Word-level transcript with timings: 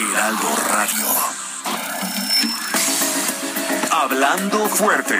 Heraldo 0.00 0.48
Radio. 0.70 1.06
Hablando 3.92 4.66
fuerte. 4.70 5.14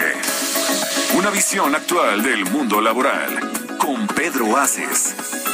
Una 1.13 1.29
visión 1.29 1.75
actual 1.75 2.23
del 2.23 2.45
mundo 2.45 2.81
laboral. 2.81 3.77
Con 3.77 4.07
Pedro 4.07 4.57
Aces. 4.57 5.50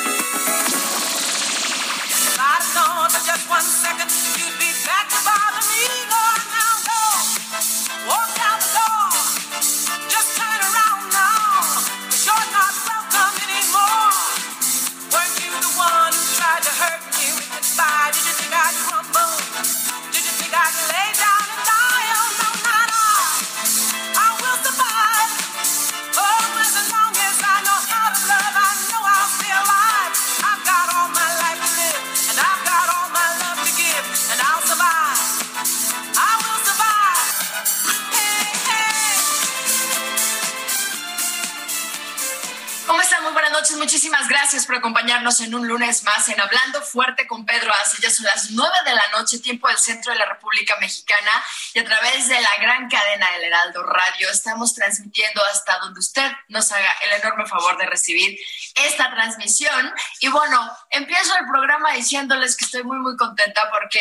Gracias 44.47 44.65
por 44.65 44.75
acompañarnos 44.75 45.41
en 45.41 45.53
un 45.53 45.67
lunes 45.67 46.05
más 46.05 46.29
en 46.29 46.39
Hablando 46.39 46.81
Fuerte 46.81 47.27
con 47.27 47.45
Pedro 47.45 47.69
Ace. 47.81 47.97
Ya 48.01 48.09
son 48.09 48.23
las 48.27 48.49
nueve 48.51 48.77
de 48.85 48.95
la 48.95 49.05
noche, 49.11 49.39
tiempo 49.39 49.67
del 49.67 49.77
centro 49.77 50.13
de 50.13 50.19
la 50.19 50.25
República 50.25 50.77
Mexicana, 50.79 51.31
y 51.73 51.79
a 51.79 51.83
través 51.83 52.29
de 52.29 52.39
la 52.39 52.55
gran 52.61 52.89
cadena 52.89 53.29
del 53.31 53.43
Heraldo 53.43 53.83
Radio 53.83 54.29
estamos 54.29 54.73
transmitiendo 54.73 55.43
hasta 55.51 55.79
donde 55.79 55.99
usted 55.99 56.31
nos 56.47 56.71
haga 56.71 56.89
el 57.07 57.19
enorme 57.19 57.45
favor 57.45 57.77
de 57.77 57.87
recibir 57.87 58.39
esta 58.75 59.13
transmisión. 59.13 59.93
Y 60.21 60.29
bueno, 60.29 60.57
empiezo 60.91 61.35
el 61.35 61.45
programa 61.45 61.91
diciéndoles 61.91 62.55
que 62.55 62.63
estoy 62.63 62.85
muy, 62.85 62.99
muy 62.99 63.17
contenta 63.17 63.69
porque 63.69 63.99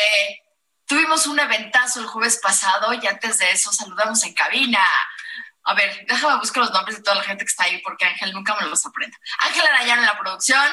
tuvimos 0.86 1.26
un 1.26 1.40
eventazo 1.40 1.98
el 1.98 2.06
jueves 2.06 2.38
pasado 2.40 2.94
y 2.94 3.04
antes 3.04 3.38
de 3.38 3.50
eso 3.50 3.72
saludamos 3.72 4.22
en 4.22 4.32
cabina. 4.32 4.86
A 5.68 5.74
ver, 5.74 6.06
déjame 6.06 6.38
buscar 6.38 6.62
los 6.62 6.72
nombres 6.72 6.96
de 6.96 7.02
toda 7.02 7.16
la 7.16 7.24
gente 7.24 7.44
que 7.44 7.48
está 7.48 7.64
ahí 7.64 7.82
porque 7.82 8.04
Ángel 8.04 8.32
nunca 8.32 8.54
me 8.54 8.68
los 8.68 8.86
aprende. 8.86 9.16
Ángel 9.40 9.66
Arayano 9.66 10.02
en 10.02 10.06
la 10.06 10.18
producción, 10.18 10.64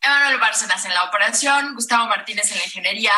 Emanuel 0.00 0.40
Bárcenas 0.40 0.84
en 0.84 0.92
la 0.94 1.04
operación, 1.04 1.74
Gustavo 1.76 2.08
Martínez 2.08 2.50
en 2.50 2.58
la 2.58 2.64
ingeniería. 2.64 3.12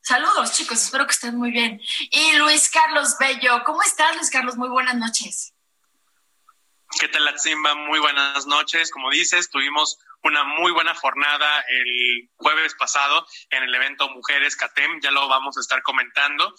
Saludos, 0.00 0.52
chicos, 0.52 0.80
espero 0.80 1.06
que 1.06 1.12
estén 1.12 1.36
muy 1.36 1.50
bien. 1.50 1.80
Y 2.10 2.36
Luis 2.36 2.70
Carlos 2.70 3.16
Bello, 3.18 3.64
¿cómo 3.64 3.82
estás, 3.82 4.14
Luis 4.14 4.30
Carlos? 4.30 4.56
Muy 4.56 4.68
buenas 4.68 4.94
noches. 4.94 5.54
¿Qué 7.00 7.08
tal, 7.08 7.24
Latzimba? 7.24 7.74
Muy 7.74 7.98
buenas 7.98 8.46
noches. 8.46 8.92
Como 8.92 9.10
dices, 9.10 9.50
tuvimos 9.50 9.98
una 10.22 10.44
muy 10.44 10.70
buena 10.70 10.94
jornada 10.94 11.64
el 11.68 12.30
jueves 12.36 12.74
pasado 12.76 13.26
en 13.50 13.64
el 13.64 13.74
evento 13.74 14.08
Mujeres 14.10 14.54
CATEM, 14.54 15.00
ya 15.02 15.10
lo 15.10 15.26
vamos 15.26 15.56
a 15.58 15.60
estar 15.60 15.82
comentando. 15.82 16.54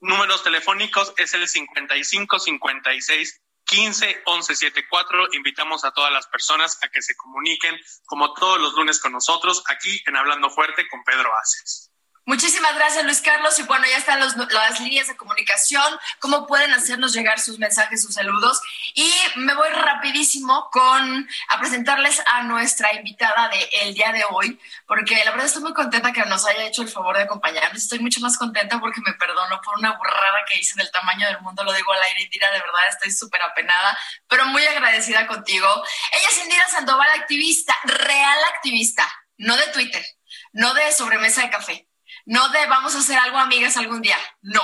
Números 0.00 0.42
telefónicos 0.42 1.12
es 1.18 1.34
el 1.34 1.46
55 1.46 2.38
56 2.38 3.42
15 3.64 4.22
11 4.24 4.56
74. 4.56 5.28
Invitamos 5.34 5.84
a 5.84 5.92
todas 5.92 6.12
las 6.12 6.26
personas 6.26 6.78
a 6.82 6.88
que 6.88 7.02
se 7.02 7.14
comuniquen 7.16 7.78
como 8.06 8.32
todos 8.34 8.60
los 8.60 8.74
lunes 8.74 8.98
con 8.98 9.12
nosotros 9.12 9.62
aquí 9.66 10.02
en 10.06 10.16
Hablando 10.16 10.50
Fuerte 10.50 10.88
con 10.88 11.04
Pedro 11.04 11.30
Aces. 11.38 11.90
Muchísimas 12.26 12.76
gracias, 12.76 13.02
Luis 13.04 13.20
Carlos. 13.22 13.58
Y 13.58 13.62
bueno, 13.64 13.86
ya 13.88 13.96
están 13.96 14.20
los- 14.20 14.36
las 14.36 14.78
líneas 14.78 15.08
de 15.08 15.16
comunicación, 15.16 15.98
cómo 16.20 16.46
pueden 16.46 16.72
hacernos 16.72 17.12
llegar 17.12 17.40
sus 17.40 17.58
mensajes, 17.58 18.02
sus 18.02 18.14
saludos. 18.14 18.60
Y 18.94 19.12
me 19.36 19.54
voy 19.54 19.68
rapidísimo 19.70 20.68
con 20.70 21.28
a 21.48 21.58
presentarles 21.58 22.22
a 22.26 22.42
nuestra 22.42 22.92
invitada 22.94 23.48
del 23.48 23.94
día 23.94 24.12
de 24.12 24.24
hoy, 24.30 24.60
porque 24.86 25.16
la 25.24 25.30
verdad 25.32 25.46
estoy 25.46 25.62
muy 25.62 25.72
contenta 25.72 26.12
que 26.12 26.24
nos 26.26 26.46
haya 26.46 26.64
hecho 26.64 26.82
el 26.82 26.88
favor 26.88 27.16
de 27.16 27.24
acompañarnos. 27.24 27.82
Estoy 27.82 27.98
mucho 27.98 28.20
más 28.20 28.36
contenta 28.38 28.78
porque 28.78 29.00
me 29.00 29.14
perdono 29.14 29.60
por 29.62 29.78
una 29.78 29.96
burrada 29.96 30.44
que 30.48 30.60
hice 30.60 30.76
del 30.76 30.90
tamaño 30.92 31.26
del 31.26 31.40
mundo, 31.40 31.64
lo 31.64 31.72
digo 31.72 31.92
al 31.92 32.02
aire, 32.02 32.22
Indira, 32.22 32.50
de 32.52 32.60
verdad 32.60 32.88
estoy 32.90 33.10
súper 33.10 33.42
apenada, 33.42 33.98
pero 34.28 34.44
muy 34.46 34.64
agradecida 34.66 35.26
contigo. 35.26 35.66
Ella 36.12 36.28
es 36.30 36.38
Indira 36.44 36.68
Sandoval, 36.68 37.08
activista, 37.18 37.74
real 37.84 38.38
activista, 38.54 39.10
no 39.38 39.56
de 39.56 39.66
Twitter, 39.68 40.04
no 40.52 40.74
de 40.74 40.92
sobremesa 40.92 41.42
de 41.42 41.50
café 41.50 41.89
no 42.30 42.48
de 42.50 42.64
vamos 42.66 42.94
a 42.94 43.00
hacer 43.00 43.18
algo 43.18 43.38
amigas 43.38 43.76
algún 43.76 44.02
día, 44.02 44.16
no. 44.40 44.62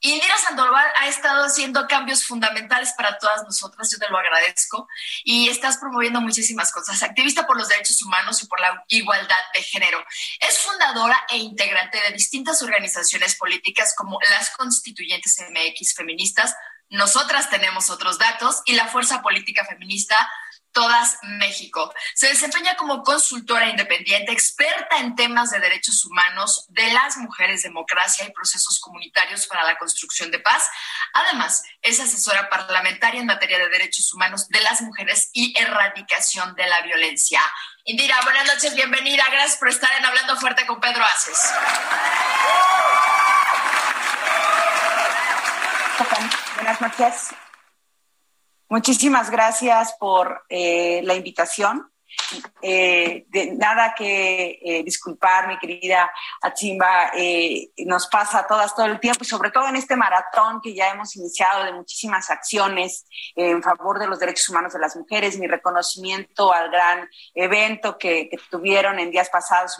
Indira 0.00 0.34
Sandoval 0.38 0.86
ha 0.96 1.08
estado 1.08 1.44
haciendo 1.44 1.86
cambios 1.86 2.24
fundamentales 2.24 2.94
para 2.96 3.18
todas 3.18 3.42
nosotras, 3.42 3.90
yo 3.92 3.98
te 3.98 4.08
lo 4.08 4.16
agradezco, 4.16 4.88
y 5.22 5.50
estás 5.50 5.76
promoviendo 5.76 6.22
muchísimas 6.22 6.72
cosas. 6.72 7.02
Activista 7.02 7.46
por 7.46 7.58
los 7.58 7.68
derechos 7.68 8.00
humanos 8.02 8.42
y 8.42 8.46
por 8.46 8.60
la 8.60 8.82
igualdad 8.88 9.36
de 9.52 9.62
género. 9.62 10.02
Es 10.40 10.58
fundadora 10.60 11.20
e 11.28 11.36
integrante 11.36 12.00
de 12.00 12.12
distintas 12.12 12.62
organizaciones 12.62 13.36
políticas 13.36 13.94
como 13.94 14.18
las 14.30 14.48
Constituyentes 14.56 15.36
MX 15.50 15.94
Feministas, 15.94 16.56
Nosotras 16.88 17.50
tenemos 17.50 17.88
otros 17.88 18.18
datos 18.18 18.62
y 18.64 18.72
la 18.72 18.88
Fuerza 18.88 19.22
Política 19.22 19.64
Feminista 19.64 20.16
Todas 20.72 21.18
México. 21.22 21.92
Se 22.14 22.28
desempeña 22.28 22.76
como 22.76 23.02
consultora 23.02 23.68
independiente, 23.68 24.32
experta 24.32 24.98
en 24.98 25.16
temas 25.16 25.50
de 25.50 25.58
derechos 25.58 26.04
humanos, 26.04 26.66
de 26.68 26.92
las 26.92 27.16
mujeres, 27.16 27.62
democracia 27.62 28.26
y 28.26 28.32
procesos 28.32 28.78
comunitarios 28.80 29.46
para 29.46 29.64
la 29.64 29.76
construcción 29.78 30.30
de 30.30 30.38
paz. 30.38 30.68
Además, 31.14 31.62
es 31.82 32.00
asesora 32.00 32.48
parlamentaria 32.48 33.20
en 33.20 33.26
materia 33.26 33.58
de 33.58 33.68
derechos 33.68 34.12
humanos 34.12 34.48
de 34.48 34.60
las 34.60 34.80
mujeres 34.82 35.30
y 35.32 35.54
erradicación 35.58 36.54
de 36.54 36.66
la 36.66 36.82
violencia. 36.82 37.40
Indira, 37.84 38.20
buenas 38.22 38.46
noches, 38.46 38.74
bienvenida. 38.74 39.24
Gracias 39.30 39.58
por 39.58 39.68
estar 39.68 39.90
en 39.98 40.04
Hablando 40.04 40.36
Fuerte 40.36 40.66
con 40.66 40.80
Pedro 40.80 41.04
Aces. 41.04 41.52
Buenas 46.56 46.80
noches. 46.80 47.30
Muchísimas 48.70 49.30
gracias 49.30 49.96
por 49.98 50.44
eh, 50.48 51.00
la 51.02 51.16
invitación. 51.16 51.90
Eh, 52.62 53.24
de 53.28 53.52
nada 53.56 53.94
que 53.96 54.60
eh, 54.62 54.82
disculpar, 54.84 55.48
mi 55.48 55.58
querida 55.58 56.10
Achimba, 56.42 57.10
eh, 57.16 57.70
nos 57.86 58.06
pasa 58.08 58.40
a 58.40 58.46
todas 58.46 58.74
todo 58.74 58.86
el 58.86 59.00
tiempo 59.00 59.24
y 59.24 59.26
sobre 59.26 59.50
todo 59.50 59.68
en 59.68 59.76
este 59.76 59.96
maratón 59.96 60.60
que 60.60 60.74
ya 60.74 60.90
hemos 60.90 61.16
iniciado 61.16 61.64
de 61.64 61.72
muchísimas 61.72 62.30
acciones 62.30 63.06
en 63.34 63.62
favor 63.62 63.98
de 63.98 64.06
los 64.06 64.20
derechos 64.20 64.48
humanos 64.48 64.72
de 64.72 64.78
las 64.78 64.94
mujeres, 64.96 65.38
mi 65.38 65.46
reconocimiento 65.46 66.52
al 66.52 66.70
gran 66.70 67.08
evento 67.34 67.98
que, 67.98 68.30
tuvieron 68.50 68.98
en 68.98 69.10
días 69.10 69.30
pasados 69.30 69.78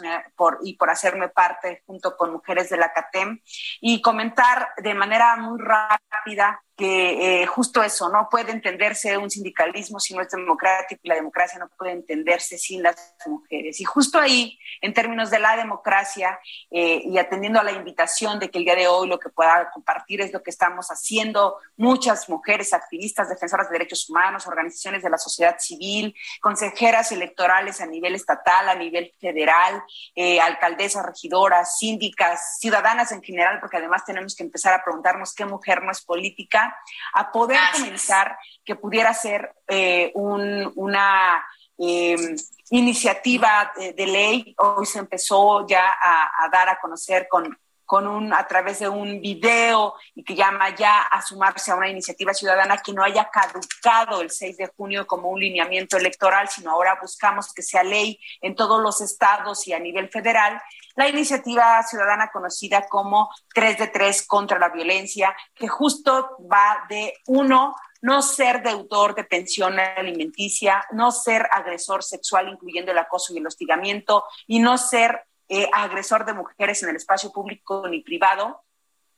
y 0.63 0.75
por 0.75 0.89
hacerme 0.89 1.29
parte 1.29 1.83
junto 1.85 2.17
con 2.17 2.31
mujeres 2.31 2.69
de 2.69 2.77
la 2.77 2.91
CATEM 2.91 3.41
y 3.79 4.01
comentar 4.01 4.69
de 4.77 4.93
manera 4.93 5.35
muy 5.37 5.59
rápida 5.59 6.61
que 6.81 7.43
eh, 7.43 7.45
justo 7.45 7.83
eso, 7.83 8.09
no 8.09 8.27
puede 8.27 8.51
entenderse 8.51 9.15
un 9.15 9.29
sindicalismo 9.29 9.99
si 9.99 10.15
no 10.15 10.21
es 10.23 10.31
democrático 10.31 10.99
y 11.03 11.09
la 11.09 11.13
democracia 11.13 11.59
no 11.59 11.69
puede 11.77 11.91
entenderse 11.91 12.57
sin 12.57 12.81
las 12.81 13.13
mujeres. 13.27 13.79
Y 13.79 13.83
justo 13.83 14.17
ahí, 14.17 14.57
en 14.81 14.91
términos 14.91 15.29
de 15.29 15.37
la 15.37 15.55
democracia 15.55 16.39
eh, 16.71 17.03
y 17.05 17.19
atendiendo 17.19 17.59
a 17.59 17.63
la 17.63 17.71
invitación 17.71 18.39
de 18.39 18.49
que 18.49 18.57
el 18.57 18.65
día 18.65 18.75
de 18.75 18.87
hoy 18.87 19.07
lo 19.07 19.19
que 19.19 19.29
pueda 19.29 19.69
compartir 19.71 20.21
es 20.21 20.33
lo 20.33 20.41
que 20.41 20.49
estamos 20.49 20.87
haciendo 20.87 21.57
muchas 21.77 22.27
mujeres 22.29 22.73
activistas, 22.73 23.29
defensoras 23.29 23.69
de 23.69 23.73
derechos 23.73 24.09
humanos, 24.09 24.47
organizaciones 24.47 25.03
de 25.03 25.11
la 25.11 25.19
sociedad 25.19 25.57
civil, 25.59 26.15
consejeras 26.41 27.11
electorales 27.11 27.79
a 27.79 27.85
nivel 27.85 28.15
estatal, 28.15 28.67
a 28.67 28.73
nivel 28.73 29.13
federal, 29.21 29.83
eh, 30.15 30.39
alcaldesas, 30.39 31.05
regidoras, 31.05 31.77
síndicas, 31.77 32.57
ciudadanas 32.59 33.11
en 33.11 33.21
general, 33.21 33.59
porque 33.59 33.77
además 33.77 34.03
tenemos 34.03 34.35
que 34.35 34.41
empezar 34.41 34.73
a 34.73 34.83
preguntarnos 34.83 35.35
qué 35.35 35.45
mujer 35.45 35.83
no 35.83 35.91
es 35.91 36.01
política 36.01 36.70
a 37.13 37.31
poder 37.31 37.57
Gracias. 37.57 37.83
comenzar 37.83 38.37
que 38.63 38.75
pudiera 38.75 39.13
ser 39.13 39.53
eh, 39.67 40.11
un, 40.15 40.71
una 40.75 41.45
eh, 41.77 42.35
iniciativa 42.69 43.71
de, 43.75 43.93
de, 43.93 44.07
ley. 44.07 44.55
Hoy 44.57 44.85
se 44.85 44.99
empezó 44.99 45.65
ya 45.67 45.85
a, 46.01 46.45
a 46.45 46.49
dar 46.49 46.69
a 46.69 46.79
conocer 46.79 47.27
con, 47.29 47.57
con 47.91 48.07
un, 48.07 48.33
a 48.33 48.47
través 48.47 48.79
de 48.79 48.87
un 48.87 49.19
video 49.19 49.95
y 50.15 50.23
que 50.23 50.33
llama 50.33 50.73
ya 50.73 51.01
a 51.01 51.21
sumarse 51.21 51.71
a 51.71 51.75
una 51.75 51.89
iniciativa 51.89 52.33
ciudadana 52.33 52.77
que 52.77 52.93
no 52.93 53.03
haya 53.03 53.29
caducado 53.29 54.21
el 54.21 54.29
6 54.29 54.55
de 54.55 54.67
junio 54.67 55.05
como 55.05 55.27
un 55.27 55.41
lineamiento 55.41 55.97
electoral, 55.97 56.47
sino 56.47 56.71
ahora 56.71 56.97
buscamos 57.01 57.53
que 57.53 57.61
sea 57.61 57.83
ley 57.83 58.17
en 58.39 58.55
todos 58.55 58.81
los 58.81 59.01
estados 59.01 59.67
y 59.67 59.73
a 59.73 59.79
nivel 59.79 60.07
federal. 60.07 60.61
La 60.95 61.07
iniciativa 61.07 61.81
ciudadana 61.83 62.29
conocida 62.31 62.87
como 62.87 63.29
3 63.53 63.77
de 63.77 63.87
3 63.87 64.27
contra 64.27 64.59
la 64.59 64.69
violencia, 64.69 65.35
que 65.55 65.67
justo 65.67 66.37
va 66.51 66.85
de 66.89 67.13
uno 67.27 67.75
no 68.01 68.21
ser 68.21 68.63
deudor 68.63 69.13
de 69.15 69.23
pensión 69.23 69.79
alimenticia, 69.79 70.83
no 70.91 71.11
ser 71.11 71.47
agresor 71.51 72.03
sexual, 72.03 72.49
incluyendo 72.49 72.91
el 72.91 72.97
acoso 72.97 73.33
y 73.33 73.37
el 73.37 73.47
hostigamiento, 73.47 74.25
y 74.47 74.59
no 74.59 74.77
ser 74.77 75.23
eh, 75.47 75.69
agresor 75.71 76.25
de 76.25 76.33
mujeres 76.33 76.81
en 76.81 76.89
el 76.89 76.95
espacio 76.95 77.31
público 77.31 77.87
ni 77.87 78.01
privado, 78.01 78.63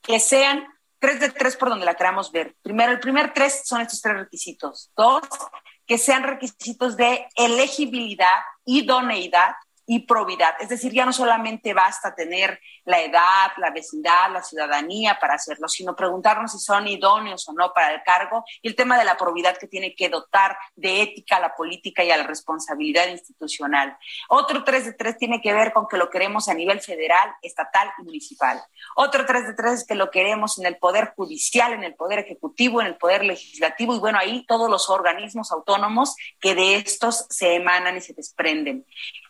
que 0.02 0.19
sean 0.19 0.68
tres 1.00 1.19
de 1.19 1.30
tres 1.30 1.56
por 1.56 1.69
donde 1.69 1.86
la 1.86 1.96
queramos 1.96 2.31
ver. 2.31 2.56
Primero, 2.62 2.92
el 2.92 3.00
primer 3.00 3.34
tres 3.34 3.62
son 3.66 3.81
estos 3.81 4.02
tres 4.02 4.18
requisitos. 4.18 4.92
Dos, 4.96 5.22
que 5.86 5.98
sean 5.98 6.24
requisitos 6.24 6.98
de 6.98 7.28
elegibilidad, 7.36 8.40
idoneidad 8.66 9.56
y 9.85 10.00
probidad. 10.06 10.56
Es 10.59 10.69
decir, 10.69 10.94
ya 10.94 11.06
no 11.06 11.13
solamente 11.13 11.74
basta 11.74 12.15
tener 12.15 12.59
la 12.85 13.01
edad, 13.01 13.51
la 13.57 13.71
vecindad, 13.71 14.31
la 14.31 14.44
ciudadanía 14.44 15.18
para 15.19 15.35
hacerlo, 15.35 15.68
sino 15.68 15.95
preguntarnos 15.95 16.51
si 16.51 16.59
son 16.59 16.88
idóneos 16.88 17.47
o 17.47 17.53
no 17.53 17.74
para 17.74 17.94
el 17.94 18.03
cargo 18.03 18.44
y 18.62 18.68
el 18.68 18.75
tema 18.75 18.97
de 18.97 19.06
la 19.06 19.18
probidad 19.18 19.57
que 19.57 19.68
tiene 19.68 19.95
que 19.95 20.09
dotar 20.09 20.57
de 20.75 21.01
ética 21.01 21.38
a 21.38 21.39
la 21.39 21.56
política 21.56 22.03
y 22.03 22.12
a 22.12 22.18
la 22.18 22.24
responsabilidad 22.24 23.07
institucional. 23.07 23.97
Otro 24.30 24.63
3 24.63 24.85
de 24.85 24.94
3 24.94 25.18
tiene 25.18 25.41
que 25.41 25.53
ver 25.53 25.74
con 25.74 25.88
que 25.88 25.97
lo 25.97 26.09
queremos 26.09 26.47
a 26.47 26.53
nivel 26.53 26.81
federal, 26.81 27.33
estatal 27.41 27.91
y 28.00 28.03
municipal. 28.03 28.63
Otro 28.95 29.25
3 29.25 29.47
de 29.47 29.53
3 29.53 29.74
es 29.74 29.88
que 29.88 29.95
lo 29.95 30.12
queremos 30.12 30.59
en 30.59 30.65
el 30.65 30.77
Poder 30.77 31.13
Judicial, 31.15 31.74
en 31.74 31.83
el 31.83 31.95
Poder 31.95 32.19
Ejecutivo, 32.19 32.81
en 32.81 32.88
el 32.88 32.97
Poder 32.97 33.24
Legislativo 33.24 33.95
y 33.95 34.00
bueno, 34.00 34.18
ahí 34.18 34.45
todos 34.45 34.69
los 34.69 34.89
organismos 34.89 35.51
autónomos 35.51 36.15
que 36.39 36.56
de 36.56 36.75
estos 36.75 37.25
se 37.30 37.56
emanan 37.56 37.97
y 37.97 38.01
se 38.01 38.13
desprenden. 38.13 38.85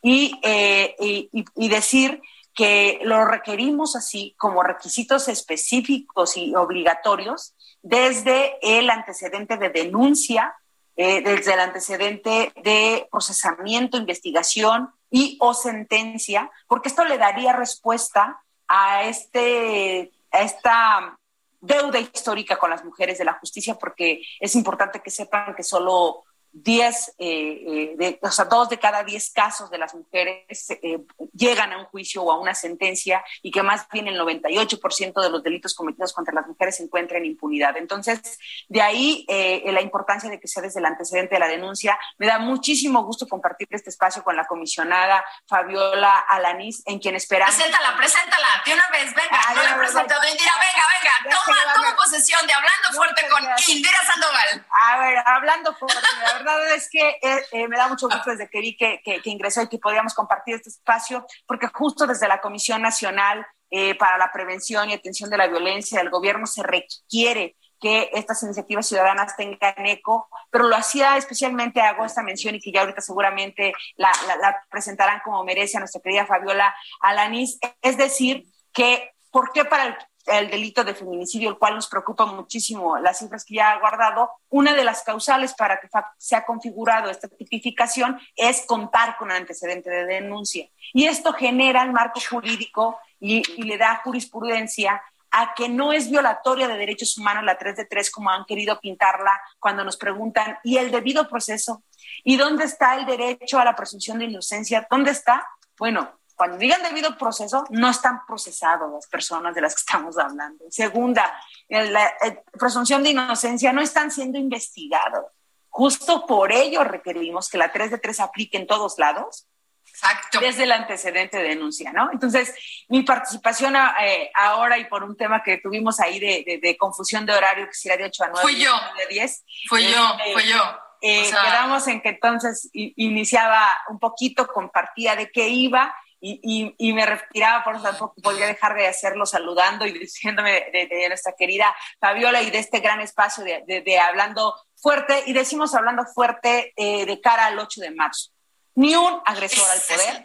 Y, 0.06 0.38
eh, 0.44 0.96
y 1.00 1.70
decir 1.70 2.22
que 2.54 3.00
lo 3.04 3.26
requerimos 3.26 3.96
así 3.96 4.36
como 4.38 4.62
requisitos 4.62 5.28
específicos 5.28 6.38
y 6.38 6.54
obligatorios 6.56 7.56
desde 7.82 8.58
el 8.62 8.90
antecedente 8.90 9.58
de 9.58 9.70
denuncia, 9.70 10.56
eh, 10.96 11.22
desde 11.22 11.54
el 11.54 11.60
antecedente 11.60 12.54
de 12.64 13.08
procesamiento, 13.12 13.98
investigación 13.98 14.90
y 15.10 15.38
o 15.42 15.54
sentencia, 15.54 16.52
porque 16.68 16.90
esto 16.90 17.04
le 17.04 17.18
daría 17.18 17.54
respuesta 17.54 18.40
a, 18.68 19.04
este, 19.04 20.12
a 20.32 20.42
esta 20.42 21.18
deuda 21.60 22.00
histórica 22.00 22.58
con 22.58 22.70
las 22.70 22.86
mujeres 22.86 23.18
de 23.18 23.26
la 23.26 23.34
justicia, 23.34 23.76
porque 23.76 24.22
es 24.40 24.56
importante 24.56 25.02
que 25.02 25.10
sepan 25.10 25.56
que 25.56 25.64
solo 25.64 26.24
10, 26.54 27.16
eh, 27.18 27.96
eh, 28.00 28.20
o 28.22 28.32
sea, 28.32 28.46
dos 28.46 28.70
de 28.70 28.80
cada 28.80 29.04
10 29.04 29.32
casos 29.32 29.70
de 29.72 29.78
las 29.80 29.94
mujeres 29.96 30.70
eh, 30.70 31.00
llegan 31.34 31.74
a 31.74 31.80
un 31.80 31.86
juicio 31.86 32.24
o 32.24 32.32
a 32.32 32.40
una 32.40 32.54
sentencia 32.54 33.24
y 33.42 33.52
que 33.52 33.64
más 33.64 33.88
bien 33.90 34.08
el 34.08 34.20
98% 34.20 35.22
de 35.22 35.30
los 35.30 35.44
delitos 35.44 35.74
cometidos 35.74 36.14
contra 36.14 36.34
las 36.34 36.48
mujeres 36.48 36.78
se 36.78 36.84
encuentran 36.84 37.24
en 37.24 37.32
impunidad. 37.32 37.76
Entonces, 37.78 38.40
de 38.70 38.82
ahí 38.82 39.26
la 39.28 39.82
importancia 39.82 40.30
de 40.30 40.40
que 40.40 40.48
sea 40.48 40.62
desde 40.62 40.80
el 40.80 40.86
antecedente 40.86 41.36
de 41.36 41.40
la 41.40 41.48
denuncia. 41.48 41.98
Me 42.18 42.28
da 42.28 42.38
muchísimo 42.38 43.04
gusto 43.04 43.28
compartir 43.28 43.68
este 43.72 43.90
espacio 43.90 44.24
con 44.24 44.36
la 44.36 44.46
comisionada 44.46 45.24
Fabiola 45.48 46.20
Alanís, 46.20 46.84
en 46.86 47.00
quien 47.00 47.16
esperamos. 47.16 47.56
Preséntala, 47.56 47.96
preséntala, 47.98 48.48
de 48.66 48.74
una 48.74 48.90
vez, 48.90 49.14
venga, 49.14 49.30
ah, 49.32 49.54
no 49.56 49.64
la 49.64 49.78
presento, 49.78 50.16
Indira, 50.30 50.54
venga, 50.54 50.86
venga, 50.94 51.38
toma, 51.38 51.74
toma 51.74 51.96
posesión 51.96 52.46
de 52.46 52.54
Hablando 52.54 52.90
Fuerte 52.94 53.28
con 53.30 53.44
Indira 53.68 53.98
Sandoval. 54.06 54.66
A 54.70 54.98
ver, 55.00 55.24
Hablando 55.26 55.76
Fuerte, 55.76 56.00
la 56.22 56.43
verdad 56.44 56.76
es 56.76 56.90
que 56.90 57.10
eh, 57.22 57.46
eh, 57.52 57.68
me 57.68 57.78
da 57.78 57.88
mucho 57.88 58.08
gusto 58.08 58.30
desde 58.30 58.50
que 58.50 58.60
vi 58.60 58.76
que, 58.78 59.02
ingresó 59.26 59.62
y 59.62 59.68
que 59.68 59.80
podíamos 59.80 60.14
compartir 60.14 60.56
este 60.56 60.70
espacio, 60.70 61.26
porque 61.48 61.68
justo 61.68 62.06
desde 62.06 62.28
la 62.28 62.42
Comisión 62.42 62.82
Nacional 62.82 63.46
eh, 63.70 63.96
para 63.96 64.18
la 64.18 64.32
Prevención 64.32 64.90
y 64.90 64.94
Atención 64.94 65.30
de 65.30 65.38
la 65.38 65.48
Violencia 65.48 66.00
del 66.00 66.10
Gobierno 66.10 66.46
se 66.46 66.64
requiere 66.64 67.56
que 67.80 68.10
estas 68.14 68.42
iniciativas 68.44 68.88
ciudadanas 68.88 69.36
tengan 69.36 69.86
eco, 69.86 70.30
pero 70.50 70.68
lo 70.68 70.76
hacía 70.76 71.18
especialmente, 71.18 71.82
hago 71.82 72.06
esta 72.06 72.24
mención 72.24 72.56
y 72.56 72.62
que 72.62 72.72
ya 72.72 72.82
ahorita 72.82 73.02
seguramente 73.02 73.74
la, 73.98 74.12
la 74.42 74.62
presentarán 74.70 75.20
como 75.24 75.44
merece 75.44 75.78
a 75.78 75.80
nuestra 75.82 76.02
querida 76.02 76.26
Fabiola 76.26 76.74
Alanis, 77.02 77.60
es 77.82 77.98
decir, 77.98 78.46
que 78.72 79.12
¿por 79.32 79.52
qué 79.52 79.66
para 79.66 79.88
el 79.88 79.98
el 80.26 80.50
delito 80.50 80.84
de 80.84 80.94
feminicidio, 80.94 81.50
el 81.50 81.58
cual 81.58 81.76
nos 81.76 81.88
preocupa 81.88 82.26
muchísimo 82.26 82.98
las 82.98 83.20
cifras 83.20 83.44
que 83.46 83.56
ya 83.56 83.72
ha 83.72 83.80
guardado, 83.80 84.32
una 84.50 84.74
de 84.74 84.84
las 84.84 85.04
causales 85.04 85.54
para 85.54 85.80
que 85.80 85.90
se 86.18 86.36
ha 86.36 86.46
configurado 86.46 87.10
esta 87.10 87.28
tipificación 87.28 88.20
es 88.36 88.66
contar 88.66 89.18
con 89.18 89.32
antecedente 89.32 89.90
de 89.90 90.06
denuncia. 90.06 90.68
Y 90.94 91.06
esto 91.06 91.34
genera 91.34 91.84
el 91.84 91.92
marco 91.92 92.20
jurídico 92.30 92.98
y, 93.20 93.44
y 93.58 93.64
le 93.64 93.78
da 93.78 94.02
jurisprudencia 94.04 95.02
a 95.32 95.56
que 95.56 95.68
no 95.68 95.92
es 95.92 96.12
violatoria 96.12 96.68
de 96.68 96.78
derechos 96.78 97.18
humanos 97.18 97.44
la 97.44 97.58
3 97.58 97.76
de 97.76 97.86
3 97.86 98.12
como 98.12 98.30
han 98.30 98.46
querido 98.46 98.80
pintarla 98.80 99.42
cuando 99.60 99.84
nos 99.84 99.98
preguntan, 99.98 100.60
¿y 100.64 100.78
el 100.78 100.92
debido 100.92 101.28
proceso? 101.28 101.84
¿Y 102.24 102.38
dónde 102.38 102.66
está 102.66 102.96
el 102.96 103.06
derecho 103.08 103.60
a 103.60 103.66
la 103.66 103.76
presunción 103.76 104.20
de 104.20 104.26
inocencia? 104.26 104.88
¿Dónde 104.90 105.10
está? 105.10 105.48
Bueno, 105.78 106.20
cuando 106.36 106.58
digan 106.58 106.82
debido 106.84 107.18
proceso, 107.18 107.66
no 107.70 107.90
están 107.90 108.26
procesados 108.26 108.92
las 108.92 109.08
personas 109.08 109.54
de 109.54 109.62
las 109.62 109.76
que 109.76 109.80
estamos 109.80 110.18
hablando. 110.18 110.66
Segunda, 110.70 111.34
la 111.70 112.14
presunción 112.60 113.04
de 113.04 113.12
inocencia 113.12 113.72
no 113.72 113.82
están 113.82 114.12
siendo 114.12 114.38
investigados. 114.38 115.26
Justo 115.70 116.26
por 116.28 116.52
ello 116.52 116.84
requerimos 116.84 117.50
que 117.50 117.58
la 117.58 117.72
3 117.72 117.92
de 117.92 117.98
3 117.98 118.20
aplique 118.20 118.58
en 118.58 118.68
todos 118.68 119.00
lados. 119.00 119.48
Exacto. 119.88 120.40
Desde 120.40 120.64
el 120.64 120.72
antecedente 120.72 121.38
de 121.38 121.50
denuncia, 121.50 121.92
¿no? 121.92 122.10
Entonces, 122.12 122.54
mi 122.90 123.04
participación 123.04 123.76
eh, 123.76 124.32
ahora 124.34 124.78
y 124.78 124.86
por 124.86 125.04
un 125.04 125.16
tema 125.16 125.44
que 125.44 125.58
tuvimos 125.58 126.00
ahí 126.00 126.20
de, 126.20 126.78
confusión 126.80 127.26
de 127.26 127.34
horario, 127.34 127.68
que 127.68 127.74
sería 127.74 127.98
de 127.98 128.06
8 128.06 128.24
a 128.24 128.28
9, 128.28 128.42
fui 128.42 128.60
yo. 128.60 128.72
de 128.98 129.08
10. 129.08 129.46
Fui 129.70 129.84
yo, 129.84 130.18
eh, 130.26 130.34
fui 130.34 130.48
yo. 130.48 130.62
Eh, 131.02 131.30
quedamos 131.30 131.88
en 131.88 132.02
que 132.02 132.10
entonces 132.10 132.70
iniciaba 132.72 133.68
un 133.90 134.00
poquito, 134.00 134.48
compartía 134.48 135.16
de 135.16 135.32
qué 135.32 135.50
iba 135.50 135.94
y, 136.26 136.74
y, 136.78 136.94
me 136.94 137.06
retiraba, 137.06 137.66
por 137.66 137.76
eso 137.76 137.84
tampoco 137.84 138.16
podía 138.22 138.48
dejar 138.48 138.76
de 138.76 138.88
hacerlo 138.88 139.26
saludando 139.26 139.86
y 139.86 139.92
diciéndome 139.92 140.70
de, 140.72 141.06
nuestra 141.10 141.34
querida 141.38 141.76
Fabiola 142.00 142.42
y 142.42 142.50
de 142.50 142.60
este 142.60 142.80
gran 142.80 143.02
espacio 143.02 143.44
de, 143.44 143.82
de 143.86 144.00
Hablando 144.00 144.56
Fuerte. 144.74 145.24
Y 145.26 145.34
decimos 145.34 145.76
Hablando 145.76 146.06
Fuerte 146.06 146.72
eh, 146.78 147.06
de 147.06 147.20
cara 147.20 147.48
al 147.48 147.60
8 147.60 147.82
de 147.82 147.92
marzo. 147.92 148.32
Ni 148.76 148.96
un 148.96 149.22
agresor 149.26 149.70
al 149.70 149.82
poder, 149.82 150.24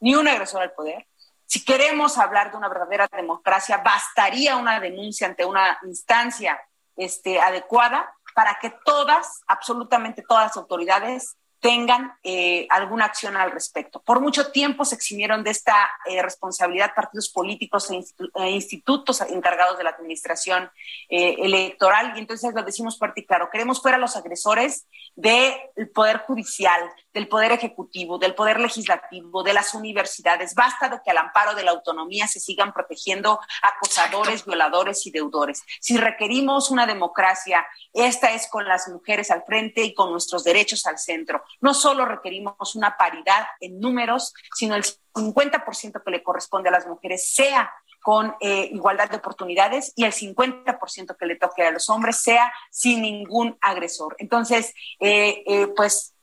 ni 0.00 0.14
un 0.14 0.26
agresor 0.26 0.62
al 0.62 0.72
poder. 0.72 1.06
Si 1.44 1.62
queremos 1.62 2.16
hablar 2.16 2.50
de 2.50 2.56
una 2.56 2.70
verdadera 2.70 3.06
democracia, 3.12 3.76
bastaría 3.84 4.56
una 4.56 4.80
denuncia 4.80 5.26
ante 5.26 5.44
una 5.44 5.78
instancia 5.82 6.58
este, 6.96 7.42
adecuada 7.42 8.10
para 8.34 8.58
que 8.58 8.72
todas, 8.86 9.42
absolutamente 9.46 10.24
todas 10.26 10.46
las 10.46 10.56
autoridades 10.56 11.36
tengan 11.64 12.12
eh, 12.22 12.66
alguna 12.68 13.06
acción 13.06 13.38
al 13.38 13.50
respecto. 13.50 13.98
Por 14.02 14.20
mucho 14.20 14.52
tiempo 14.52 14.84
se 14.84 14.96
eximieron 14.96 15.42
de 15.42 15.50
esta 15.50 15.74
eh, 16.04 16.20
responsabilidad 16.20 16.92
partidos 16.94 17.30
políticos 17.30 17.90
e, 17.90 18.04
e, 18.34 18.50
institutos 18.50 19.22
encargados 19.22 19.78
de 19.78 19.84
la 19.84 19.88
administración 19.88 20.70
eh, 21.08 21.36
electoral 21.38 22.12
y 22.16 22.18
entonces 22.18 22.52
lo 22.54 22.62
decimos 22.64 22.98
fuerte 22.98 23.22
y 23.22 23.24
claro, 23.24 23.48
queremos 23.50 23.80
fuera 23.80 23.96
los 23.96 24.14
agresores 24.14 24.86
del 25.16 25.88
Poder 25.94 26.18
Judicial, 26.18 26.82
del 27.14 27.28
Poder 27.28 27.52
Ejecutivo, 27.52 28.18
del 28.18 28.34
Poder 28.34 28.60
Legislativo, 28.60 29.42
de 29.42 29.54
las 29.54 29.72
universidades. 29.72 30.54
Basta 30.54 30.90
de 30.90 31.00
que 31.02 31.12
al 31.12 31.18
amparo 31.18 31.54
de 31.54 31.62
la 31.62 31.70
autonomía 31.70 32.26
se 32.26 32.40
sigan 32.40 32.74
protegiendo 32.74 33.40
acosadores, 33.62 34.44
violadores 34.44 35.06
y 35.06 35.10
deudores. 35.12 35.62
Si 35.80 35.96
requerimos 35.96 36.70
una 36.70 36.86
democracia, 36.86 37.64
esta 37.94 38.34
es 38.34 38.48
con 38.48 38.66
las 38.66 38.86
mujeres 38.88 39.30
al 39.30 39.44
frente 39.44 39.82
y 39.82 39.94
con 39.94 40.10
nuestros 40.12 40.44
derechos 40.44 40.84
al 40.84 40.98
centro 40.98 41.42
no 41.60 41.74
solo 41.74 42.04
requerimos 42.04 42.74
una 42.74 42.96
paridad 42.96 43.46
en 43.60 43.80
números, 43.80 44.32
sino 44.54 44.74
el 44.74 44.84
50% 44.84 46.02
que 46.04 46.10
le 46.10 46.22
corresponde 46.22 46.68
a 46.68 46.72
las 46.72 46.86
mujeres 46.86 47.32
sea 47.34 47.72
con 48.02 48.36
eh, 48.40 48.68
igualdad 48.72 49.08
de 49.08 49.16
oportunidades 49.16 49.92
y 49.96 50.04
el 50.04 50.12
50% 50.12 51.16
que 51.16 51.26
le 51.26 51.36
toque 51.36 51.66
a 51.66 51.70
los 51.70 51.88
hombres 51.88 52.20
sea 52.20 52.52
sin 52.70 53.00
ningún 53.00 53.56
agresor. 53.62 54.14
Entonces, 54.18 54.74
eh, 55.00 55.42
eh, 55.46 55.68
pues 55.74 56.14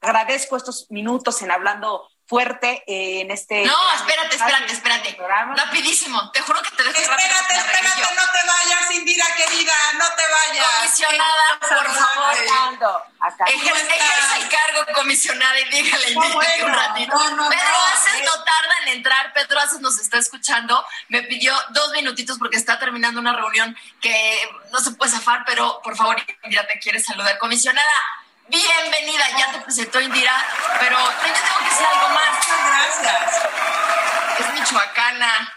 agradezco 0.00 0.56
estos 0.56 0.86
minutos 0.90 1.40
en 1.42 1.50
hablando 1.50 2.06
fuerte 2.26 2.82
eh, 2.86 3.20
en 3.20 3.30
este. 3.30 3.64
No, 3.64 3.92
espérate, 3.94 4.36
espérate, 4.36 4.72
espérate. 4.72 5.16
Rapidísimo, 5.56 6.30
te 6.32 6.40
juro 6.40 6.60
que 6.62 6.70
te 6.70 6.82
dejo 6.82 6.98
Espérate, 6.98 7.54
espérate, 7.54 8.14
no 8.14 8.32
te 8.32 8.46
vayas, 8.46 8.90
Indira 8.92 9.26
querida, 9.36 9.72
no 9.98 10.06
te 10.16 10.22
vayas. 10.22 10.66
Comisionada, 10.78 11.58
por 11.60 11.86
favor. 11.90 12.34
Ejerce 13.46 13.96
el 14.36 14.48
cargo, 14.48 14.63
comisionada, 15.04 15.60
y 15.60 15.64
dígale, 15.68 16.14
bueno, 16.14 16.66
un 16.66 16.72
ratito. 16.72 17.14
No, 17.14 17.36
no, 17.36 17.48
Pedro 17.50 17.76
Haces 17.92 18.24
no 18.24 18.32
tarda 18.42 18.74
en 18.82 18.88
entrar, 18.88 19.32
Pedro 19.34 19.60
Haces 19.60 19.80
nos 19.80 19.98
está 19.98 20.16
escuchando. 20.18 20.84
Me 21.08 21.22
pidió 21.22 21.54
dos 21.70 21.92
minutitos 21.92 22.38
porque 22.38 22.56
está 22.56 22.78
terminando 22.78 23.20
una 23.20 23.34
reunión 23.34 23.76
que 24.00 24.48
no 24.72 24.80
se 24.80 24.92
puede 24.92 25.12
zafar, 25.12 25.44
pero 25.44 25.80
por 25.82 25.94
favor, 25.94 26.16
Indira, 26.42 26.66
te 26.66 26.78
quiere 26.78 27.00
saludar. 27.00 27.36
Comisionada, 27.38 27.94
bienvenida, 28.48 29.24
ya 29.38 29.52
te 29.52 29.58
presentó 29.60 30.00
Indira, 30.00 30.32
pero 30.80 30.98
yo 30.98 31.32
tengo 31.32 31.58
que 31.58 31.64
decir 31.68 31.86
algo 31.86 32.08
más. 32.08 32.30
Muchas 32.38 33.02
gracias. 33.02 33.42
Es 34.38 34.54
michoacana. 34.54 35.54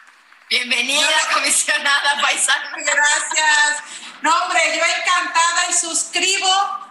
Bienvenida, 0.49 1.19
comisionada 1.33 2.21
paisana. 2.21 2.71
Gracias. 2.75 3.83
No, 4.21 4.35
hombre, 4.43 4.61
yo 4.75 4.83
encantada 4.83 5.69
y 5.69 5.73
suscribo 5.73 6.86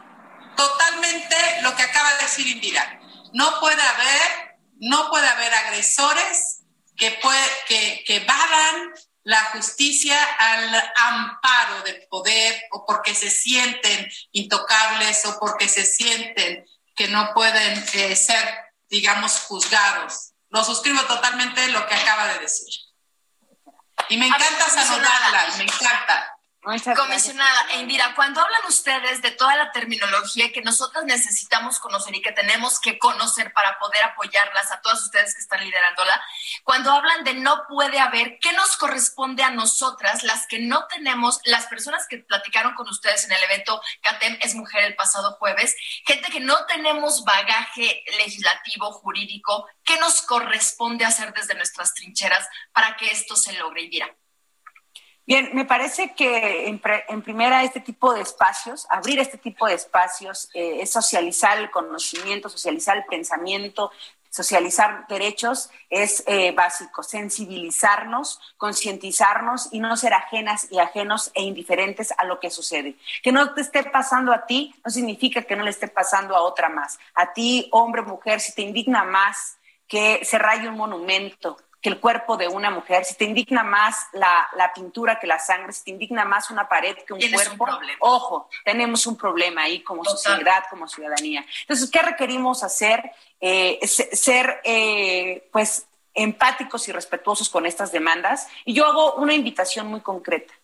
totalmente 0.56 1.36
lo 1.62 1.74
que 1.76 1.82
acaba 1.82 2.14
de 2.14 2.22
decir 2.22 2.46
Indira. 2.46 3.00
No 3.32 3.60
puede 3.60 3.80
haber, 3.82 4.58
no 4.76 5.10
puede 5.10 5.28
haber 5.28 5.52
agresores 5.54 6.62
que, 6.96 7.12
puede, 7.22 7.44
que, 7.68 8.04
que 8.06 8.20
vadan 8.20 8.92
la 9.26 9.42
justicia 9.46 10.16
al 10.38 10.92
amparo 10.94 11.82
del 11.82 12.06
poder 12.08 12.62
o 12.70 12.86
porque 12.86 13.12
se 13.12 13.28
sienten 13.28 14.08
intocables 14.32 15.24
o 15.26 15.38
porque 15.40 15.68
se 15.68 15.84
sienten 15.84 16.64
que 16.94 17.08
no 17.08 17.34
pueden 17.34 17.84
eh, 17.92 18.14
ser, 18.14 18.56
digamos, 18.88 19.40
juzgados. 19.40 20.32
Lo 20.48 20.64
suscribo 20.64 21.02
totalmente 21.02 21.68
lo 21.68 21.86
que 21.88 21.94
acaba 21.94 22.28
de 22.28 22.38
decir. 22.38 22.72
Y 24.08 24.16
me 24.16 24.28
encanta 24.28 24.70
saludarla, 24.70 25.54
me 25.58 25.64
encanta. 25.64 26.35
Comisionada 26.96 27.66
e 27.70 27.78
Indira, 27.78 28.12
cuando 28.16 28.40
hablan 28.40 28.62
ustedes 28.66 29.22
de 29.22 29.30
toda 29.30 29.54
la 29.54 29.70
terminología 29.70 30.50
que 30.52 30.62
nosotros 30.62 31.04
necesitamos 31.04 31.78
conocer 31.78 32.16
y 32.16 32.20
que 32.20 32.32
tenemos 32.32 32.80
que 32.80 32.98
conocer 32.98 33.52
para 33.52 33.78
poder 33.78 34.02
apoyarlas 34.02 34.72
a 34.72 34.80
todas 34.80 35.00
ustedes 35.00 35.32
que 35.36 35.42
están 35.42 35.60
liderándola, 35.60 36.20
cuando 36.64 36.90
hablan 36.90 37.22
de 37.22 37.34
no 37.34 37.62
puede 37.68 38.00
haber, 38.00 38.40
¿qué 38.40 38.52
nos 38.54 38.76
corresponde 38.78 39.44
a 39.44 39.50
nosotras, 39.50 40.24
las 40.24 40.48
que 40.48 40.58
no 40.58 40.88
tenemos, 40.88 41.38
las 41.44 41.66
personas 41.66 42.08
que 42.08 42.18
platicaron 42.18 42.74
con 42.74 42.88
ustedes 42.88 43.24
en 43.26 43.32
el 43.32 43.44
evento 43.44 43.80
CATEM 44.02 44.36
es 44.42 44.56
mujer 44.56 44.82
el 44.82 44.96
pasado 44.96 45.36
jueves, 45.38 45.76
gente 46.04 46.32
que 46.32 46.40
no 46.40 46.66
tenemos 46.66 47.22
bagaje 47.24 48.02
legislativo, 48.18 48.90
jurídico, 48.90 49.68
¿qué 49.84 50.00
nos 50.00 50.20
corresponde 50.22 51.04
hacer 51.04 51.32
desde 51.32 51.54
nuestras 51.54 51.94
trincheras 51.94 52.44
para 52.72 52.96
que 52.96 53.06
esto 53.06 53.36
se 53.36 53.52
logre, 53.52 53.82
Indira? 53.82 54.12
Bien, 55.26 55.50
me 55.54 55.64
parece 55.64 56.14
que 56.14 56.68
en, 56.68 57.22
primera 57.22 57.64
este 57.64 57.80
tipo 57.80 58.14
de 58.14 58.20
espacios, 58.20 58.86
abrir 58.90 59.18
este 59.18 59.38
tipo 59.38 59.66
de 59.66 59.74
espacios 59.74 60.48
eh, 60.54 60.78
es 60.82 60.92
socializar 60.92 61.58
el 61.58 61.68
conocimiento, 61.72 62.48
socializar 62.48 62.96
el 62.96 63.04
pensamiento, 63.06 63.90
socializar 64.30 65.06
derechos 65.08 65.68
es 65.90 66.22
eh, 66.28 66.52
básico, 66.52 67.02
sensibilizarnos, 67.02 68.38
concientizarnos 68.56 69.68
y 69.72 69.80
no 69.80 69.96
ser 69.96 70.14
ajenas 70.14 70.68
y 70.70 70.78
ajenos 70.78 71.32
e 71.34 71.42
indiferentes 71.42 72.14
a 72.16 72.24
lo 72.24 72.38
que 72.38 72.50
sucede. 72.50 72.94
Que 73.22 73.32
no 73.32 73.52
te 73.52 73.62
esté 73.62 73.82
pasando 73.82 74.32
a 74.32 74.46
ti 74.46 74.76
no 74.84 74.92
significa 74.92 75.42
que 75.42 75.56
no 75.56 75.64
le 75.64 75.70
esté 75.70 75.88
pasando 75.88 76.36
a 76.36 76.42
otra 76.42 76.68
más. 76.68 77.00
A 77.14 77.32
ti, 77.32 77.68
hombre, 77.72 78.02
mujer, 78.02 78.40
si 78.40 78.54
te 78.54 78.62
indigna 78.62 79.02
más 79.02 79.58
que 79.88 80.24
se 80.24 80.38
raye 80.38 80.68
un 80.68 80.76
monumento, 80.76 81.56
que 81.86 81.90
el 81.90 82.00
cuerpo 82.00 82.36
de 82.36 82.48
una 82.48 82.68
mujer, 82.68 83.04
si 83.04 83.14
te 83.14 83.24
indigna 83.24 83.62
más 83.62 84.08
la, 84.12 84.48
la 84.56 84.72
pintura 84.74 85.20
que 85.20 85.28
la 85.28 85.38
sangre, 85.38 85.72
si 85.72 85.84
te 85.84 85.90
indigna 85.92 86.24
más 86.24 86.50
una 86.50 86.68
pared 86.68 86.96
que 87.06 87.12
un 87.12 87.20
cuerpo, 87.20 87.64
ojo, 88.00 88.48
tenemos 88.64 89.06
un 89.06 89.16
problema 89.16 89.62
ahí 89.62 89.84
como 89.84 90.04
sociedad, 90.04 90.64
como 90.68 90.88
ciudadanía. 90.88 91.46
Entonces, 91.60 91.88
¿qué 91.88 92.00
requerimos 92.02 92.64
hacer? 92.64 93.12
Eh, 93.40 93.78
ser, 93.86 94.60
eh, 94.64 95.48
pues, 95.52 95.86
empáticos 96.12 96.88
y 96.88 96.92
respetuosos 96.92 97.48
con 97.48 97.66
estas 97.66 97.92
demandas. 97.92 98.48
Y 98.64 98.74
yo 98.74 98.84
hago 98.84 99.14
una 99.14 99.34
invitación 99.34 99.86
muy 99.86 100.00
concreta. 100.00 100.54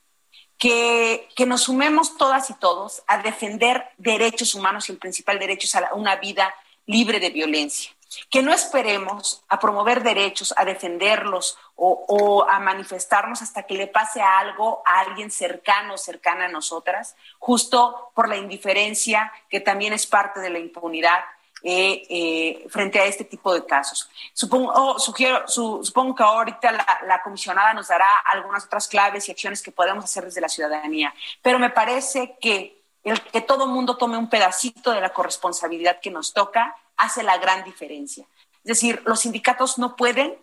Que, 0.59 1.29
que, 1.37 1.47
nos 1.47 1.63
sumemos 1.63 2.17
todas 2.17 2.51
y 2.51 2.55
todos 2.55 3.05
a 3.07 3.19
defender 3.19 3.85
derechos 3.97 4.57
humanos 4.57 4.89
y 4.89 4.93
el 4.93 4.99
principal 4.99 5.39
derecho 5.39 5.69
es 5.69 5.75
a 5.77 5.95
una 5.95 6.17
vida 6.17 6.53
libre 6.85 7.21
de 7.21 7.31
violencia 7.31 7.93
que 8.31 8.43
no 8.43 8.53
esperemos 8.53 9.43
a 9.49 9.59
promover 9.59 10.03
derechos, 10.03 10.55
a 10.57 10.65
defenderlos 10.65 11.59
o, 11.77 12.47
a 12.49 12.59
manifestarnos 12.61 13.43
hasta 13.43 13.65
que 13.65 13.75
le 13.75 13.87
pase 13.87 14.21
algo 14.21 14.83
a 14.87 15.01
alguien 15.01 15.31
cercano 15.31 15.95
o 15.95 15.99
cercana 15.99 16.47
a 16.47 16.49
nosotras, 16.49 17.17
justo 17.39 18.11
por 18.15 18.29
la 18.29 18.37
indiferencia 18.37 19.33
que 19.49 19.61
también 19.61 19.93
es 19.93 20.07
parte 20.07 20.41
de 20.41 20.51
la 20.51 20.59
impunidad. 20.59 21.21
Eh, 21.65 22.03
eh, 22.11 22.67
frente 22.71 22.99
a 22.99 23.05
este 23.05 23.23
tipo 23.23 23.55
de 23.55 23.65
casos. 23.65 24.11
Supongo, 24.33 24.73
oh, 24.75 24.99
sugiero, 24.99 25.47
supongo 25.47 26.13
que 26.13 26.25
ahorita 26.25 26.73
la, 26.73 26.85
la, 27.07 27.23
comisionada 27.23 27.73
nos 27.73 27.87
dará 27.87 28.19
algunas 28.25 28.65
otras 28.65 28.89
claves 28.89 29.29
y 29.29 29.31
acciones 29.31 29.63
que 29.63 29.71
podemos 29.71 30.05
hacer 30.05 30.25
desde 30.25 30.41
la 30.41 30.49
ciudadanía, 30.49 31.15
pero 31.41 31.61
me 31.61 31.71
parece 31.71 32.37
que 32.41 32.83
el 33.05 33.21
que 33.21 33.41
todo 33.41 33.67
mundo 33.67 33.97
tome 33.97 34.17
un 34.17 34.29
pedacito 34.29 34.93
de 34.93 35.01
la 35.01 35.13
corresponsabilidad 35.13 36.01
que 36.01 36.11
nos 36.11 36.33
toca 36.33 36.77
hace 36.97 37.23
la 37.23 37.39
gran 37.39 37.65
diferencia. 37.65 38.27
Es 38.65 38.81
decir, 38.81 39.03
los 39.07 39.21
sindicatos 39.21 39.79
no 39.79 39.97
pueden 39.97 40.37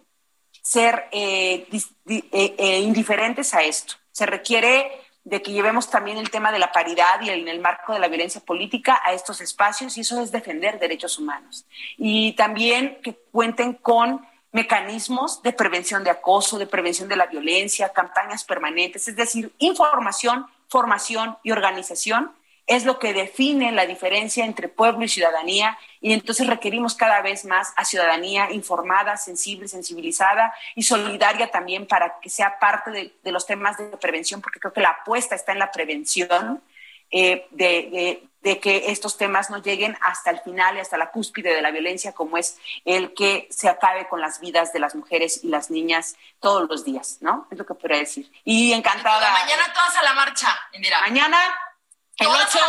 ser 0.62 1.08
eh, 1.12 1.68
eh, 2.08 2.24
eh, 2.32 2.80
indiferentes 2.80 3.54
a 3.54 3.64
esto. 3.64 3.96
Se 4.12 4.26
requiere 4.26 4.92
de 5.24 5.42
que 5.42 5.52
llevemos 5.52 5.90
también 5.90 6.18
el 6.18 6.30
tema 6.30 6.52
de 6.52 6.60
la 6.60 6.72
paridad 6.72 7.22
y 7.22 7.30
en 7.30 7.48
el 7.48 7.60
marco 7.60 7.94
de 7.94 8.00
la 8.00 8.08
violencia 8.08 8.42
política 8.42 9.00
a 9.06 9.14
estos 9.14 9.42
espacios 9.42 9.98
y 9.98 10.02
eso 10.02 10.22
es 10.22 10.32
defender 10.32 10.80
derechos 10.80 11.20
humanos. 11.20 11.66
Y 11.98 12.34
también 12.34 12.98
que 13.04 13.16
cuenten 13.32 13.74
con 13.74 14.26
mecanismos 14.52 15.44
de 15.44 15.54
prevención 15.54 16.04
de 16.04 16.10
acoso, 16.10 16.58
de 16.58 16.66
prevención 16.66 17.08
de 17.08 17.16
la 17.16 17.28
violencia, 17.28 17.94
campañas 17.94 18.44
permanentes, 18.44 19.08
es 19.08 19.16
decir, 19.16 19.54
información, 19.60 20.48
formación 20.68 21.38
y 21.44 21.52
organización 21.52 22.32
es 22.70 22.86
lo 22.86 23.00
que 23.00 23.14
define 23.14 23.72
la 23.72 23.88
diferencia 23.88 24.46
entre 24.46 24.68
pueblo 24.68 25.04
y 25.04 25.10
ciudadanía 25.10 25.80
y 26.02 26.14
entonces 26.14 26.46
requerimos 26.46 26.94
cada 26.94 27.20
vez 27.24 27.44
más 27.44 27.74
a 27.76 27.84
ciudadanía 27.84 28.52
informada, 28.52 29.18
sensible, 29.18 29.68
sensibilizada 29.68 30.54
y 30.76 30.84
solidaria 30.84 31.50
también 31.50 31.88
para 31.88 32.20
que 32.20 32.30
sea 32.30 32.60
parte 32.60 33.12
de, 33.24 33.32
los 33.32 33.48
temas 33.48 33.76
de 33.78 33.86
prevención, 33.98 34.40
porque 34.40 34.60
creo 34.60 34.72
que 34.72 34.82
la 34.82 34.90
apuesta 34.90 35.34
está 35.34 35.52
en 35.52 35.58
la 35.58 35.72
prevención 35.72 36.62
eh, 37.10 37.48
de, 37.50 38.60
que 38.62 38.92
estos 38.92 39.18
temas 39.18 39.50
no 39.50 39.58
lleguen 39.64 39.98
hasta 40.02 40.30
el 40.30 40.40
final 40.42 40.78
y 40.78 40.80
hasta 40.80 40.96
la 40.96 41.10
cúspide 41.10 41.56
de 41.56 41.64
la 41.64 41.72
violencia, 41.72 42.14
como 42.14 42.38
es 42.38 42.60
el 42.86 43.16
que 43.16 43.48
se 43.50 43.68
acabe 43.68 44.08
con 44.08 44.22
las 44.22 44.40
vidas 44.40 44.72
de 44.74 44.80
las 44.80 44.94
mujeres 44.94 45.44
y 45.44 45.48
las 45.48 45.72
niñas 45.72 46.18
todos 46.40 46.70
los 46.70 46.86
días, 46.86 47.18
¿no? 47.20 47.48
Es 47.50 47.58
lo 47.58 47.66
que 47.66 47.74
podría 47.74 47.98
decir. 47.98 48.32
Y 48.44 48.74
encantada. 48.74 49.32
Mañana 49.32 49.74
todas 49.74 49.96
a 49.98 50.04
la 50.04 50.14
marcha, 50.14 50.56
Indira. 50.72 51.02
Mañana 51.02 51.38
el 52.20 52.28
8, 52.28 52.60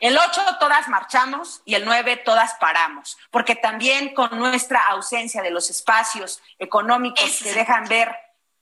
el 0.00 0.18
8 0.18 0.42
todas 0.60 0.88
marchamos 0.88 1.62
y 1.64 1.74
el 1.74 1.84
9 1.84 2.18
todas 2.18 2.54
paramos, 2.60 3.18
porque 3.30 3.56
también 3.56 4.14
con 4.14 4.38
nuestra 4.38 4.80
ausencia 4.88 5.42
de 5.42 5.50
los 5.50 5.70
espacios 5.70 6.42
económicos 6.58 7.40
que 7.42 7.54
dejan 7.54 7.86
ver 7.88 8.14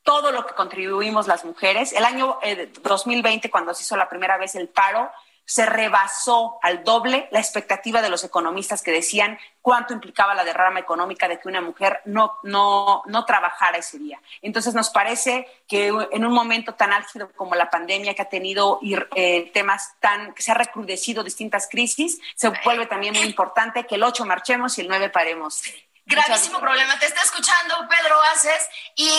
todo 0.02 0.32
lo 0.32 0.46
que 0.46 0.54
contribuimos 0.54 1.26
las 1.26 1.44
mujeres, 1.44 1.92
el 1.92 2.04
año 2.04 2.38
2020, 2.82 3.46
eh, 3.46 3.50
cuando 3.50 3.75
se 3.75 3.82
hizo 3.82 3.96
la 3.96 4.08
primera 4.08 4.38
vez 4.38 4.54
el 4.54 4.68
paro, 4.68 5.10
se 5.50 5.66
rebasó 5.66 6.61
al 6.62 6.85
doble 6.85 7.26
la 7.33 7.40
expectativa 7.40 8.00
de 8.00 8.09
los 8.09 8.23
economistas 8.23 8.83
que 8.83 8.92
decían 8.92 9.37
cuánto 9.61 9.92
implicaba 9.92 10.33
la 10.33 10.45
derrama 10.45 10.78
económica 10.78 11.26
de 11.26 11.40
que 11.40 11.49
una 11.49 11.61
mujer 11.61 12.02
no, 12.04 12.38
no, 12.45 13.02
no 13.07 13.25
trabajara 13.25 13.78
ese 13.78 13.99
día. 13.99 14.23
Entonces 14.42 14.75
nos 14.75 14.90
parece 14.90 15.49
que 15.66 15.88
en 15.88 16.25
un 16.25 16.33
momento 16.33 16.75
tan 16.75 16.92
álgido 16.92 17.33
como 17.33 17.57
la 17.57 17.69
pandemia 17.69 18.14
que 18.14 18.23
ha 18.23 18.28
tenido 18.28 18.78
eh, 19.16 19.50
temas 19.52 19.92
tan, 19.99 20.35
que 20.35 20.42
se 20.42 20.52
ha 20.52 20.54
recrudecido 20.54 21.25
distintas 21.25 21.66
crisis, 21.69 22.21
se 22.37 22.52
vuelve 22.64 22.87
también 22.87 23.16
muy 23.16 23.25
importante 23.25 23.88
que 23.88 23.97
el 23.97 24.04
8 24.04 24.25
marchemos 24.26 24.78
y 24.78 24.83
el 24.83 24.88
9 24.88 25.09
paremos. 25.09 25.64
Gravísimo 26.07 26.61
problema. 26.61 26.97
Te 27.00 27.07
está 27.07 27.23
escuchando 27.23 27.75
Pedro 27.88 28.23
Aces 28.33 28.69
y 28.95 29.11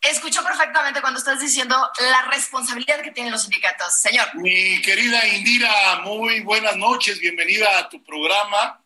Escucho 0.00 0.44
perfectamente 0.44 1.00
cuando 1.00 1.18
estás 1.18 1.40
diciendo 1.40 1.76
la 1.98 2.22
responsabilidad 2.30 3.02
que 3.02 3.10
tienen 3.10 3.32
los 3.32 3.42
sindicatos. 3.42 4.00
Señor. 4.00 4.32
Mi 4.36 4.80
querida 4.80 5.26
Indira, 5.26 6.00
muy 6.04 6.40
buenas 6.40 6.76
noches, 6.76 7.18
bienvenida 7.18 7.78
a 7.78 7.88
tu 7.88 8.02
programa. 8.04 8.80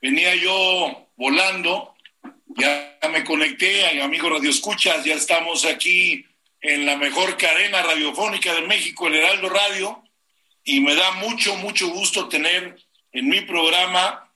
Venía 0.00 0.36
yo 0.36 1.08
volando, 1.16 1.96
ya 2.48 2.96
me 3.10 3.24
conecté, 3.24 4.00
amigo 4.00 4.30
Radio 4.30 4.50
Escuchas, 4.50 5.04
ya 5.04 5.14
estamos 5.14 5.64
aquí 5.64 6.24
en 6.60 6.86
la 6.86 6.96
mejor 6.96 7.36
cadena 7.36 7.82
radiofónica 7.82 8.54
de 8.54 8.62
México, 8.62 9.08
el 9.08 9.16
Heraldo 9.16 9.48
Radio, 9.48 10.04
y 10.62 10.80
me 10.80 10.94
da 10.94 11.10
mucho, 11.12 11.56
mucho 11.56 11.88
gusto 11.88 12.28
tener 12.28 12.78
en 13.10 13.28
mi 13.28 13.40
programa 13.40 14.30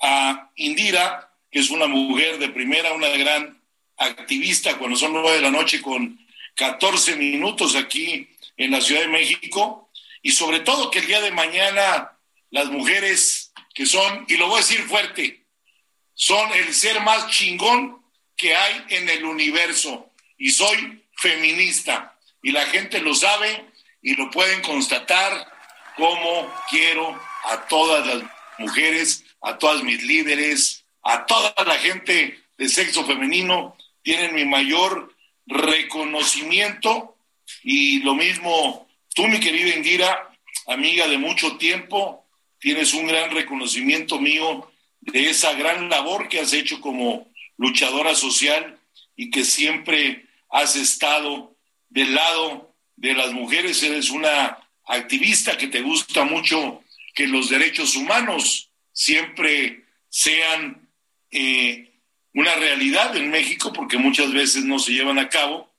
a 0.00 0.50
Indira, 0.56 1.32
que 1.50 1.60
es 1.60 1.70
una 1.70 1.86
mujer 1.86 2.38
de 2.38 2.48
primera, 2.48 2.92
una 2.94 3.08
gran 3.10 3.61
activista 4.04 4.78
cuando 4.78 4.96
son 4.96 5.12
nueve 5.12 5.32
de 5.32 5.40
la 5.40 5.50
noche 5.50 5.80
con 5.80 6.18
14 6.56 7.16
minutos 7.16 7.76
aquí 7.76 8.28
en 8.56 8.70
la 8.70 8.80
Ciudad 8.80 9.02
de 9.02 9.08
México. 9.08 9.90
Y 10.22 10.32
sobre 10.32 10.60
todo 10.60 10.90
que 10.90 11.00
el 11.00 11.06
día 11.06 11.20
de 11.20 11.30
mañana 11.30 12.12
las 12.50 12.66
mujeres 12.66 13.52
que 13.74 13.86
son, 13.86 14.26
y 14.28 14.36
lo 14.36 14.46
voy 14.46 14.56
a 14.56 14.58
decir 14.58 14.82
fuerte, 14.82 15.44
son 16.14 16.52
el 16.52 16.74
ser 16.74 17.00
más 17.00 17.28
chingón 17.28 18.02
que 18.36 18.54
hay 18.54 18.84
en 18.90 19.08
el 19.08 19.24
universo. 19.24 20.10
Y 20.36 20.50
soy 20.50 21.02
feminista. 21.16 22.18
Y 22.42 22.52
la 22.52 22.66
gente 22.66 23.00
lo 23.00 23.14
sabe 23.14 23.64
y 24.02 24.14
lo 24.14 24.30
pueden 24.30 24.60
constatar 24.62 25.48
como 25.96 26.52
quiero 26.68 27.18
a 27.44 27.66
todas 27.68 28.06
las 28.06 28.22
mujeres, 28.58 29.24
a 29.40 29.58
todas 29.58 29.82
mis 29.82 30.02
líderes, 30.02 30.84
a 31.02 31.26
toda 31.26 31.54
la 31.66 31.76
gente 31.78 32.40
de 32.56 32.68
sexo 32.68 33.04
femenino, 33.04 33.76
tienen 34.02 34.34
mi 34.34 34.44
mayor 34.44 35.14
reconocimiento 35.46 37.16
y 37.62 38.00
lo 38.00 38.14
mismo 38.14 38.88
tú, 39.14 39.26
mi 39.28 39.40
querida 39.40 39.74
Indira, 39.74 40.30
amiga 40.66 41.06
de 41.08 41.18
mucho 41.18 41.56
tiempo, 41.56 42.24
tienes 42.58 42.94
un 42.94 43.06
gran 43.06 43.30
reconocimiento 43.30 44.18
mío 44.18 44.70
de 45.00 45.30
esa 45.30 45.52
gran 45.54 45.88
labor 45.88 46.28
que 46.28 46.40
has 46.40 46.52
hecho 46.52 46.80
como 46.80 47.30
luchadora 47.56 48.14
social 48.14 48.78
y 49.16 49.30
que 49.30 49.44
siempre 49.44 50.26
has 50.50 50.76
estado 50.76 51.56
del 51.88 52.14
lado 52.14 52.74
de 52.96 53.14
las 53.14 53.32
mujeres, 53.32 53.82
eres 53.82 54.10
una 54.10 54.58
activista 54.86 55.56
que 55.56 55.68
te 55.68 55.82
gusta 55.82 56.24
mucho 56.24 56.82
que 57.14 57.26
los 57.26 57.50
derechos 57.50 57.96
humanos 57.96 58.70
siempre 58.92 59.84
sean 60.08 60.88
eh, 61.30 61.91
una 62.34 62.54
realidad 62.54 63.16
en 63.16 63.30
México, 63.30 63.72
porque 63.72 63.98
muchas 63.98 64.32
veces 64.32 64.64
no 64.64 64.78
se 64.78 64.92
llevan 64.92 65.18
a 65.18 65.28
cabo, 65.28 65.72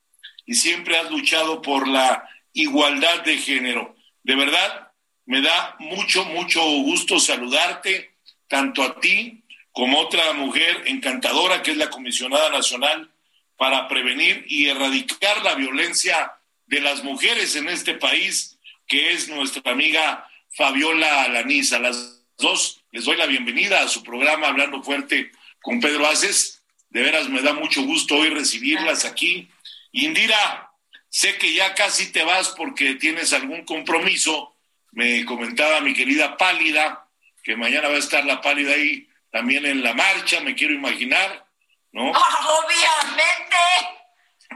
y 0.46 0.54
siempre 0.54 0.96
has 0.96 1.10
luchado 1.10 1.62
por 1.62 1.88
la 1.88 2.28
igualdad 2.52 3.22
de 3.22 3.38
género. 3.38 3.96
De 4.22 4.36
verdad, 4.36 4.92
me 5.26 5.40
da 5.40 5.76
mucho, 5.78 6.24
mucho 6.26 6.60
gusto 6.62 7.18
saludarte, 7.18 8.14
tanto 8.48 8.82
a 8.82 9.00
ti 9.00 9.42
como 9.72 9.98
otra 9.98 10.32
mujer 10.34 10.82
encantadora 10.86 11.62
que 11.62 11.72
es 11.72 11.76
la 11.76 11.90
comisionada 11.90 12.50
nacional 12.50 13.10
para 13.56 13.88
prevenir 13.88 14.44
y 14.48 14.66
erradicar 14.66 15.42
la 15.42 15.54
violencia 15.54 16.32
de 16.66 16.80
las 16.80 17.02
mujeres 17.02 17.56
en 17.56 17.68
este 17.68 17.94
país, 17.94 18.58
que 18.86 19.12
es 19.12 19.28
nuestra 19.28 19.72
amiga 19.72 20.28
Fabiola 20.50 21.24
Alaniza. 21.24 21.78
Las 21.78 22.22
dos 22.38 22.82
les 22.92 23.04
doy 23.04 23.16
la 23.16 23.26
bienvenida 23.26 23.80
a 23.80 23.88
su 23.88 24.02
programa 24.02 24.48
Hablando 24.48 24.82
Fuerte 24.82 25.32
con 25.64 25.80
Pedro 25.80 26.06
Aces. 26.06 26.62
De 26.90 27.02
veras 27.02 27.28
me 27.28 27.42
da 27.42 27.54
mucho 27.54 27.82
gusto 27.82 28.16
hoy 28.16 28.28
recibirlas 28.28 29.04
aquí. 29.04 29.50
Indira, 29.90 30.70
sé 31.08 31.36
que 31.38 31.52
ya 31.54 31.74
casi 31.74 32.12
te 32.12 32.22
vas 32.22 32.50
porque 32.50 32.94
tienes 32.94 33.32
algún 33.32 33.64
compromiso. 33.64 34.54
Me 34.92 35.24
comentaba 35.24 35.80
mi 35.80 35.94
querida 35.94 36.36
Pálida 36.36 37.08
que 37.42 37.56
mañana 37.56 37.88
va 37.88 37.96
a 37.96 37.98
estar 37.98 38.24
la 38.24 38.40
Pálida 38.40 38.74
ahí 38.74 39.08
también 39.30 39.66
en 39.66 39.82
la 39.82 39.94
marcha, 39.94 40.40
me 40.40 40.54
quiero 40.54 40.72
imaginar, 40.74 41.44
¿no? 41.92 42.10
Obviamente. 42.10 43.56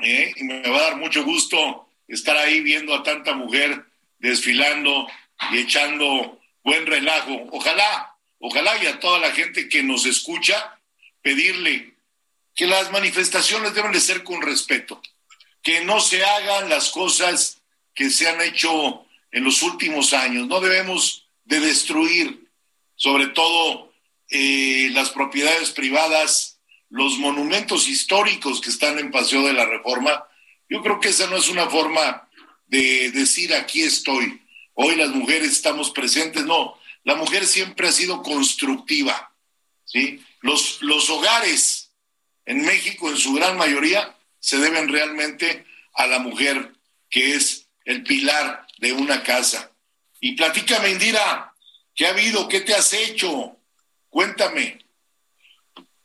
¿Eh? 0.02 0.32
Y 0.36 0.44
me 0.44 0.68
va 0.68 0.78
a 0.78 0.82
dar 0.82 0.96
mucho 0.96 1.24
gusto 1.24 1.88
estar 2.06 2.36
ahí 2.36 2.60
viendo 2.60 2.94
a 2.94 3.02
tanta 3.02 3.34
mujer 3.34 3.84
desfilando 4.18 5.08
y 5.50 5.58
echando 5.58 6.38
buen 6.62 6.86
relajo. 6.86 7.48
Ojalá, 7.50 8.14
ojalá 8.38 8.82
y 8.82 8.86
a 8.86 9.00
toda 9.00 9.18
la 9.18 9.32
gente 9.32 9.68
que 9.68 9.82
nos 9.82 10.06
escucha 10.06 10.77
pedirle 11.22 11.94
que 12.54 12.66
las 12.66 12.90
manifestaciones 12.90 13.74
deben 13.74 13.92
de 13.92 14.00
ser 14.00 14.24
con 14.24 14.42
respeto, 14.42 15.00
que 15.62 15.84
no 15.84 16.00
se 16.00 16.24
hagan 16.24 16.68
las 16.68 16.90
cosas 16.90 17.62
que 17.94 18.10
se 18.10 18.28
han 18.28 18.40
hecho 18.40 19.06
en 19.30 19.44
los 19.44 19.62
últimos 19.62 20.12
años. 20.12 20.46
No 20.46 20.60
debemos 20.60 21.28
de 21.44 21.60
destruir, 21.60 22.48
sobre 22.96 23.28
todo 23.28 23.92
eh, 24.30 24.90
las 24.92 25.10
propiedades 25.10 25.70
privadas, 25.70 26.60
los 26.90 27.18
monumentos 27.18 27.88
históricos 27.88 28.60
que 28.60 28.70
están 28.70 28.98
en 28.98 29.10
Paseo 29.10 29.46
de 29.46 29.52
la 29.52 29.66
Reforma. 29.66 30.26
Yo 30.68 30.82
creo 30.82 31.00
que 31.00 31.08
esa 31.10 31.26
no 31.28 31.36
es 31.36 31.48
una 31.48 31.68
forma 31.68 32.28
de 32.66 33.10
decir 33.10 33.54
aquí 33.54 33.82
estoy. 33.82 34.42
Hoy 34.74 34.96
las 34.96 35.10
mujeres 35.10 35.50
estamos 35.50 35.90
presentes. 35.90 36.44
No, 36.44 36.78
la 37.04 37.14
mujer 37.14 37.46
siempre 37.46 37.88
ha 37.88 37.92
sido 37.92 38.22
constructiva. 38.22 39.32
¿sí? 39.84 40.20
Los, 40.40 40.82
los 40.82 41.10
hogares 41.10 41.92
en 42.44 42.64
México, 42.64 43.10
en 43.10 43.16
su 43.16 43.34
gran 43.34 43.56
mayoría, 43.56 44.16
se 44.38 44.58
deben 44.58 44.88
realmente 44.88 45.66
a 45.94 46.06
la 46.06 46.18
mujer, 46.18 46.72
que 47.10 47.34
es 47.34 47.68
el 47.84 48.02
pilar 48.02 48.66
de 48.78 48.92
una 48.92 49.22
casa. 49.22 49.72
Y 50.20 50.32
platícame, 50.32 50.90
Indira, 50.90 51.54
¿qué 51.94 52.06
ha 52.06 52.10
habido? 52.10 52.48
¿Qué 52.48 52.60
te 52.60 52.74
has 52.74 52.92
hecho? 52.92 53.56
Cuéntame. 54.08 54.78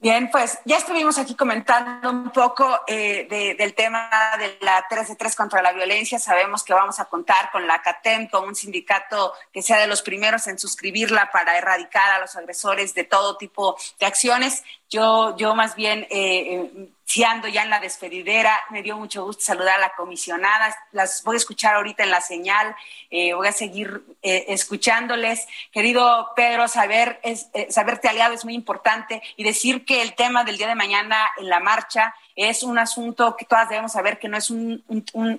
Bien, 0.03 0.29
pues 0.29 0.59
ya 0.65 0.75
estuvimos 0.75 1.17
aquí 1.17 1.33
comentando 1.33 2.09
un 2.09 2.29
poco 2.31 2.81
eh, 2.87 3.25
de, 3.29 3.55
del 3.55 3.73
tema 3.73 4.09
de 4.37 4.57
la 4.59 4.85
3 4.89 5.07
de 5.07 5.15
3 5.15 5.33
contra 5.33 5.61
la 5.61 5.71
violencia. 5.71 6.19
Sabemos 6.19 6.61
que 6.61 6.73
vamos 6.73 6.99
a 6.99 7.05
contar 7.05 7.49
con 7.53 7.65
la 7.65 7.81
CATEM, 7.81 8.27
con 8.27 8.45
un 8.45 8.53
sindicato 8.53 9.31
que 9.53 9.61
sea 9.61 9.79
de 9.79 9.87
los 9.87 10.01
primeros 10.01 10.45
en 10.47 10.59
suscribirla 10.59 11.31
para 11.31 11.57
erradicar 11.57 12.11
a 12.11 12.19
los 12.19 12.35
agresores 12.35 12.93
de 12.93 13.05
todo 13.05 13.37
tipo 13.37 13.77
de 13.97 14.05
acciones. 14.05 14.65
Yo, 14.89 15.37
yo 15.37 15.55
más 15.55 15.73
bien, 15.73 16.05
eh, 16.09 16.89
si 17.13 17.21
ya 17.21 17.62
en 17.62 17.69
la 17.69 17.80
despedidera, 17.80 18.60
me 18.71 18.82
dio 18.82 18.97
mucho 18.97 19.23
gusto 19.23 19.43
saludar 19.43 19.76
a 19.76 19.82
la 19.82 19.93
comisionada. 19.93 20.76
Las 20.93 21.21
voy 21.23 21.36
a 21.36 21.38
escuchar 21.38 21.76
ahorita 21.76 22.02
en 22.02 22.10
la 22.10 22.21
señal, 22.21 22.76
eh, 23.12 23.36
voy 23.36 23.47
a 23.47 23.52
seguir 23.52 24.02
eh, 24.23 24.45
escuchándoles. 24.47 25.45
Querido 25.71 26.32
Pedro, 26.36 26.67
saber 26.67 27.19
es, 27.21 27.52
eh, 27.54 27.67
saberte 27.69 28.08
aliado 28.08 28.34
es 28.34 28.45
muy 28.45 28.56
importante 28.56 29.21
y 29.36 29.43
decir 29.43 29.86
que 29.86 30.02
el 30.02 30.15
tema 30.15 30.43
del 30.43 30.58
día 30.58 30.67
de 30.67 30.73
mañana 30.73 31.30
en 31.38 31.49
la 31.49 31.60
marcha 31.60 32.15
es 32.36 32.63
un 32.63 32.78
asunto 32.78 33.36
que 33.36 33.46
todas 33.46 33.69
debemos 33.69 33.91
saber 33.91 34.19
que 34.19 34.28
no 34.28 34.38
es 34.38 34.50
un, 34.50 34.84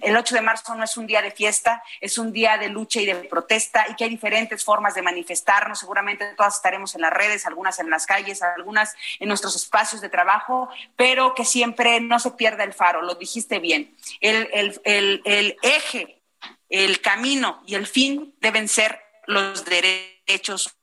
el 0.03 0.17
8 0.17 0.35
de 0.35 0.41
marzo 0.41 0.75
no 0.75 0.85
es 0.85 0.97
un 0.97 1.07
día 1.07 1.23
de 1.23 1.31
fiesta, 1.31 1.83
es 2.01 2.19
un 2.19 2.33
día 2.33 2.57
de 2.57 2.69
lucha 2.69 3.01
y 3.01 3.07
de 3.07 3.15
protesta 3.17 3.87
y 3.89 3.95
que 3.95 4.05
hay 4.05 4.11
diferentes 4.11 4.65
formas 4.65 4.95
de 4.95 5.03
manifestarnos. 5.03 5.79
Seguramente 5.79 6.35
todas 6.37 6.57
estaremos 6.57 6.95
en 6.95 7.01
las 7.01 7.13
redes, 7.13 7.47
algunas 7.47 7.79
en 7.79 7.91
las 7.91 8.07
calles, 8.07 8.43
algunas 8.43 8.95
en 9.19 9.29
nuestros 9.29 9.57
espacios 9.57 10.01
de 10.01 10.09
trabajo, 10.09 10.69
pero 10.97 11.35
que 11.35 11.45
siempre 11.45 12.01
no 12.01 12.19
se 12.19 12.33
pierda 12.33 12.65
el 12.65 12.73
faro, 12.73 13.03
lo 13.03 13.15
dijiste 13.15 13.59
bien. 13.59 13.97
El, 14.21 14.49
el, 14.53 14.81
el, 14.85 15.23
el 15.25 15.57
eje, 15.63 16.23
el 16.69 17.01
camino 17.01 17.63
y 17.67 17.75
el 17.75 17.87
fin 17.87 18.35
deben 18.41 18.69
ser 18.69 19.01
los 19.27 19.65
derechos 19.65 20.77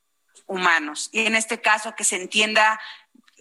humanos. 0.52 1.10
Y 1.12 1.26
en 1.26 1.36
este 1.36 1.62
caso 1.62 1.96
que 1.96 2.04
se 2.04 2.18
entienda 2.18 2.80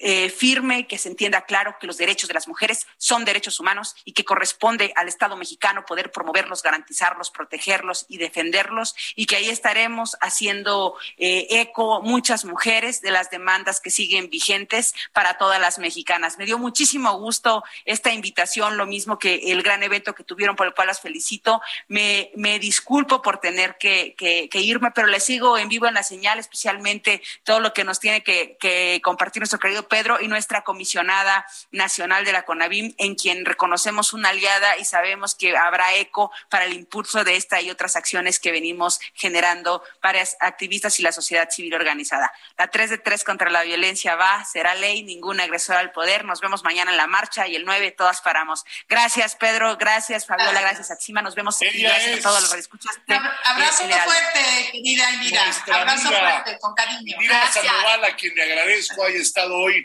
eh, 0.03 0.31
firme, 0.31 0.87
que 0.87 0.99
se 0.99 1.09
entienda 1.09 1.43
claro 1.43 1.77
que 1.79 1.87
los 1.87 1.99
derechos 1.99 2.29
de 2.29 2.35
las 2.35 2.49
mujeres 2.49 2.87
son 2.97 3.25
derechos 3.25 3.61
humanos 3.61 3.95
y 4.05 4.13
que 4.13 4.25
corresponde 4.25 4.93
al 4.97 5.09
Estado 5.09 5.37
mexicano 5.37 5.85
poder 5.85 6.11
promoverlos, 6.11 6.63
garantizarlos, 6.63 7.31
protegerlos 7.31 8.07
y 8.09 8.19
defenderlos 8.19 8.95
y 9.15 9.27
que 9.27 9.37
ahí 9.37 9.51
estaremos 9.51 10.17
haciendo 10.21 10.97
eh, 11.19 11.47
eco 11.51 12.01
muchas 12.03 12.45
mujeres 12.45 13.03
de 13.03 13.11
las 13.11 13.31
demandas 13.31 13.81
que 13.81 13.91
siguen 13.91 14.31
vigentes 14.31 14.95
para 15.13 15.35
todas 15.35 15.61
las 15.61 15.79
mexicanas. 15.79 16.39
Me 16.39 16.47
dio 16.47 16.59
muchísimo 16.59 17.19
gusto 17.19 17.63
esta 17.85 18.13
invitación, 18.13 18.77
lo 18.77 18.87
mismo 18.87 19.19
que 19.19 19.53
el 19.53 19.63
gran 19.63 19.83
evento 19.83 20.15
que 20.15 20.25
tuvieron 20.25 20.57
por 20.57 20.67
el 20.67 20.75
cual 20.75 20.89
las 20.89 21.01
felicito. 21.01 21.61
Me, 21.89 22.31
me 22.37 22.59
disculpo 22.59 23.23
por 23.23 23.39
tener 23.39 23.77
que, 23.79 24.15
que, 24.17 24.49
que, 24.49 24.61
irme, 24.61 24.91
pero 24.93 25.09
les 25.09 25.25
sigo 25.25 25.59
en 25.59 25.69
vivo 25.69 25.87
en 25.87 25.95
la 25.95 26.03
señal, 26.03 26.39
especialmente 26.39 27.23
todo 27.45 27.61
lo 27.61 27.73
que 27.73 27.85
nos 27.85 28.01
tiene 28.01 28.23
que, 28.23 28.57
que 28.59 29.01
compartir 29.03 29.41
nuestro 29.41 29.59
querido 29.59 29.89
Pedro 29.91 30.19
y 30.21 30.29
nuestra 30.29 30.63
comisionada 30.63 31.45
nacional 31.71 32.25
de 32.25 32.33
la 32.33 32.45
CONAVIM, 32.45 32.95
en 32.97 33.15
quien 33.15 33.45
reconocemos 33.45 34.15
una 34.15 34.31
aliada 34.31 34.79
y 34.79 34.87
sabemos 34.87 35.35
que 35.35 35.55
habrá 35.55 35.95
eco 35.97 36.33
para 36.49 36.65
el 36.65 36.73
impulso 36.73 37.25
de 37.25 37.37
esta 37.37 37.61
y 37.61 37.71
otras 37.71 37.97
acciones 37.97 38.41
que 38.41 38.53
venimos 38.53 39.01
generando 39.13 39.83
varias 40.01 40.39
activistas 40.41 40.99
y 40.99 41.03
la 41.03 41.13
sociedad 41.13 41.51
civil 41.51 41.75
organizada. 41.75 42.33
La 42.57 42.69
3 42.69 42.91
de 42.91 42.99
3 42.99 43.25
contra 43.25 43.51
la 43.51 43.63
violencia 43.63 44.17
va, 44.17 44.45
será 44.45 44.75
ley, 44.75 45.03
ningún 45.03 45.41
agresor 45.41 45.77
al 45.77 45.93
poder. 45.93 46.25
Nos 46.25 46.41
vemos 46.41 46.65
mañana 46.65 46.93
en 46.93 46.97
la 46.97 47.07
marcha 47.07 47.47
y 47.47 47.57
el 47.57 47.65
9 47.65 47.91
todas 47.91 48.21
paramos. 48.23 48.65
Gracias, 48.89 49.37
Pedro. 49.37 49.77
Gracias, 49.77 50.27
Fabiola. 50.27 50.61
Gracias, 50.61 50.91
Atsima. 50.91 51.21
Nos 51.21 51.35
vemos 51.35 51.61
y 51.61 51.83
gracias 51.83 52.21
a 52.21 52.23
todos 52.23 52.43
los 52.43 52.55
escuchas. 52.55 52.97
Abrazo 53.45 53.85
muy 53.85 53.93
fuerte, 53.93 54.71
querida 54.71 55.11
Indira. 55.15 55.43
Abrazo 55.73 56.09
fuerte, 56.09 56.59
con 56.61 56.75
cariño. 56.75 57.01
Indira 57.03 57.51
Sandoval, 57.51 58.05
a 58.05 58.17
quien 58.17 58.35
le 58.35 58.45
agradezco 58.45 59.05
haya 59.05 59.19
estado 59.19 59.57
hoy 59.57 59.80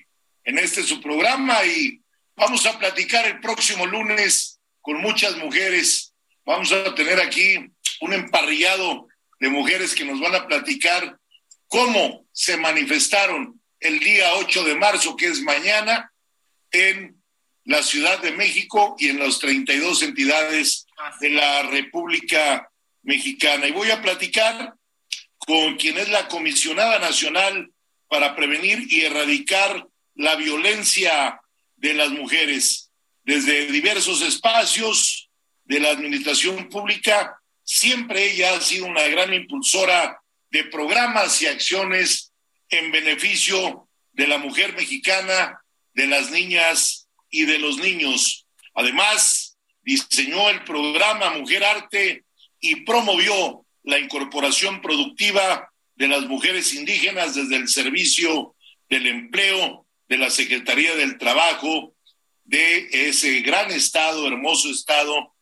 en 0.45 0.59
este 0.59 0.83
su 0.83 1.01
programa 1.01 1.65
y 1.65 1.99
vamos 2.35 2.65
a 2.65 2.77
platicar 2.77 3.25
el 3.25 3.39
próximo 3.39 3.85
lunes 3.85 4.59
con 4.81 5.01
muchas 5.01 5.35
mujeres. 5.37 6.13
Vamos 6.45 6.71
a 6.71 6.93
tener 6.93 7.19
aquí 7.19 7.57
un 8.01 8.13
emparrillado 8.13 9.07
de 9.39 9.49
mujeres 9.49 9.95
que 9.95 10.05
nos 10.05 10.19
van 10.19 10.35
a 10.35 10.47
platicar 10.47 11.17
cómo 11.67 12.25
se 12.31 12.57
manifestaron 12.57 13.59
el 13.79 13.99
día 13.99 14.35
8 14.35 14.63
de 14.63 14.75
marzo, 14.75 15.15
que 15.15 15.27
es 15.27 15.41
mañana, 15.41 16.11
en 16.71 17.21
la 17.63 17.81
Ciudad 17.81 18.21
de 18.21 18.31
México 18.31 18.95
y 18.99 19.09
en 19.09 19.19
las 19.19 19.39
32 19.39 20.03
entidades 20.03 20.85
de 21.19 21.29
la 21.31 21.63
República 21.63 22.69
Mexicana. 23.01 23.67
Y 23.67 23.71
voy 23.71 23.89
a 23.89 24.01
platicar 24.01 24.75
con 25.39 25.75
quien 25.77 25.97
es 25.97 26.09
la 26.09 26.27
comisionada 26.27 26.99
nacional 26.99 27.71
para 28.07 28.35
prevenir 28.35 28.85
y 28.89 29.01
erradicar 29.01 29.87
la 30.15 30.35
violencia 30.35 31.39
de 31.75 31.93
las 31.93 32.09
mujeres 32.09 32.91
desde 33.23 33.67
diversos 33.67 34.21
espacios 34.21 35.29
de 35.65 35.79
la 35.79 35.89
administración 35.91 36.69
pública. 36.69 37.39
Siempre 37.63 38.31
ella 38.31 38.55
ha 38.55 38.61
sido 38.61 38.85
una 38.85 39.07
gran 39.07 39.33
impulsora 39.33 40.19
de 40.49 40.63
programas 40.65 41.41
y 41.41 41.47
acciones 41.47 42.31
en 42.69 42.91
beneficio 42.91 43.89
de 44.13 44.27
la 44.27 44.37
mujer 44.37 44.73
mexicana, 44.75 45.59
de 45.93 46.07
las 46.07 46.31
niñas 46.31 47.07
y 47.29 47.45
de 47.45 47.59
los 47.59 47.77
niños. 47.77 48.47
Además, 48.73 49.57
diseñó 49.81 50.49
el 50.49 50.63
programa 50.63 51.31
Mujer 51.31 51.63
Arte 51.63 52.25
y 52.59 52.77
promovió 52.77 53.65
la 53.83 53.99
incorporación 53.99 54.81
productiva 54.81 55.69
de 55.95 56.07
las 56.07 56.25
mujeres 56.25 56.73
indígenas 56.73 57.35
desde 57.35 57.55
el 57.55 57.67
servicio 57.67 58.55
del 58.89 59.07
empleo 59.07 59.84
de 60.07 60.17
la 60.17 60.29
Secretaría 60.29 60.95
del 60.95 61.17
Trabajo 61.17 61.95
de 62.43 62.87
ese 62.91 63.41
gran 63.41 63.71
estado, 63.71 64.27
hermoso 64.27 64.69
estado 64.69 65.35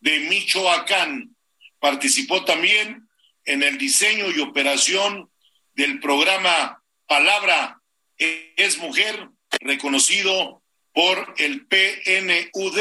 de 0.00 0.20
Michoacán. 0.20 1.34
Participó 1.78 2.44
también 2.44 3.08
en 3.44 3.62
el 3.62 3.78
diseño 3.78 4.30
y 4.30 4.40
operación 4.40 5.30
del 5.74 6.00
programa 6.00 6.82
Palabra 7.06 7.80
es 8.18 8.78
Mujer, 8.78 9.28
reconocido 9.60 10.62
por 10.92 11.34
el 11.38 11.66
PNUD, 11.66 12.78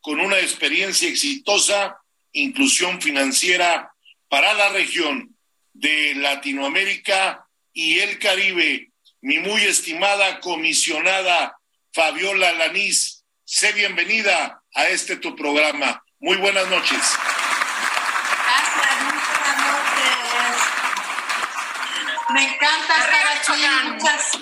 con 0.00 0.20
una 0.20 0.38
experiencia 0.40 1.08
exitosa, 1.08 1.96
inclusión 2.32 3.00
financiera 3.00 3.94
para 4.28 4.52
la 4.54 4.70
región 4.70 5.36
de 5.72 6.14
Latinoamérica 6.16 7.46
y 7.72 8.00
el 8.00 8.18
Caribe. 8.18 8.90
Mi 9.24 9.38
muy 9.38 9.64
estimada 9.64 10.38
comisionada 10.40 11.56
Fabiola 11.94 12.52
Lanís, 12.52 13.24
sé 13.46 13.72
bienvenida 13.72 14.60
a 14.74 14.84
este 14.88 15.16
tu 15.16 15.34
programa. 15.34 16.04
Muy 16.20 16.36
buenas 16.36 16.68
noches. 16.68 17.00
Gracias, 18.44 18.98
buenas 19.24 19.56
noches. 19.64 20.56
Me 22.34 22.42
encanta 22.44 22.98
estar 22.98 23.26
aquí. 23.28 23.62
Muchas. 23.94 24.32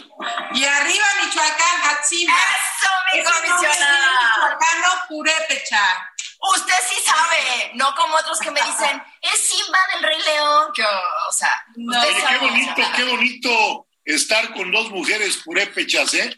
Y 0.55 0.65
arriba 0.65 1.07
Michoacán, 1.23 1.83
Hatzimba. 1.85 2.35
Eso, 2.35 2.91
mi 3.15 3.23
comisionada. 3.23 4.21
Michoacano 4.35 4.89
Purépecha. 5.09 6.09
Usted 6.57 6.75
sí 6.89 6.97
sabe, 7.07 7.71
no 7.75 7.95
como 7.95 8.17
otros 8.17 8.41
que 8.41 8.51
me 8.51 8.61
dicen, 8.67 9.01
es 9.21 9.47
Simba 9.47 9.79
del 9.95 10.03
Rey 10.03 10.19
León. 10.27 10.73
Que, 10.75 10.83
o 10.83 11.33
sea, 11.33 11.53
No. 11.77 11.97
usted 11.97 12.11
Oye, 12.11 12.21
sabe, 12.21 12.39
qué 12.41 12.47
bonito, 12.47 12.83
qué 12.97 13.05
bonito 13.05 13.87
estar 14.05 14.53
con 14.55 14.71
dos 14.71 14.91
mujeres 14.91 15.39
purépechas, 15.39 16.15
¿eh? 16.15 16.35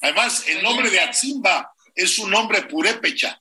Además, 0.00 0.44
el 0.46 0.62
nombre 0.62 0.90
de 0.90 1.00
Atzimba 1.00 1.72
es 1.94 2.18
un 2.18 2.30
nombre 2.30 2.62
purépecha. 2.62 3.40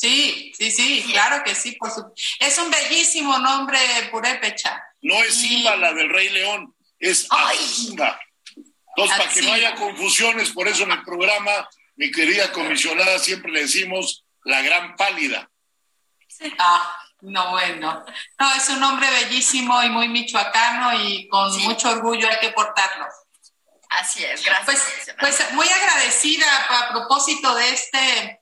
Sí, 0.00 0.52
sí, 0.56 0.70
sí, 0.70 1.04
claro 1.12 1.44
que 1.44 1.54
sí. 1.54 1.72
Por 1.72 1.90
su... 1.90 2.02
Es 2.38 2.56
un 2.56 2.70
bellísimo 2.70 3.38
nombre 3.38 3.78
Purépecha. 4.10 4.82
No 5.02 5.22
es. 5.22 5.34
Simba 5.34 5.76
la 5.76 5.92
del 5.92 6.08
Rey 6.08 6.30
León, 6.30 6.74
es. 6.98 7.26
Atzimba. 7.30 8.18
Entonces, 8.56 9.18
para 9.18 9.30
que 9.30 9.42
no 9.42 9.52
haya 9.52 9.74
confusiones, 9.74 10.50
por 10.52 10.68
eso 10.68 10.84
en 10.84 10.92
el 10.92 11.02
programa, 11.02 11.68
mi 11.96 12.10
querida 12.10 12.50
comisionada, 12.50 13.18
siempre 13.18 13.52
le 13.52 13.60
decimos 13.60 14.24
la 14.44 14.62
gran 14.62 14.96
pálida. 14.96 15.50
Ah, 16.58 16.99
no, 17.22 17.50
bueno. 17.50 18.04
No, 18.38 18.54
es 18.54 18.68
un 18.68 18.80
nombre 18.80 19.08
bellísimo 19.10 19.82
y 19.82 19.90
muy 19.90 20.08
michoacano 20.08 20.94
y 20.94 21.28
con 21.28 21.52
Sí. 21.52 21.60
mucho 21.68 21.90
orgullo 21.90 22.28
hay 22.28 22.38
que 22.40 22.50
portarlo. 22.50 23.06
Así 23.90 24.24
es, 24.24 24.44
gracias. 24.44 24.64
Pues, 24.64 25.16
pues 25.18 25.52
muy 25.52 25.68
agradecida 25.68 26.46
a 26.68 26.88
propósito 26.90 27.54
de 27.56 27.70
este, 27.70 28.40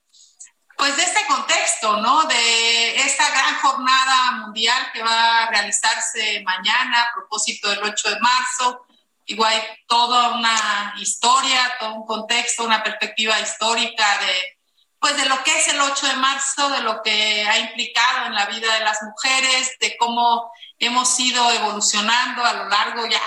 pues 0.77 0.97
de 0.97 1.03
este 1.05 1.27
contexto, 1.27 1.97
¿no? 1.97 2.25
De 2.25 2.97
esta 3.01 3.29
gran 3.31 3.57
jornada 3.57 4.33
mundial 4.33 4.91
que 4.93 5.03
va 5.03 5.45
a 5.45 5.51
realizarse 5.51 6.43
mañana 6.45 7.03
a 7.03 7.12
propósito 7.14 7.71
del 7.71 7.83
8 7.83 8.11
de 8.11 8.21
marzo. 8.21 8.87
Igual 9.25 9.62
toda 9.87 10.31
una 10.31 10.95
historia, 10.99 11.77
todo 11.81 11.95
un 11.95 12.07
contexto, 12.07 12.64
una 12.64 12.83
perspectiva 12.83 13.41
histórica 13.41 14.19
de, 14.19 14.58
pues 15.01 15.17
de 15.17 15.27
lo 15.27 15.43
que 15.45 15.57
es 15.57 15.69
el 15.69 15.81
8 15.81 16.07
de 16.07 16.17
marzo, 16.17 16.71
de 16.71 16.81
lo 16.81 17.03
que 17.03 17.47
ha 17.47 17.59
implicado 17.59 18.27
en 18.27 18.35
la 18.35 18.47
vida 18.47 18.75
de 18.75 18.85
las 18.85 18.99
mujeres, 19.03 19.77
de 19.81 19.97
cómo 19.97 20.51
hemos 20.79 21.19
ido 21.21 21.51
evolucionando 21.53 22.45
a 22.45 22.53
lo 22.55 22.69
largo 22.69 23.07
ya, 23.07 23.21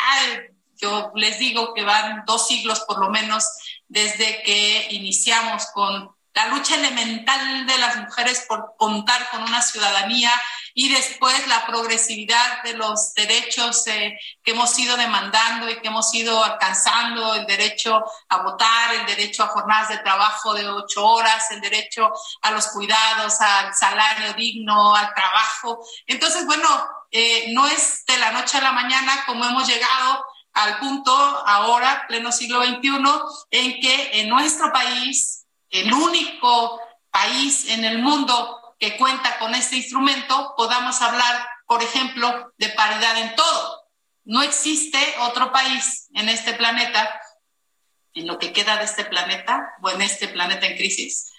yo 0.76 1.12
les 1.16 1.40
digo 1.40 1.74
que 1.74 1.84
van 1.84 2.24
dos 2.26 2.48
siglos 2.48 2.82
por 2.82 3.00
lo 3.00 3.10
menos 3.10 3.46
desde 3.88 4.42
que 4.44 4.88
iniciamos 4.92 5.68
con 5.74 6.10
la 6.34 6.48
lucha 6.48 6.76
elemental 6.76 7.66
de 7.68 7.78
las 7.78 7.98
mujeres 7.98 8.46
por 8.48 8.74
contar 8.78 9.30
con 9.30 9.44
una 9.44 9.62
ciudadanía 9.62 10.32
y 10.74 10.94
después 10.94 11.48
la 11.48 11.66
progresividad 11.66 12.64
de 12.64 12.74
los 12.74 13.14
derechos 13.14 13.86
eh, 13.88 14.18
que 14.44 14.52
hemos 14.52 14.78
ido 14.78 14.98
demandando 14.98 15.70
y 15.70 15.80
que 15.80 15.88
hemos 15.88 16.14
ido 16.14 16.44
alcanzando, 16.44 17.36
el 17.36 17.46
derecho 17.46 18.04
a 18.30 18.38
votar, 18.44 18.96
el 18.96 19.06
derecho 19.06 19.44
a 19.44 19.48
jornadas 19.48 19.90
de 19.90 19.98
trabajo 20.00 20.54
de 20.54 20.68
ocho 20.70 21.06
horas, 21.06 21.52
el 21.52 21.62
derecho 21.62 22.12
a 22.42 22.52
los 22.52 22.68
cuidados, 22.68 23.40
al 23.42 23.74
salario 23.74 24.34
digno, 24.34 24.96
al 24.96 25.14
trabajo. 25.14 25.86
Entonces, 26.08 26.46
bueno, 26.46 26.68
eh, 27.12 27.52
no 27.54 27.68
es 27.68 28.06
de 28.06 28.18
la 28.18 28.32
noche 28.32 28.58
a 28.58 28.62
la 28.62 28.72
mañana 28.72 29.24
como 29.26 29.46
hemos 29.46 29.68
llegado 29.68 30.26
al 30.54 30.80
punto 30.80 31.12
ahora, 31.14 32.06
pleno 32.08 32.32
siglo 32.32 32.64
XXI, 32.64 32.90
en 33.52 33.80
que 33.80 34.20
en 34.20 34.30
nuestro 34.30 34.72
país, 34.72 35.46
el 35.70 35.94
único 35.94 36.80
país 37.10 37.70
en 37.70 37.86
el 37.86 38.00
mundo 38.00 38.61
que 38.82 38.98
cuenta 38.98 39.38
con 39.38 39.54
este 39.54 39.76
instrumento, 39.76 40.56
podamos 40.58 41.04
hablar, 41.04 41.48
por 41.68 41.84
ejemplo, 41.84 42.52
de 42.58 42.70
paridad 42.70 43.16
en 43.20 43.36
todo. 43.36 43.84
No 44.24 44.42
existe 44.42 44.98
otro 45.20 45.52
país 45.52 46.10
en 46.16 46.30
este 46.30 46.56
planeta, 46.56 47.22
en 48.16 48.26
lo 48.26 48.40
que 48.40 48.52
queda 48.52 48.78
de 48.78 48.86
este 48.86 49.06
planeta, 49.06 49.76
o 49.84 49.92
en 49.92 50.02
este 50.02 50.30
planeta 50.30 50.66
en 50.66 50.78
crisis, 50.78 51.32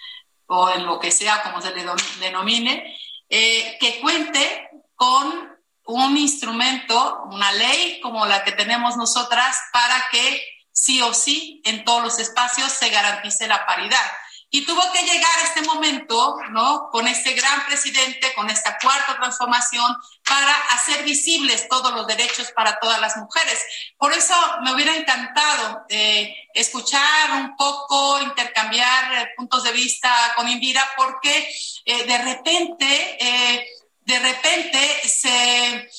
o 0.45 0.69
en 0.69 0.85
lo 0.85 1.01
que 1.01 1.11
sea, 1.11 1.43
como 1.43 1.61
se 1.61 1.75
le 1.75 1.85
denomine, 2.21 2.97
eh, 3.27 3.77
que 3.77 3.99
cuente 3.99 4.69
con 4.95 5.53
un 5.85 6.17
instrumento, 6.17 7.23
una 7.29 7.51
ley 7.51 7.99
como 7.99 8.25
la 8.25 8.45
que 8.45 8.53
tenemos 8.53 8.95
nosotras, 8.95 9.57
para 9.73 10.07
que 10.13 10.41
sí 10.71 11.01
o 11.01 11.13
sí 11.13 11.61
en 11.65 11.83
todos 11.83 12.03
los 12.03 12.19
espacios 12.19 12.71
se 12.71 12.87
garantice 12.87 13.47
la 13.47 13.65
paridad. 13.65 14.11
Y 14.55 14.67
tuvo 14.67 14.83
que 14.91 15.01
llegar 15.01 15.31
este 15.43 15.63
momento, 15.63 16.37
¿no? 16.51 16.87
Con 16.91 17.07
este 17.07 17.33
gran 17.33 17.65
presidente, 17.65 18.31
con 18.35 18.51
esta 18.51 18.77
cuarta 18.77 19.17
transformación, 19.17 19.97
para 20.23 20.53
hacer 20.75 21.03
visibles 21.03 21.67
todos 21.67 21.91
los 21.91 22.05
derechos 22.05 22.51
para 22.51 22.77
todas 22.79 23.01
las 23.01 23.17
mujeres. 23.17 23.59
Por 23.97 24.13
eso 24.13 24.35
me 24.61 24.71
hubiera 24.71 24.95
encantado 24.95 25.85
eh, 25.89 26.35
escuchar 26.53 27.31
un 27.41 27.57
poco, 27.57 28.21
intercambiar 28.21 29.13
eh, 29.13 29.29
puntos 29.35 29.63
de 29.63 29.71
vista 29.71 30.11
con 30.35 30.47
Indira, 30.47 30.87
porque 30.97 31.51
eh, 31.85 32.05
de 32.05 32.17
repente, 32.19 33.17
eh, 33.19 33.65
de 34.01 34.19
repente 34.19 35.01
se, 35.09 35.89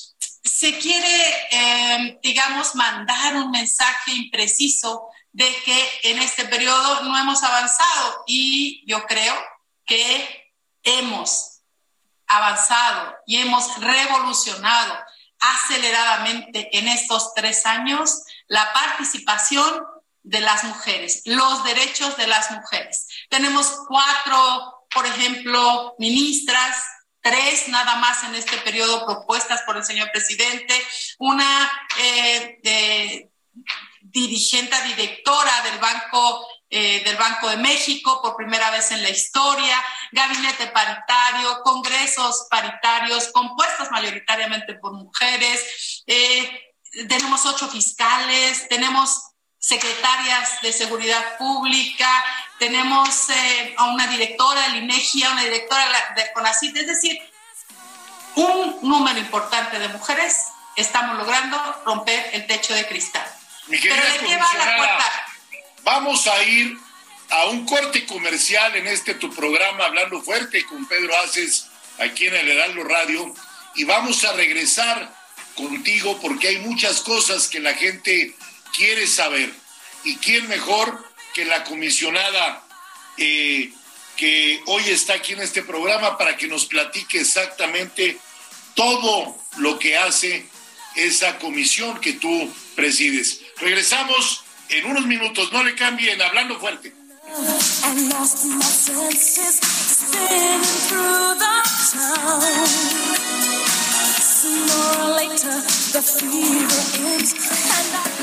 se 0.45 0.79
quiere, 0.79 2.21
digamos, 2.23 2.77
mandar 2.77 3.35
un 3.35 3.51
mensaje 3.51 4.13
impreciso 4.13 5.09
de 5.35 5.53
que 5.65 6.01
en 6.05 6.21
este 6.21 6.45
periodo 6.45 7.03
no 7.03 7.19
hemos 7.19 7.43
avanzado 7.43 8.23
y 8.25 8.85
yo 8.87 9.05
creo 9.05 9.35
que 9.85 10.53
hemos 10.85 11.61
avanzado 12.29 13.17
y 13.27 13.39
hemos 13.39 13.81
revolucionado 13.81 14.97
aceleradamente 15.41 16.79
en 16.79 16.87
estos 16.87 17.35
tres 17.35 17.67
años 17.67 18.23
la 18.47 18.73
participación 18.73 19.85
de 20.23 20.41
las 20.41 20.63
mujeres, 20.63 21.23
los 21.25 21.65
derechos 21.65 22.17
de 22.17 22.29
las 22.29 22.53
mujeres. 22.53 23.09
Tenemos 23.29 23.75
cuatro, 23.89 24.87
por 24.95 25.05
ejemplo, 25.05 25.97
ministras, 25.99 26.77
tres 27.21 27.67
nada 27.69 27.97
más 27.97 28.23
en 28.23 28.37
este 28.37 28.57
periodo 28.59 29.05
propuestas 29.05 29.63
por 29.63 29.77
el 29.77 29.85
señor 29.85 30.13
presidente, 30.13 30.75
una 31.19 31.73
eh, 31.99 32.61
de, 32.63 33.31
dirigente, 34.15 34.77
directora 34.87 35.63
del 35.63 35.79
Banco, 35.79 36.47
eh, 36.71 37.03
del 37.05 37.17
Banco 37.17 37.51
de 37.51 37.57
México 37.57 38.23
por 38.23 38.37
primera 38.37 38.71
vez 38.71 38.93
en 38.93 39.03
la 39.03 39.11
historia, 39.11 39.77
gabinete 40.13 40.69
paritario, 40.69 41.61
congresos 41.65 42.47
paritarios 42.49 43.33
compuestos 43.33 43.91
mayoritariamente 43.91 44.75
por 44.75 44.93
mujeres, 44.93 46.05
eh, 46.07 46.73
tenemos 47.09 47.45
ocho 47.45 47.69
fiscales, 47.69 48.69
tenemos 48.69 49.21
secretarias 49.59 50.61
de 50.63 50.73
seguridad 50.73 51.37
pública, 51.37 52.09
tenemos 52.61 53.29
eh, 53.31 53.75
a 53.77 53.87
una 53.87 54.07
directora 54.07 54.63
del 54.69 54.85
INEGI, 54.85 55.25
a 55.25 55.33
una 55.33 55.43
directora 55.43 56.15
de 56.15 56.33
CONACYT, 56.33 56.77
es 56.77 56.87
decir, 56.87 57.19
un 58.37 58.79
número 58.83 59.19
importante 59.19 59.79
de 59.79 59.89
mujeres 59.89 60.37
estamos 60.77 61.19
logrando 61.19 61.59
romper 61.85 62.31
el 62.33 62.47
techo 62.47 62.75
de 62.75 62.87
cristal. 62.87 63.27
Mi 63.69 63.79
querida 63.79 64.03
Pero 64.03 64.23
¿de 64.23 64.29
qué 64.29 64.37
va 64.37 64.43
la 64.43 64.77
comisionada? 64.77 65.27
Vamos 65.83 66.27
a 66.27 66.43
ir 66.45 66.77
a 67.31 67.47
un 67.47 67.67
corte 67.67 68.07
comercial 68.07 68.77
en 68.77 68.87
este 68.87 69.15
tu 69.15 69.33
programa 69.35 69.87
Hablando 69.87 70.21
Fuerte 70.23 70.65
con 70.67 70.87
Pedro 70.87 71.17
Aces 71.21 71.67
aquí 71.99 72.27
en 72.27 72.37
el 72.37 72.51
Heraldo 72.51 72.85
Radio 72.85 73.35
y 73.75 73.85
vamos 73.85 74.25
a 74.25 74.33
regresar 74.33 75.15
contigo 75.55 76.19
porque 76.21 76.49
hay 76.49 76.59
muchas 76.59 77.01
cosas 77.01 77.49
que 77.49 77.61
la 77.61 77.75
gente 77.75 78.35
quiere 78.77 79.07
saber 79.07 79.53
y 80.05 80.17
quién 80.17 80.49
mejor 80.49 81.05
que 81.35 81.45
la 81.45 81.65
comisionada 81.65 82.63
eh, 83.17 83.73
que 84.17 84.63
hoy 84.67 84.85
está 84.89 85.15
aquí 85.15 85.33
en 85.33 85.41
este 85.41 85.63
programa 85.63 86.17
para 86.19 86.37
que 86.37 86.47
nos 86.47 86.67
platique 86.67 87.21
exactamente 87.21 88.19
todo 88.75 89.37
lo 89.57 89.79
que 89.79 89.97
hace 89.97 90.47
esa 90.95 91.39
comisión 91.39 92.01
que 92.01 92.15
tú 92.15 92.53
presides. 92.75 93.41
Regresamos 93.59 94.45
en 94.69 94.87
unos 94.87 95.07
minutos, 95.07 95.53
no 95.53 95.63
le 95.63 95.75
cambien, 95.75 96.21
hablando 96.21 96.59
fuerte. 96.59 96.93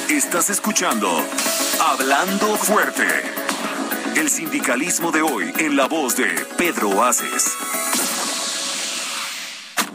Estás 0.10 0.50
escuchando 0.50 1.10
Hablando 1.80 2.56
Fuerte. 2.58 3.08
El 4.15 4.30
sindicalismo 4.30 5.12
de 5.12 5.22
hoy 5.22 5.54
en 5.58 5.76
la 5.76 5.88
voz 5.88 6.15
de 6.15 6.28
Pedro 6.58 7.04
Aces. 7.04 7.56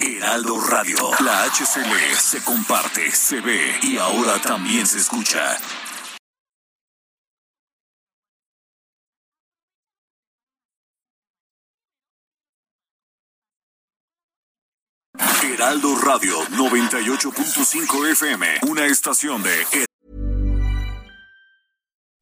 Heraldo 0.01 0.61
Radio. 0.61 0.97
La 1.21 1.45
HCL 1.45 2.17
se 2.19 2.43
comparte, 2.45 3.11
se 3.11 3.41
ve 3.41 3.79
y 3.83 3.97
ahora 3.99 4.39
también 4.41 4.87
se 4.87 4.99
escucha. 4.99 5.59
Heraldo 15.43 15.97
Radio 15.97 16.37
98.5 16.49 18.11
FM, 18.13 18.47
una 18.69 18.85
estación 18.87 19.43
de 19.43 19.86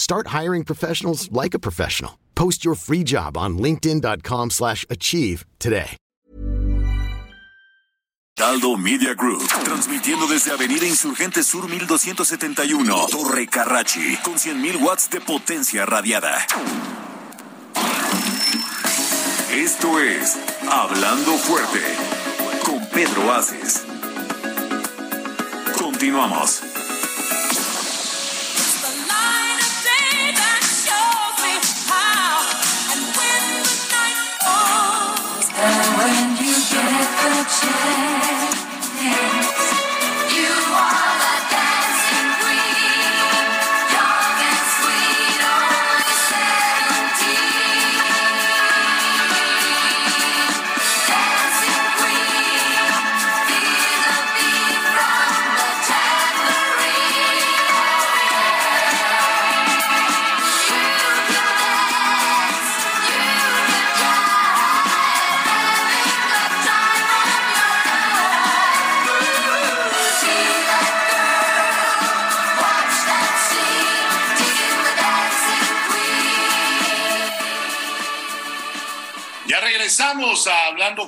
Start 0.00 0.28
hiring 0.28 0.64
professionals 0.64 1.30
like 1.30 1.52
a 1.52 1.58
professional. 1.58 2.12
Post 2.34 2.64
your 2.64 2.74
free 2.74 3.04
job 3.04 3.36
on 3.36 3.58
linkedin.com/achieve 3.58 4.50
slash 4.50 4.86
achieve 4.88 5.44
today. 5.58 5.90
Heraldo 8.38 8.78
Media 8.78 9.14
Group, 9.14 9.42
transmitiendo 9.64 10.26
desde 10.26 10.50
Avenida 10.52 10.86
Insurgente 10.86 11.42
Sur 11.42 11.68
1271, 11.68 13.08
Torre 13.10 13.46
Carrachi, 13.46 14.16
con 14.24 14.38
100.000 14.38 14.76
watts 14.80 15.10
de 15.10 15.20
potencia 15.20 15.84
radiada. 15.84 16.46
Esto 19.52 20.00
es 20.00 20.38
Hablando 20.70 21.36
Fuerte, 21.36 21.82
con 22.64 22.80
Pedro 22.88 23.30
Aces. 23.34 23.84
Continuamos. 25.78 26.69
The 37.22 37.44
Yeah. 39.02 39.39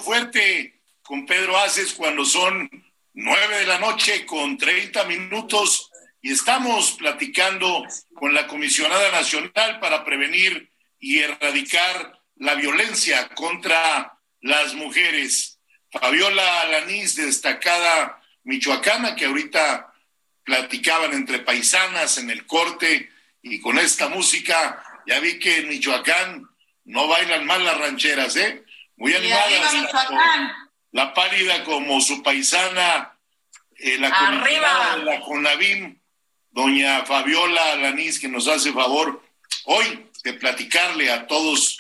Fuerte 0.01 0.81
con 1.03 1.27
Pedro 1.27 1.57
Aces 1.59 1.93
cuando 1.95 2.25
son 2.25 2.71
nueve 3.15 3.59
de 3.59 3.67
la 3.67 3.79
noche 3.79 4.25
con 4.25 4.57
30 4.57 5.05
minutos 5.05 5.91
y 6.21 6.33
estamos 6.33 6.93
platicando 6.93 7.85
con 8.15 8.33
la 8.33 8.47
comisionada 8.47 9.11
nacional 9.11 9.81
para 9.81 10.05
prevenir 10.05 10.71
y 10.99 11.19
erradicar 11.19 12.21
la 12.37 12.55
violencia 12.55 13.29
contra 13.31 14.19
las 14.41 14.75
mujeres. 14.75 15.59
Fabiola 15.91 16.63
Alanís, 16.63 17.17
destacada 17.17 18.21
michoacana, 18.45 19.15
que 19.15 19.27
ahorita 19.27 19.93
platicaban 20.45 21.13
entre 21.13 21.41
paisanas 21.41 22.19
en 22.19 22.31
el 22.31 22.47
corte 22.47 23.11
y 23.43 23.61
con 23.61 23.79
esta 23.79 24.09
música, 24.09 24.83
ya 25.07 25.21
vi 25.21 25.39
que 25.39 25.59
en 25.59 25.69
Michoacán 25.69 26.49
no 26.85 27.09
bailan 27.09 27.47
mal 27.47 27.65
las 27.65 27.79
rancheras, 27.79 28.37
¿eh? 28.37 28.62
Muy. 29.03 29.13
Michoacán. 29.15 30.53
La 30.93 31.13
pálida 31.13 31.65
como 31.65 32.01
su 32.01 32.23
paisana, 32.23 33.19
eh, 33.77 33.99
la 33.99 34.09
Arriba. 34.09 34.97
de 34.97 35.05
la 35.05 35.21
CONAVIM, 35.21 35.99
doña 36.53 37.05
Fabiola 37.05 37.73
Alanís, 37.73 38.21
que 38.21 38.29
nos 38.29 38.47
hace 38.47 38.73
favor 38.73 39.21
hoy 39.65 40.07
de 40.23 40.35
platicarle 40.35 41.11
a 41.11 41.27
todos 41.27 41.79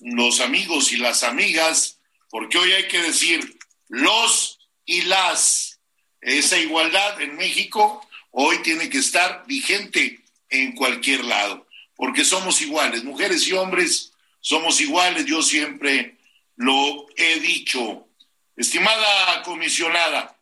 los 0.00 0.40
amigos 0.40 0.92
y 0.92 0.98
las 0.98 1.24
amigas, 1.24 1.98
porque 2.28 2.58
hoy 2.58 2.70
hay 2.70 2.86
que 2.86 3.02
decir 3.02 3.58
los 3.88 4.60
y 4.84 5.02
las. 5.02 5.80
Esa 6.20 6.56
igualdad 6.56 7.20
en 7.20 7.36
México 7.36 8.06
hoy 8.30 8.58
tiene 8.58 8.88
que 8.88 8.98
estar 8.98 9.42
vigente 9.46 10.20
en 10.50 10.76
cualquier 10.76 11.24
lado, 11.24 11.66
porque 11.96 12.24
somos 12.24 12.60
iguales, 12.60 13.02
mujeres 13.02 13.44
y 13.48 13.54
hombres 13.54 14.10
somos 14.40 14.80
iguales, 14.80 15.26
yo 15.26 15.42
siempre 15.42 16.16
lo 16.60 17.06
he 17.16 17.40
dicho. 17.40 18.06
Estimada 18.54 19.42
comisionada, 19.42 20.38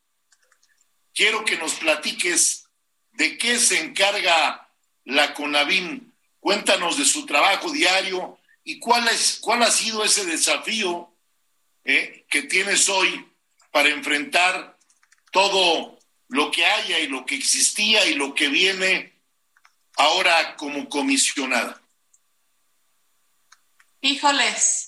quiero 1.14 1.44
que 1.44 1.57
nos 1.57 1.74
platiques 1.74 2.64
de 3.12 3.38
qué 3.38 3.57
se 3.61 3.78
encarga 3.78 4.68
la 5.04 5.33
CONAVIM. 5.33 6.12
Cuéntanos 6.40 6.98
de 6.98 7.04
su 7.04 7.24
trabajo 7.24 7.70
diario 7.70 8.37
y 8.64 8.81
cuál, 8.81 9.07
es, 9.07 9.38
cuál 9.40 9.62
ha 9.62 9.70
sido 9.70 10.02
ese 10.02 10.24
desafío 10.24 11.14
eh, 11.85 12.26
que 12.28 12.42
tienes 12.42 12.88
hoy 12.88 13.24
para 13.70 13.90
enfrentar 13.90 14.76
todo 15.31 16.00
lo 16.26 16.50
que 16.50 16.66
haya 16.66 16.98
y 16.98 17.07
lo 17.07 17.24
que 17.26 17.37
existía 17.37 18.04
y 18.07 18.14
lo 18.14 18.35
que 18.35 18.48
viene 18.48 19.12
ahora 19.96 20.57
como 20.57 20.88
comisionada. 20.88 21.81
Híjoles, 24.00 24.88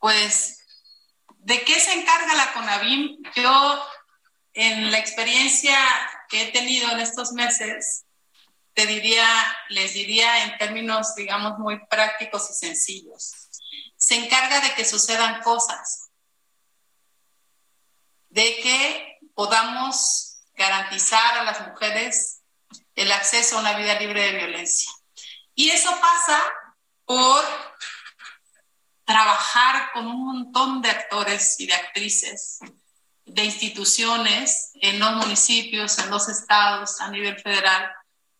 pues, 0.00 0.66
¿de 1.36 1.62
qué 1.62 1.78
se 1.78 1.92
encarga 1.92 2.34
la 2.34 2.52
CONAVIM? 2.54 3.22
Yo, 3.36 3.86
en 4.54 4.90
la 4.90 4.98
experiencia 4.98 5.78
que 6.28 6.42
he 6.42 6.52
tenido 6.52 6.90
en 6.90 7.00
estos 7.00 7.32
meses, 7.32 8.04
te 8.74 8.86
diría, 8.86 9.26
les 9.68 9.92
diría 9.94 10.44
en 10.44 10.58
términos, 10.58 11.14
digamos, 11.14 11.58
muy 11.58 11.84
prácticos 11.86 12.50
y 12.50 12.54
sencillos. 12.54 13.32
se 13.96 14.14
encarga 14.14 14.60
de 14.60 14.74
que 14.74 14.84
sucedan 14.86 15.42
cosas, 15.42 16.08
de 18.30 18.56
que 18.62 19.18
podamos 19.34 20.40
garantizar 20.54 21.38
a 21.38 21.44
las 21.44 21.68
mujeres 21.68 22.40
el 22.94 23.12
acceso 23.12 23.56
a 23.56 23.60
una 23.60 23.76
vida 23.76 24.00
libre 24.00 24.22
de 24.22 24.38
violencia. 24.38 24.90
Y 25.54 25.70
eso 25.70 25.90
pasa 26.00 26.42
por 27.04 27.44
trabajar 29.10 29.90
con 29.92 30.06
un 30.06 30.24
montón 30.24 30.82
de 30.82 30.90
actores 30.90 31.58
y 31.58 31.66
de 31.66 31.74
actrices, 31.74 32.60
de 33.24 33.44
instituciones 33.44 34.70
en 34.74 35.00
los 35.00 35.16
municipios, 35.16 35.98
en 35.98 36.10
los 36.10 36.28
estados, 36.28 37.00
a 37.00 37.10
nivel 37.10 37.36
federal, 37.40 37.90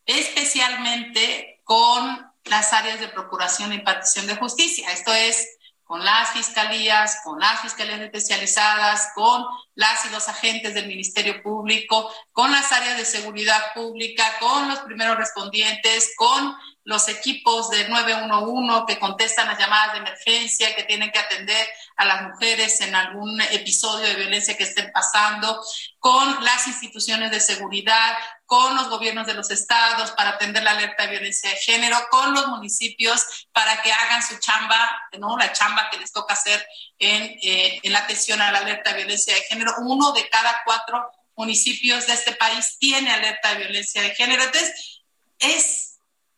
especialmente 0.06 1.60
con 1.64 2.24
las 2.44 2.72
áreas 2.72 3.00
de 3.00 3.08
procuración 3.08 3.72
y 3.72 3.76
impartición 3.76 4.28
de 4.28 4.36
justicia. 4.36 4.92
Esto 4.92 5.12
es 5.12 5.44
con 5.82 6.04
las 6.04 6.30
fiscalías, 6.30 7.18
con 7.24 7.40
las 7.40 7.62
fiscalías 7.62 8.00
especializadas, 8.02 9.08
con 9.16 9.44
las 9.74 10.04
y 10.06 10.10
los 10.10 10.28
agentes 10.28 10.72
del 10.72 10.86
Ministerio 10.86 11.42
Público, 11.42 12.14
con 12.30 12.52
las 12.52 12.70
áreas 12.70 12.96
de 12.96 13.04
seguridad 13.04 13.74
pública, 13.74 14.24
con 14.38 14.68
los 14.68 14.78
primeros 14.80 15.16
respondientes, 15.16 16.12
con 16.16 16.54
los 16.90 17.06
equipos 17.06 17.70
de 17.70 17.88
911 17.88 18.84
que 18.88 18.98
contestan 18.98 19.46
las 19.46 19.60
llamadas 19.60 19.92
de 19.92 19.98
emergencia, 20.00 20.74
que 20.74 20.82
tienen 20.82 21.12
que 21.12 21.20
atender 21.20 21.68
a 21.94 22.04
las 22.04 22.22
mujeres 22.22 22.80
en 22.80 22.96
algún 22.96 23.40
episodio 23.42 24.08
de 24.08 24.16
violencia 24.16 24.56
que 24.56 24.64
estén 24.64 24.90
pasando, 24.90 25.62
con 26.00 26.44
las 26.44 26.66
instituciones 26.66 27.30
de 27.30 27.38
seguridad, 27.38 28.18
con 28.44 28.74
los 28.74 28.88
gobiernos 28.88 29.24
de 29.28 29.34
los 29.34 29.52
estados 29.52 30.10
para 30.10 30.30
atender 30.30 30.64
la 30.64 30.72
alerta 30.72 31.04
de 31.04 31.10
violencia 31.10 31.50
de 31.50 31.56
género, 31.58 31.96
con 32.10 32.34
los 32.34 32.48
municipios 32.48 33.46
para 33.52 33.80
que 33.82 33.92
hagan 33.92 34.24
su 34.24 34.36
chamba, 34.40 35.00
¿no? 35.16 35.38
la 35.38 35.52
chamba 35.52 35.90
que 35.92 35.98
les 35.98 36.10
toca 36.10 36.34
hacer 36.34 36.66
en, 36.98 37.38
eh, 37.40 37.78
en 37.84 37.92
la 37.92 38.00
atención 38.00 38.42
a 38.42 38.50
la 38.50 38.58
alerta 38.58 38.90
de 38.90 38.96
violencia 38.96 39.32
de 39.32 39.42
género. 39.42 39.74
Uno 39.78 40.10
de 40.10 40.28
cada 40.28 40.60
cuatro 40.64 41.08
municipios 41.36 42.08
de 42.08 42.14
este 42.14 42.32
país 42.32 42.78
tiene 42.80 43.12
alerta 43.12 43.50
de 43.50 43.58
violencia 43.58 44.02
de 44.02 44.10
género. 44.10 44.42
Entonces, 44.42 45.04
es 45.38 45.89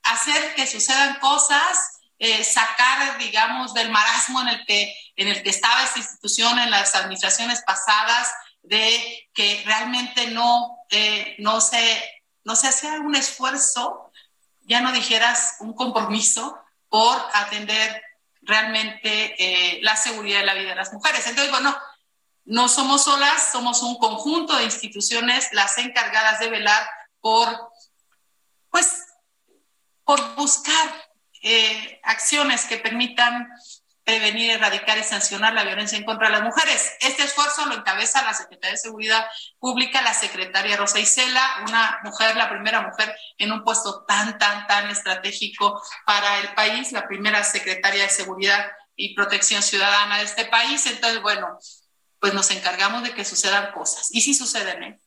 hacer 0.03 0.55
que 0.55 0.67
sucedan 0.67 1.19
cosas, 1.21 2.01
eh, 2.19 2.45
sacar, 2.45 3.19
digamos, 3.19 3.75
del 3.75 3.91
marasmo 3.91 4.41
en 4.43 4.49
el, 4.49 4.65
que, 4.67 4.95
en 5.17 5.29
el 5.29 5.43
que 5.43 5.51
estaba 5.51 5.83
esta 5.83 5.99
institución 5.99 6.59
en 6.59 6.71
las 6.71 6.95
administraciones 6.95 7.63
pasadas, 7.67 8.33
de 8.63 9.29
que 9.35 9.63
realmente 9.67 10.29
no, 10.29 10.79
eh, 10.91 11.35
no, 11.39 11.61
se, 11.61 12.23
no 12.45 12.55
se 12.55 12.69
hacía 12.69 12.93
un 13.01 13.15
esfuerzo, 13.15 14.13
ya 14.61 14.81
no 14.81 14.93
dijeras 14.93 15.57
un 15.61 15.75
compromiso 15.75 16.59
por 16.89 17.17
atender 17.35 18.03
realmente 18.43 19.35
eh, 19.39 19.81
la 19.83 19.97
seguridad 19.97 20.41
de 20.41 20.47
la 20.47 20.55
vida 20.55 20.71
de 20.71 20.77
las 20.77 20.93
mujeres. 20.93 21.27
Entonces, 21.27 21.51
bueno, 21.51 21.77
no 22.45 22.69
somos 22.69 23.05
solas, 23.05 23.51
somos 23.53 23.83
un 23.83 23.99
conjunto 23.99 24.57
de 24.57 24.65
instituciones 24.65 25.49
las 25.53 25.79
encargadas 25.79 26.41
de 26.41 26.51
velar 26.51 26.87
por, 27.21 27.73
pues, 28.71 29.07
por 30.05 30.35
buscar 30.35 31.11
eh, 31.43 32.01
acciones 32.05 32.65
que 32.65 32.79
permitan 32.79 33.49
prevenir, 34.05 34.51
erradicar 34.51 34.99
y 34.99 35.05
sancionar 35.05 35.53
la 35.53 35.65
violencia 35.65 35.97
en 35.97 36.05
contra 36.05 36.27
de 36.27 36.33
las 36.33 36.43
mujeres. 36.43 36.93
Este 37.01 37.23
esfuerzo 37.23 37.67
lo 37.67 37.75
encabeza 37.75 38.23
la 38.23 38.35
Secretaría 38.35 38.73
de 38.73 38.79
Seguridad 38.79 39.27
Pública, 39.59 40.03
la 40.03 40.15
secretaria 40.15 40.77
Rosa 40.77 40.99
Isela, 40.99 41.65
una 41.67 42.01
mujer, 42.03 42.37
la 42.37 42.49
primera 42.49 42.83
mujer 42.83 43.15
en 43.39 43.53
un 43.53 43.63
puesto 43.63 44.05
tan, 44.05 44.39
tan, 44.39 44.67
tan 44.67 44.91
estratégico 44.91 45.81
para 46.05 46.41
el 46.41 46.53
país, 46.55 46.91
la 46.93 47.07
primera 47.07 47.45
secretaria 47.45 48.03
de 48.05 48.11
Seguridad 48.11 48.73
y 48.97 49.15
Protección 49.15 49.63
Ciudadana 49.63 50.19
de 50.19 50.25
este 50.25 50.47
país. 50.47 50.85
Entonces, 50.87 51.23
bueno, 51.23 51.59
pues 52.19 52.35
nos 52.35 52.51
encargamos 52.51 53.05
de 53.05 53.15
que 53.15 53.25
sucedan 53.25 53.73
cosas. 53.73 54.09
Y 54.11 54.21
sí 54.21 54.35
suceden, 54.35 54.83
¿eh? 54.83 55.01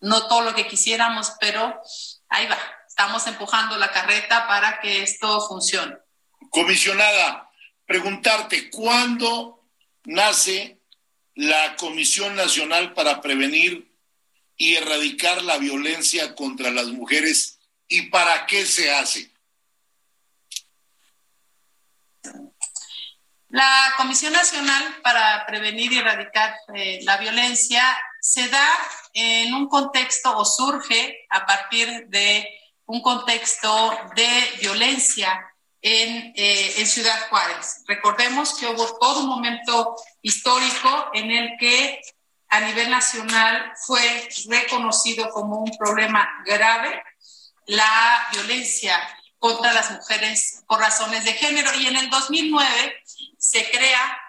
No 0.00 0.28
todo 0.28 0.42
lo 0.42 0.54
que 0.54 0.66
quisiéramos, 0.66 1.32
pero 1.40 1.80
ahí 2.28 2.46
va. 2.46 2.58
Estamos 2.98 3.26
empujando 3.26 3.76
la 3.76 3.92
carreta 3.92 4.46
para 4.46 4.80
que 4.80 5.02
esto 5.02 5.46
funcione. 5.46 5.98
Comisionada, 6.48 7.50
preguntarte, 7.84 8.70
¿cuándo 8.70 9.68
nace 10.04 10.80
la 11.34 11.76
Comisión 11.76 12.34
Nacional 12.34 12.94
para 12.94 13.20
Prevenir 13.20 13.94
y 14.56 14.76
Erradicar 14.76 15.42
la 15.42 15.58
Violencia 15.58 16.34
contra 16.34 16.70
las 16.70 16.86
Mujeres 16.86 17.58
y 17.86 18.08
para 18.08 18.46
qué 18.46 18.64
se 18.64 18.90
hace? 18.90 19.30
La 23.50 23.92
Comisión 23.98 24.32
Nacional 24.32 25.02
para 25.02 25.44
Prevenir 25.44 25.92
y 25.92 25.98
Erradicar 25.98 26.56
eh, 26.74 27.00
la 27.02 27.18
Violencia 27.18 27.84
se 28.22 28.48
da 28.48 28.68
en 29.12 29.52
un 29.52 29.68
contexto 29.68 30.34
o 30.34 30.46
surge 30.46 31.26
a 31.28 31.44
partir 31.44 32.06
de 32.06 32.48
un 32.86 33.02
contexto 33.02 33.96
de 34.14 34.58
violencia 34.60 35.52
en, 35.82 36.32
eh, 36.36 36.74
en, 36.78 36.86
Ciudad 36.86 37.28
Juárez. 37.28 37.82
Recordemos 37.86 38.54
que 38.54 38.66
hubo 38.66 38.98
todo 38.98 39.20
un 39.20 39.28
momento 39.28 39.96
histórico 40.22 41.10
en 41.12 41.30
el 41.30 41.50
que 41.58 42.00
a 42.48 42.60
nivel 42.60 42.90
nacional 42.90 43.72
fue 43.86 44.28
reconocido 44.48 45.30
como 45.30 45.58
un 45.58 45.76
problema 45.76 46.28
grave 46.44 47.02
la 47.66 48.28
violencia 48.32 48.96
contra 49.38 49.72
las 49.72 49.90
mujeres 49.90 50.64
por 50.66 50.80
razones 50.80 51.24
de 51.24 51.32
género. 51.34 51.74
Y 51.74 51.86
en 51.86 51.96
el 51.96 52.10
2009 52.10 53.02
se 53.38 53.70
crea 53.70 54.20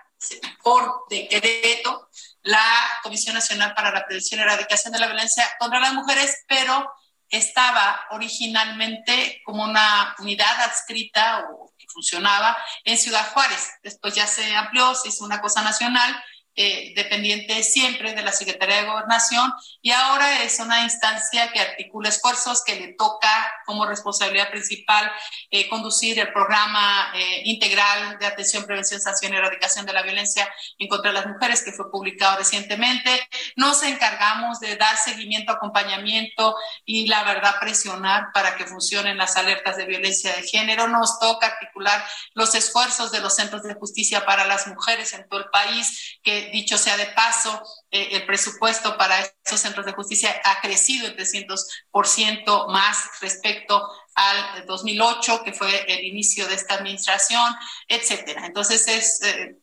por 0.63 1.05
decreto 1.09 2.09
la 2.41 2.63
Comisión 3.03 3.35
Nacional 3.35 3.73
para 3.75 3.91
la 3.91 4.05
Prevención 4.05 4.39
y 4.39 4.43
Erradicación 4.43 4.93
de 4.93 4.99
la 4.99 5.07
Violencia 5.07 5.45
contra 5.59 5.79
las 5.79 5.93
Mujeres, 5.93 6.43
pero 6.47 6.91
estaba 7.29 8.07
originalmente 8.11 9.41
como 9.45 9.63
una 9.63 10.15
unidad 10.19 10.61
adscrita 10.61 11.45
o 11.49 11.73
que 11.77 11.87
funcionaba 11.87 12.57
en 12.83 12.97
Ciudad 12.97 13.31
Juárez. 13.33 13.71
Después 13.83 14.15
ya 14.15 14.27
se 14.27 14.55
amplió, 14.55 14.95
se 14.95 15.09
hizo 15.09 15.25
una 15.25 15.41
cosa 15.41 15.61
nacional 15.61 16.15
eh, 16.59 16.91
dependiente 16.95 17.61
siempre 17.61 18.15
de 18.15 18.23
la 18.23 18.31
Secretaría 18.31 18.77
de 18.77 18.87
Gobernación 18.87 19.53
y 19.79 19.91
ahora 19.91 20.41
es 20.41 20.59
una 20.59 20.81
instancia 20.81 21.51
que 21.51 21.59
articula 21.59 22.09
esfuerzos 22.09 22.63
que 22.63 22.79
le 22.79 22.93
toca 22.93 23.29
como 23.67 23.85
responsabilidad 23.85 24.49
principal 24.49 25.11
eh, 25.51 25.69
conducir 25.69 26.17
el 26.17 26.33
programa 26.33 27.11
eh, 27.13 27.43
integral 27.45 28.17
de 28.17 28.25
atención, 28.25 28.65
prevención, 28.65 28.99
sanción 28.99 29.33
y 29.33 29.37
erradicación 29.37 29.85
de 29.85 29.93
la 29.93 30.01
violencia 30.01 30.51
en 30.79 30.87
contra 30.87 31.11
de 31.11 31.19
las 31.19 31.27
mujeres 31.27 31.61
que 31.61 31.71
fue 31.71 31.91
publicado 31.91 32.39
recientemente. 32.39 33.11
Nos 33.55 33.83
encargamos 33.83 34.59
de 34.59 34.77
dar 34.77 34.97
seguimiento, 34.97 35.51
acompañamiento 35.51 36.55
y 36.85 37.05
la 37.05 37.23
verdad 37.23 37.59
presionar 37.59 38.31
para 38.33 38.55
que 38.55 38.65
funcionen 38.65 39.17
las 39.17 39.37
alertas 39.37 39.77
de 39.77 39.85
violencia 39.85 40.35
de 40.35 40.41
género. 40.41 40.87
Nos 40.87 41.19
toca 41.19 41.45
articular 41.45 42.03
los 42.33 42.55
esfuerzos 42.55 43.11
de 43.11 43.19
los 43.19 43.35
centros 43.35 43.61
de 43.61 43.75
justicia 43.75 44.25
para 44.25 44.47
las 44.47 44.65
mujeres 44.65 45.13
en 45.13 45.29
todo 45.29 45.41
el 45.41 45.49
país 45.51 46.17
que 46.23 46.46
dicho 46.51 46.77
sea 46.77 46.97
de 46.97 47.07
paso, 47.07 47.61
eh, 47.91 48.09
el 48.11 48.25
presupuesto 48.25 48.97
para 48.97 49.19
esos 49.45 49.59
centros 49.59 49.85
de 49.85 49.93
justicia 49.93 50.41
ha 50.43 50.61
crecido 50.61 51.07
en 51.07 51.15
300% 51.15 52.67
más 52.67 52.97
respecto 53.21 53.87
al 54.15 54.65
2008, 54.65 55.43
que 55.43 55.53
fue 55.53 55.85
el 55.87 56.05
inicio 56.05 56.47
de 56.47 56.55
esta 56.55 56.75
administración, 56.75 57.53
etcétera. 57.87 58.45
Entonces 58.45 58.87
es, 58.87 59.21
eh, 59.23 59.55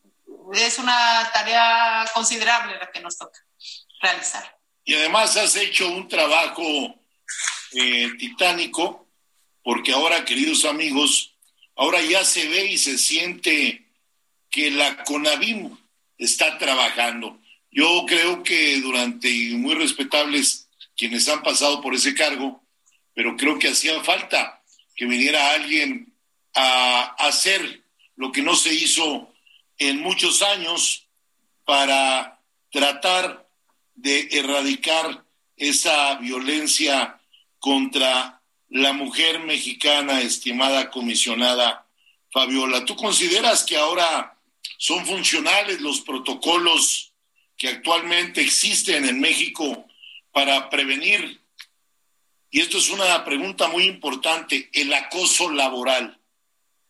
es 0.53 0.79
una 0.79 1.29
tarea 1.33 2.09
considerable 2.13 2.77
la 2.77 2.91
que 2.91 3.01
nos 3.01 3.17
toca 3.17 3.39
realizar. 4.01 4.57
Y 4.83 4.93
además 4.95 5.35
has 5.35 5.55
hecho 5.55 5.87
un 5.89 6.07
trabajo 6.07 6.63
eh, 7.73 8.11
titánico, 8.17 9.07
porque 9.63 9.91
ahora, 9.91 10.23
queridos 10.23 10.63
amigos, 10.65 11.35
ahora 11.75 12.01
ya 12.01 12.23
se 12.23 12.47
ve 12.47 12.65
y 12.67 12.77
se 12.77 12.97
siente 12.97 13.85
que 14.49 14.71
la 14.71 15.03
CONAVIM 15.03 15.77
está 16.17 16.57
trabajando. 16.57 17.39
Yo 17.71 18.05
creo 18.07 18.43
que 18.43 18.79
durante, 18.81 19.29
muy 19.53 19.75
respetables 19.75 20.69
quienes 20.95 21.27
han 21.27 21.43
pasado 21.43 21.81
por 21.81 21.93
ese 21.93 22.13
cargo, 22.15 22.63
pero 23.13 23.35
creo 23.35 23.59
que 23.59 23.69
hacía 23.69 24.01
falta 24.03 24.61
que 24.95 25.05
viniera 25.05 25.51
alguien 25.51 26.13
a 26.53 27.15
hacer 27.19 27.83
lo 28.15 28.31
que 28.31 28.41
no 28.41 28.55
se 28.55 28.73
hizo 28.73 29.33
en 29.77 29.99
muchos 30.01 30.41
años 30.41 31.07
para 31.65 32.39
tratar 32.71 33.47
de 33.93 34.29
erradicar 34.31 35.25
esa 35.57 36.15
violencia 36.15 37.19
contra 37.59 38.41
la 38.69 38.93
mujer 38.93 39.39
mexicana, 39.39 40.21
estimada 40.21 40.89
comisionada 40.91 41.85
Fabiola. 42.31 42.83
¿Tú 42.83 42.95
consideras 42.95 43.63
que 43.63 43.77
ahora 43.77 44.34
son 44.77 45.05
funcionales 45.05 45.81
los 45.81 46.01
protocolos 46.01 47.13
que 47.57 47.69
actualmente 47.69 48.41
existen 48.41 49.05
en 49.05 49.19
México 49.19 49.85
para 50.31 50.69
prevenir, 50.69 51.41
y 52.49 52.61
esto 52.61 52.77
es 52.77 52.89
una 52.89 53.23
pregunta 53.23 53.67
muy 53.67 53.85
importante, 53.85 54.69
el 54.73 54.93
acoso 54.93 55.49
laboral. 55.49 56.19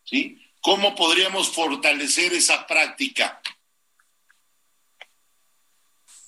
¿sí? 0.04 0.40
¿Cómo 0.60 0.94
podríamos 0.94 1.48
fortalecer 1.50 2.32
esa 2.32 2.66
práctica? 2.66 3.40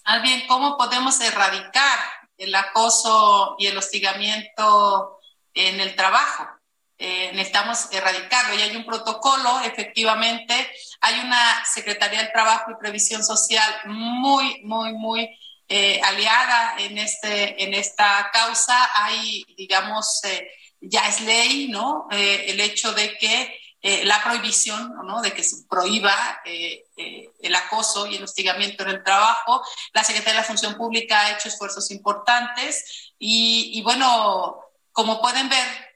Más 0.05 0.23
bien, 0.23 0.47
¿cómo 0.47 0.79
podemos 0.79 1.21
erradicar 1.21 1.99
el 2.37 2.55
acoso 2.55 3.57
y 3.59 3.67
el 3.67 3.77
hostigamiento 3.77 5.21
en 5.55 5.81
el 5.81 5.95
trabajo? 5.95 6.58
Eh, 6.99 7.31
necesitamos 7.33 7.89
erradicarlo 7.93 8.55
y 8.55 8.63
hay 8.63 8.77
un 8.77 8.85
protocolo, 8.85 9.61
efectivamente, 9.61 10.55
hay 11.01 11.21
una 11.21 11.65
Secretaría 11.65 12.21
del 12.21 12.33
Trabajo 12.33 12.73
y 12.73 12.81
Previsión 12.81 13.23
Social 13.23 13.73
muy, 13.87 14.61
muy, 14.65 14.93
muy 14.95 15.39
eh, 15.69 16.01
aliada 16.03 16.75
en, 16.79 16.99
este, 16.99 17.63
en 17.63 17.75
esta 17.75 18.31
causa. 18.33 18.91
Hay, 18.95 19.45
digamos, 19.57 20.21
eh, 20.25 20.51
ya 20.81 21.09
es 21.09 21.21
ley, 21.21 21.69
¿no? 21.69 22.09
el 22.11 22.61
hecho 22.61 22.93
de 22.93 23.17
que 23.19 23.59
eh, 23.81 24.05
la 24.05 24.21
prohibición, 24.25 24.93
¿no? 25.07 25.23
de 25.23 25.33
que 25.33 25.45
se 25.45 25.65
prohíba 25.69 26.13
eh, 26.45 26.87
eh, 26.97 27.31
el 27.41 27.55
acoso 27.55 28.09
y 28.09 28.17
el 28.17 28.25
hostigamiento 28.25 28.83
en 28.83 28.91
el 28.91 29.05
trabajo. 29.05 29.63
La 29.93 30.03
Secretaría 30.03 30.35
de 30.35 30.41
la 30.41 30.47
Función 30.49 30.75
Pública 30.75 31.21
ha 31.21 31.31
hecho 31.37 31.47
esfuerzos 31.47 31.93
importantes 31.93 33.13
y, 33.21 33.71
y 33.79 33.83
bueno, 33.83 34.59
como 34.91 35.21
pueden 35.21 35.49
ver, 35.49 35.88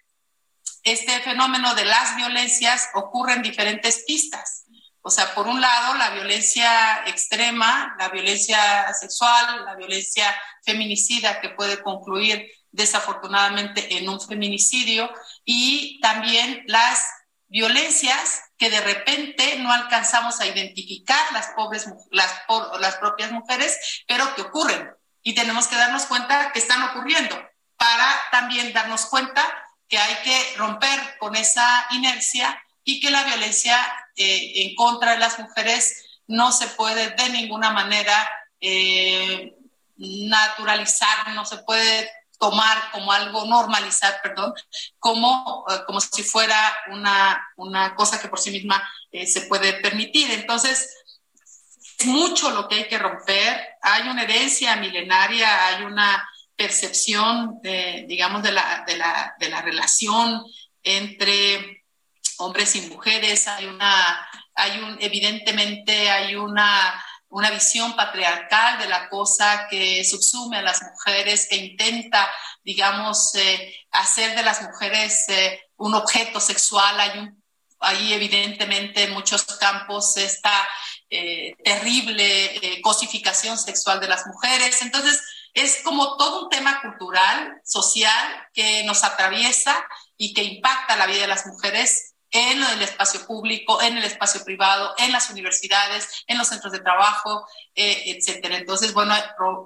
este 0.82 1.20
fenómeno 1.20 1.74
de 1.74 1.84
las 1.84 2.16
violencias 2.16 2.88
ocurre 2.94 3.34
en 3.34 3.42
diferentes 3.42 4.04
pistas. 4.06 4.64
O 5.02 5.10
sea, 5.10 5.34
por 5.34 5.48
un 5.48 5.60
lado, 5.60 5.94
la 5.94 6.10
violencia 6.10 7.02
extrema, 7.06 7.96
la 7.98 8.08
violencia 8.08 8.92
sexual, 8.94 9.64
la 9.64 9.74
violencia 9.74 10.32
feminicida 10.64 11.40
que 11.40 11.50
puede 11.50 11.82
concluir 11.82 12.48
desafortunadamente 12.70 13.96
en 13.96 14.08
un 14.08 14.20
feminicidio 14.20 15.12
y 15.44 16.00
también 16.00 16.62
las 16.66 17.04
violencias 17.48 18.42
que 18.56 18.70
de 18.70 18.80
repente 18.80 19.58
no 19.58 19.72
alcanzamos 19.72 20.40
a 20.40 20.46
identificar 20.46 21.20
las 21.32 21.48
pobres, 21.48 21.86
las, 22.10 22.32
las 22.80 22.96
propias 22.96 23.30
mujeres, 23.32 24.04
pero 24.06 24.34
que 24.34 24.42
ocurren 24.42 24.90
y 25.22 25.34
tenemos 25.34 25.68
que 25.68 25.76
darnos 25.76 26.06
cuenta 26.06 26.52
que 26.52 26.60
están 26.60 26.82
ocurriendo 26.82 27.36
para 27.76 28.06
también 28.30 28.72
darnos 28.72 29.06
cuenta 29.06 29.42
que 29.92 29.98
hay 29.98 30.16
que 30.24 30.56
romper 30.56 31.18
con 31.18 31.36
esa 31.36 31.86
inercia 31.90 32.58
y 32.82 32.98
que 32.98 33.10
la 33.10 33.24
violencia 33.24 33.76
eh, 34.16 34.52
en 34.62 34.74
contra 34.74 35.12
de 35.12 35.18
las 35.18 35.38
mujeres 35.38 36.02
no 36.28 36.50
se 36.50 36.66
puede 36.68 37.10
de 37.10 37.28
ninguna 37.28 37.72
manera 37.72 38.26
eh, 38.58 39.54
naturalizar, 39.98 41.34
no 41.34 41.44
se 41.44 41.58
puede 41.58 42.10
tomar 42.38 42.90
como 42.90 43.12
algo, 43.12 43.44
normalizar, 43.44 44.18
perdón, 44.22 44.54
como, 44.98 45.66
eh, 45.68 45.80
como 45.86 46.00
si 46.00 46.22
fuera 46.22 46.74
una, 46.90 47.46
una 47.56 47.94
cosa 47.94 48.18
que 48.18 48.28
por 48.28 48.40
sí 48.40 48.50
misma 48.50 48.82
eh, 49.10 49.26
se 49.26 49.42
puede 49.42 49.74
permitir. 49.74 50.30
Entonces, 50.30 50.88
es 51.98 52.06
mucho 52.06 52.50
lo 52.50 52.66
que 52.66 52.76
hay 52.76 52.88
que 52.88 52.98
romper. 52.98 53.76
Hay 53.82 54.08
una 54.08 54.22
herencia 54.22 54.74
milenaria, 54.76 55.66
hay 55.66 55.82
una 55.84 56.26
percepción, 56.56 57.60
de, 57.62 58.04
digamos, 58.08 58.42
de 58.42 58.52
la, 58.52 58.84
de, 58.86 58.96
la, 58.96 59.34
de 59.38 59.48
la 59.48 59.62
relación 59.62 60.42
entre 60.82 61.84
hombres 62.38 62.76
y 62.76 62.82
mujeres. 62.82 63.48
Hay 63.48 63.66
una, 63.66 64.28
hay 64.54 64.78
un, 64.80 64.96
evidentemente, 65.00 66.10
hay 66.10 66.34
una 66.34 67.02
una 67.32 67.50
visión 67.50 67.96
patriarcal 67.96 68.78
de 68.78 68.88
la 68.88 69.08
cosa 69.08 69.66
que 69.68 70.04
subsume 70.04 70.58
a 70.58 70.62
las 70.62 70.82
mujeres, 70.82 71.46
que 71.48 71.56
intenta, 71.56 72.30
digamos, 72.62 73.34
eh, 73.36 73.74
hacer 73.90 74.36
de 74.36 74.42
las 74.42 74.60
mujeres 74.60 75.28
eh, 75.28 75.62
un 75.76 75.94
objeto 75.94 76.40
sexual. 76.40 77.00
Hay 77.00 77.18
un, 77.18 77.42
evidentemente 78.12 79.04
en 79.04 79.14
muchos 79.14 79.44
campos 79.44 80.18
esta 80.18 80.68
eh, 81.08 81.56
terrible 81.64 82.80
cosificación 82.82 83.56
sexual 83.56 83.98
de 83.98 84.08
las 84.08 84.26
mujeres. 84.26 84.82
Entonces, 84.82 85.22
es 85.54 85.82
como 85.82 86.16
todo 86.16 86.44
un 86.44 86.48
tema 86.48 86.80
cultural, 86.80 87.60
social, 87.64 88.48
que 88.52 88.84
nos 88.84 89.04
atraviesa 89.04 89.76
y 90.16 90.32
que 90.32 90.42
impacta 90.42 90.96
la 90.96 91.06
vida 91.06 91.22
de 91.22 91.28
las 91.28 91.46
mujeres 91.46 92.14
en 92.30 92.62
el 92.62 92.82
espacio 92.82 93.26
público, 93.26 93.82
en 93.82 93.98
el 93.98 94.04
espacio 94.04 94.42
privado, 94.42 94.94
en 94.96 95.12
las 95.12 95.28
universidades, 95.28 96.24
en 96.26 96.38
los 96.38 96.48
centros 96.48 96.72
de 96.72 96.80
trabajo, 96.80 97.46
eh, 97.74 98.04
etcétera. 98.06 98.56
Entonces, 98.56 98.94
bueno, 98.94 99.14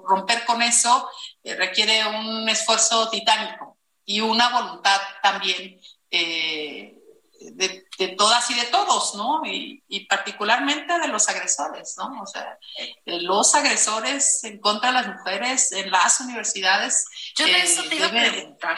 romper 0.05 0.43
con 0.45 0.61
eso 0.61 1.09
eh, 1.43 1.55
requiere 1.55 2.05
un 2.05 2.47
esfuerzo 2.49 3.09
titánico 3.09 3.77
y 4.03 4.19
una 4.19 4.49
voluntad 4.49 4.99
también 5.23 5.79
eh, 6.11 6.96
de, 7.39 8.07
todas 8.17 8.49
y 8.51 8.55
de 8.55 8.65
todos, 8.65 9.15
¿no? 9.15 9.41
Y, 9.45 9.83
particularmente 10.07 10.99
de 10.99 11.07
los 11.07 11.27
agresores, 11.29 11.95
¿no? 11.97 12.21
O 12.21 12.25
sea, 12.25 12.57
los 13.05 13.53
agresores 13.55 14.43
en 14.43 14.59
contra 14.59 14.89
de 14.89 14.93
las 14.95 15.07
mujeres 15.07 15.71
en 15.71 15.91
las 15.91 16.19
universidades. 16.21 17.05
Yo 17.37 17.45
de 17.45 17.57
eso 17.61 17.83
te 17.83 17.95
iba 17.95 18.07
a 18.07 18.11
preguntar 18.11 18.77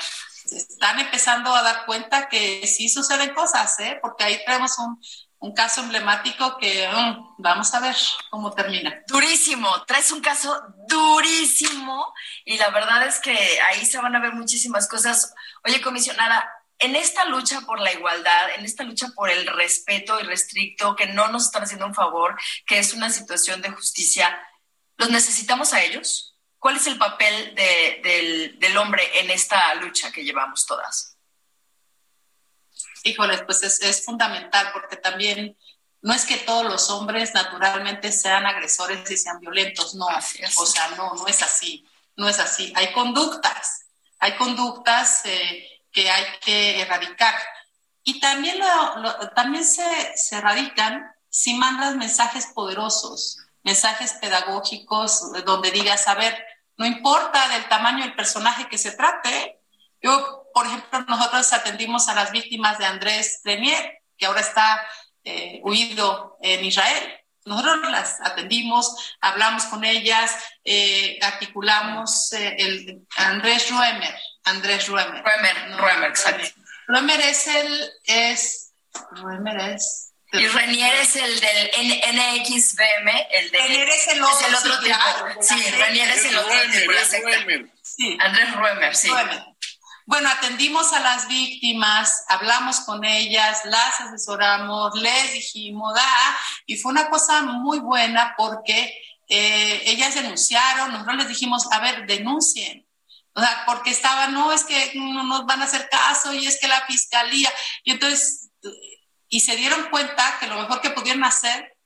están 0.52 1.00
empezando 1.00 1.54
a 1.54 1.62
dar 1.62 1.86
cuenta 1.86 2.28
que 2.28 2.66
sí 2.66 2.90
suceden 2.90 3.34
cosas, 3.34 3.80
¿eh? 3.80 4.00
porque 4.02 4.24
ahí 4.24 4.42
tenemos 4.46 4.78
un, 4.80 5.00
un 5.40 5.54
caso 5.54 5.82
emblemático 5.82 6.58
que 6.58 6.88
um, 6.94 7.36
vamos 7.38 7.74
a 7.74 7.80
ver 7.80 7.96
cómo 8.30 8.52
termina. 8.52 9.04
Durísimo, 9.08 9.84
traes 9.86 10.12
un 10.12 10.22
caso 10.22 10.62
durísimo 10.88 12.14
y 12.46 12.58
la 12.58 12.70
verdad 12.70 13.06
es 13.08 13.20
que 13.20 13.32
ahí 13.62 13.86
se 13.86 14.00
van 14.00 14.16
a 14.16 14.20
ver 14.20 14.34
muchísimas 14.34 14.88
cosas. 14.88 15.34
Oye, 15.66 15.82
comisionada, 15.82 16.50
en 16.80 16.96
esta 16.96 17.26
lucha 17.26 17.62
por 17.62 17.80
la 17.80 17.92
igualdad, 17.92 18.56
en 18.56 18.64
esta 18.64 18.84
lucha 18.84 19.10
por 19.14 19.30
el 19.30 19.46
respeto 19.46 20.20
irrestricto, 20.20 20.96
que 20.96 21.08
no 21.08 21.28
nos 21.28 21.46
están 21.46 21.64
haciendo 21.64 21.86
un 21.86 21.94
favor, 21.94 22.38
que 22.66 22.80
es 22.80 22.94
una 22.94 23.10
situación 23.10 23.62
de 23.62 23.70
justicia, 23.70 24.42
¿los 24.98 25.10
necesitamos 25.10 25.74
a 25.74 25.84
ellos? 25.84 26.38
¿Cuál 26.58 26.78
es 26.78 26.88
el 26.88 26.98
papel 26.98 27.54
del, 27.56 28.78
hombre 28.78 29.04
en 29.20 29.30
esta 29.30 29.76
lucha 29.76 30.12
que 30.12 30.24
llevamos 30.24 30.66
todas? 30.66 31.18
Híjole, 33.04 33.38
pues 33.40 33.64
es, 33.64 34.06
fundamental 34.06 34.72
porque 34.74 34.96
también 34.96 35.58
no 36.02 36.14
es 36.14 36.26
que 36.26 36.38
todos 36.38 36.66
los 36.66 36.90
hombres 36.90 37.34
naturalmente 37.34 38.12
sean 38.12 38.46
agresores 38.46 39.10
y 39.12 39.18
sean 39.18 39.40
violentos, 39.40 39.96
no, 39.96 40.06
o 40.06 40.66
sea, 40.66 40.90
no, 40.92 41.14
no 41.14 41.28
es 41.28 41.42
así, 41.42 41.86
no 42.16 42.30
es 42.30 42.40
así. 42.40 42.72
Hay 42.76 42.94
conductas, 42.94 43.86
hay 44.18 44.36
conductas 44.38 45.26
eh, 45.26 45.79
que 45.92 46.10
hay 46.10 46.26
que 46.42 46.82
erradicar. 46.82 47.36
Y 48.04 48.20
también, 48.20 48.60
también 49.36 49.64
se, 49.66 50.18
se 50.18 50.38
erradican 50.38 51.12
si 51.30 51.54
mandas 51.54 51.96
mensajes 51.96 52.48
poderosos, 52.48 53.38
mensajes 53.64 54.14
pedagógicos 54.14 55.32
donde 55.46 55.72
digas, 55.72 56.08
a 56.08 56.16
ver, 56.16 56.44
no 56.78 56.86
importa 56.86 57.48
del 57.50 57.68
tamaño 57.68 58.04
del 58.04 58.16
personaje 58.16 58.68
que 58.70 58.78
se 58.78 58.94
trate. 58.94 59.60
Yo, 60.02 60.46
por 60.54 60.66
ejemplo, 60.66 61.02
nosotros 61.02 61.52
atendimos 61.52 62.08
a 62.08 62.16
las 62.16 62.32
víctimas 62.32 62.78
de 62.78 62.86
Andrés 62.86 63.42
Renier, 63.44 64.02
que 64.18 64.26
ahora 64.26 64.40
está 64.42 64.88
eh, 65.24 65.60
huido 65.64 66.38
en 66.42 66.64
Israel. 66.64 67.20
Nosotros 67.50 67.90
las 67.90 68.22
atendimos, 68.22 69.16
hablamos 69.22 69.64
con 69.66 69.84
ellas, 69.84 70.32
eh, 70.64 71.18
articulamos 71.22 72.32
eh, 72.34 72.56
el 72.60 73.08
Andrés 73.18 73.72
Ruemer. 73.72 74.16
Andrés 74.44 74.88
Ruemer. 74.88 75.24
Ruemer, 75.24 75.78
Ruemer, 75.80 76.10
exacto. 76.10 76.48
Ruemer 76.88 77.20
es 77.22 77.48
el, 77.48 77.92
es, 78.06 78.72
Ruemer 79.14 79.74
es, 79.74 80.12
y 80.32 80.48
Renier 80.48 80.96
es 80.98 81.16
el 81.16 81.40
del 81.40 81.72
NXBM, 82.14 83.28
el 83.32 83.50
de... 83.50 83.58
Renier 83.58 83.90
es 83.90 84.08
el 84.10 84.24
otro, 84.24 84.40
es 84.40 84.48
el 84.48 84.56
otro 84.56 84.80
tipo. 84.80 85.42
Sí, 85.42 85.72
Renier 85.72 86.10
es 86.10 86.26
el 86.26 86.38
otro 86.38 86.56
tipo. 86.72 87.74
Sí. 87.82 88.18
Andrés 88.20 88.54
Ruemer, 88.54 88.96
sí. 88.96 89.10
Bueno, 90.10 90.28
atendimos 90.28 90.92
a 90.94 91.02
las 91.02 91.28
víctimas, 91.28 92.26
hablamos 92.30 92.80
con 92.80 93.06
ellas, 93.06 93.62
las 93.66 94.02
asesoramos, 94.02 94.96
les 94.96 95.34
dijimos, 95.34 95.94
ah, 95.96 96.38
y 96.66 96.78
fue 96.78 96.94
una 96.94 97.12
cosa 97.12 97.44
muy 97.44 97.78
buena 97.78 98.34
porque 98.36 98.92
eh, 99.28 99.84
ellas 99.86 100.16
denunciaron, 100.16 100.92
nosotros 100.92 101.18
les 101.18 101.28
dijimos, 101.28 101.72
a 101.72 101.80
ver, 101.80 102.08
denuncien. 102.08 102.88
O 103.34 103.40
sea, 103.40 103.66
porque 103.68 103.92
estaban, 103.92 104.34
no, 104.34 104.52
es 104.52 104.64
que 104.64 104.94
no 104.96 105.22
nos 105.22 105.46
van 105.46 105.62
a 105.62 105.66
hacer 105.66 105.88
caso 105.90 106.34
y 106.34 106.48
es 106.48 106.60
que 106.60 106.68
la 106.68 106.82
fiscalía. 106.88 107.54
Y 107.84 107.92
entonces 107.92 108.50
y 109.28 109.42
se 109.42 109.56
dieron 109.58 109.92
cuenta 109.92 110.38
que 110.40 110.48
lo 110.48 110.56
mejor 110.56 110.82
que 110.82 110.90
pudieron 110.90 111.24
hacer 111.24 111.78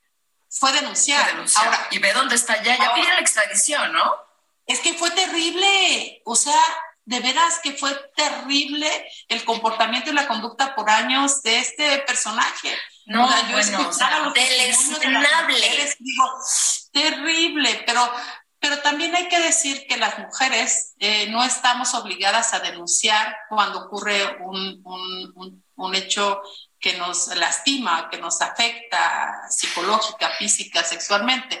fue 0.48 0.72
denunciar. 0.72 1.28
Ahora, 1.56 1.88
y 1.90 1.98
ve 1.98 2.10
dónde 2.14 2.36
está 2.36 2.62
ya, 2.62 2.78
ya 2.78 2.94
pide 2.94 3.08
la 3.08 3.20
extradición, 3.20 3.92
¿no? 3.92 4.14
Es 4.64 4.80
que 4.80 4.94
fue 4.94 5.10
terrible, 5.10 6.22
o 6.24 6.34
sea, 6.36 6.62
de 7.04 7.20
veras 7.20 7.60
que 7.62 7.72
fue 7.72 7.90
terrible 8.16 8.88
el 9.28 9.44
comportamiento 9.44 10.10
y 10.10 10.14
la 10.14 10.26
conducta 10.26 10.74
por 10.74 10.88
años 10.88 11.42
de 11.42 11.58
este 11.58 11.98
personaje. 11.98 12.76
No, 13.06 13.28
yo 13.28 13.52
bueno, 13.52 13.88
o 13.88 13.92
sea, 13.92 14.32
digo, 15.98 16.24
terrible, 16.92 17.82
pero, 17.86 18.10
pero 18.58 18.78
también 18.78 19.14
hay 19.14 19.28
que 19.28 19.40
decir 19.40 19.86
que 19.86 19.98
las 19.98 20.18
mujeres 20.18 20.94
eh, 20.98 21.28
no 21.28 21.44
estamos 21.44 21.92
obligadas 21.92 22.54
a 22.54 22.60
denunciar 22.60 23.36
cuando 23.50 23.80
ocurre 23.80 24.38
un, 24.40 24.80
un, 24.84 25.32
un, 25.34 25.64
un 25.76 25.94
hecho 25.94 26.40
que 26.80 26.94
nos 26.98 27.28
lastima, 27.36 28.08
que 28.10 28.18
nos 28.18 28.40
afecta 28.40 29.42
psicológica, 29.50 30.30
física, 30.38 30.82
sexualmente. 30.82 31.60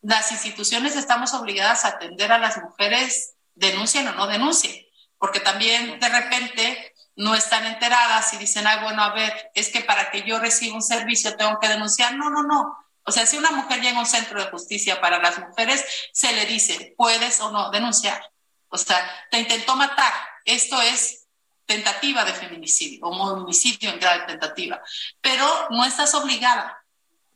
Las 0.00 0.30
instituciones 0.32 0.96
estamos 0.96 1.34
obligadas 1.34 1.84
a 1.84 1.88
atender 1.88 2.32
a 2.32 2.38
las 2.38 2.56
mujeres, 2.58 3.34
denuncien 3.58 4.08
o 4.08 4.12
no 4.12 4.26
denuncien, 4.26 4.86
porque 5.18 5.40
también 5.40 5.98
de 5.98 6.08
repente 6.08 6.94
no 7.16 7.34
están 7.34 7.66
enteradas 7.66 8.32
y 8.32 8.38
dicen, 8.38 8.66
ay, 8.66 8.82
bueno, 8.82 9.02
a 9.02 9.12
ver, 9.12 9.50
es 9.54 9.70
que 9.70 9.80
para 9.80 10.10
que 10.10 10.22
yo 10.22 10.38
reciba 10.38 10.76
un 10.76 10.82
servicio 10.82 11.36
tengo 11.36 11.58
que 11.58 11.68
denunciar. 11.68 12.14
No, 12.14 12.30
no, 12.30 12.44
no. 12.44 12.78
O 13.02 13.10
sea, 13.10 13.26
si 13.26 13.36
una 13.36 13.50
mujer 13.50 13.80
llega 13.80 13.96
a 13.96 14.00
un 14.00 14.06
centro 14.06 14.38
de 14.38 14.50
justicia 14.50 15.00
para 15.00 15.18
las 15.18 15.38
mujeres, 15.38 15.84
se 16.12 16.32
le 16.32 16.46
dice, 16.46 16.94
puedes 16.96 17.40
o 17.40 17.50
no 17.50 17.70
denunciar. 17.70 18.22
O 18.68 18.78
sea, 18.78 18.98
te 19.30 19.40
intentó 19.40 19.74
matar. 19.74 20.12
Esto 20.44 20.80
es 20.80 21.26
tentativa 21.66 22.24
de 22.24 22.34
feminicidio 22.34 23.00
o 23.02 23.10
homicidio 23.10 23.90
en 23.90 23.98
grado 23.98 24.20
de 24.20 24.26
tentativa. 24.26 24.80
Pero 25.20 25.44
no 25.70 25.84
estás 25.84 26.14
obligada. 26.14 26.84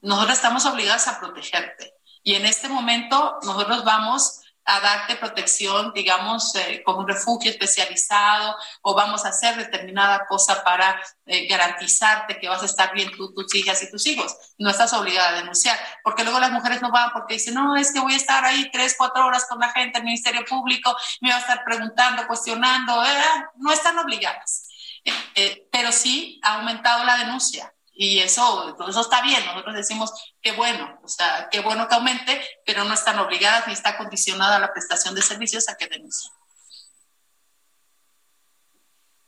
Nosotros 0.00 0.36
estamos 0.36 0.64
obligadas 0.66 1.08
a 1.08 1.18
protegerte. 1.18 1.94
Y 2.22 2.34
en 2.34 2.46
este 2.46 2.68
momento 2.68 3.38
nosotros 3.42 3.82
vamos 3.82 4.41
a 4.64 4.80
darte 4.80 5.16
protección, 5.16 5.92
digamos, 5.92 6.54
eh, 6.54 6.82
con 6.84 6.96
un 6.96 7.08
refugio 7.08 7.50
especializado 7.50 8.56
o 8.82 8.94
vamos 8.94 9.24
a 9.24 9.30
hacer 9.30 9.56
determinada 9.56 10.26
cosa 10.26 10.62
para 10.62 11.00
eh, 11.26 11.46
garantizarte 11.46 12.38
que 12.38 12.48
vas 12.48 12.62
a 12.62 12.66
estar 12.66 12.92
bien 12.94 13.10
tú, 13.16 13.32
tus 13.34 13.54
hijas 13.54 13.82
y 13.82 13.90
tus 13.90 14.06
hijos. 14.06 14.36
No 14.58 14.70
estás 14.70 14.92
obligada 14.92 15.30
a 15.30 15.40
denunciar, 15.40 15.78
porque 16.04 16.22
luego 16.22 16.38
las 16.38 16.52
mujeres 16.52 16.80
no 16.80 16.90
van 16.90 17.12
porque 17.12 17.34
dicen, 17.34 17.54
no, 17.54 17.76
es 17.76 17.92
que 17.92 18.00
voy 18.00 18.14
a 18.14 18.16
estar 18.16 18.44
ahí 18.44 18.70
tres, 18.72 18.94
cuatro 18.96 19.26
horas 19.26 19.46
con 19.46 19.58
la 19.58 19.70
gente, 19.70 19.98
el 19.98 20.04
Ministerio 20.04 20.44
Público, 20.44 20.96
me 21.20 21.30
va 21.30 21.36
a 21.36 21.40
estar 21.40 21.64
preguntando, 21.64 22.26
cuestionando, 22.26 23.04
eh, 23.04 23.08
no 23.56 23.72
están 23.72 23.98
obligadas. 23.98 24.68
pero 25.72 25.90
sí 25.90 26.40
ha 26.44 26.54
aumentado 26.54 27.04
la 27.04 27.16
denuncia 27.16 27.72
y 27.94 28.20
eso, 28.20 28.76
eso 28.88 29.00
está 29.00 29.22
bien, 29.22 29.44
nosotros 29.44 29.74
decimos 29.74 30.10
que 30.40 30.52
bueno, 30.52 30.98
o 31.02 31.08
sea, 31.08 31.48
qué 31.50 31.60
bueno 31.60 31.88
que 31.88 31.94
aumente, 31.94 32.42
pero 32.64 32.84
no 32.84 32.94
están 32.94 33.18
obligadas 33.18 33.66
ni 33.66 33.74
está 33.74 33.98
condicionada 33.98 34.58
la 34.58 34.72
prestación 34.72 35.14
de 35.14 35.22
servicios 35.22 35.68
a 35.68 35.76
que 35.76 35.86
denuncien. 35.86 36.32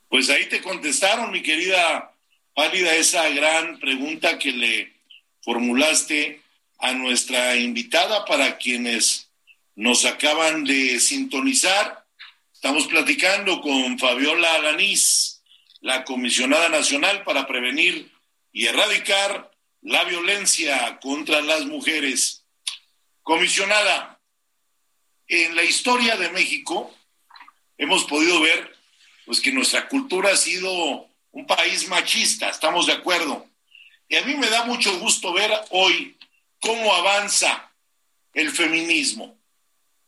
Pues 0.08 0.30
ahí 0.30 0.48
te 0.48 0.62
contestaron, 0.62 1.30
mi 1.30 1.42
querida 1.42 2.12
Pálida, 2.54 2.94
esa 2.94 3.28
gran 3.30 3.80
pregunta 3.80 4.38
que 4.38 4.52
le 4.52 4.94
formulaste 5.42 6.40
a 6.78 6.92
nuestra 6.92 7.56
invitada 7.56 8.24
para 8.24 8.56
quienes 8.56 9.28
nos 9.74 10.04
acaban 10.04 10.64
de 10.64 11.00
sintonizar. 11.00 12.06
Estamos 12.52 12.86
platicando 12.86 13.60
con 13.60 13.98
Fabiola 13.98 14.54
Alanís, 14.54 15.42
la 15.80 16.04
comisionada 16.04 16.68
nacional 16.68 17.24
para 17.24 17.46
prevenir 17.46 18.13
y 18.54 18.66
erradicar 18.68 19.50
la 19.82 20.04
violencia 20.04 20.98
contra 21.02 21.42
las 21.42 21.66
mujeres. 21.66 22.44
Comisionada, 23.22 24.20
en 25.26 25.56
la 25.56 25.64
historia 25.64 26.16
de 26.16 26.30
México 26.30 26.94
hemos 27.76 28.04
podido 28.04 28.40
ver 28.40 28.74
pues 29.26 29.40
que 29.40 29.52
nuestra 29.52 29.88
cultura 29.88 30.32
ha 30.32 30.36
sido 30.36 31.08
un 31.32 31.46
país 31.46 31.88
machista, 31.88 32.48
estamos 32.48 32.86
de 32.86 32.92
acuerdo. 32.92 33.44
Y 34.08 34.16
a 34.16 34.22
mí 34.22 34.34
me 34.34 34.48
da 34.48 34.64
mucho 34.64 34.98
gusto 35.00 35.32
ver 35.32 35.50
hoy 35.70 36.16
cómo 36.60 36.94
avanza 36.94 37.72
el 38.34 38.50
feminismo. 38.52 39.36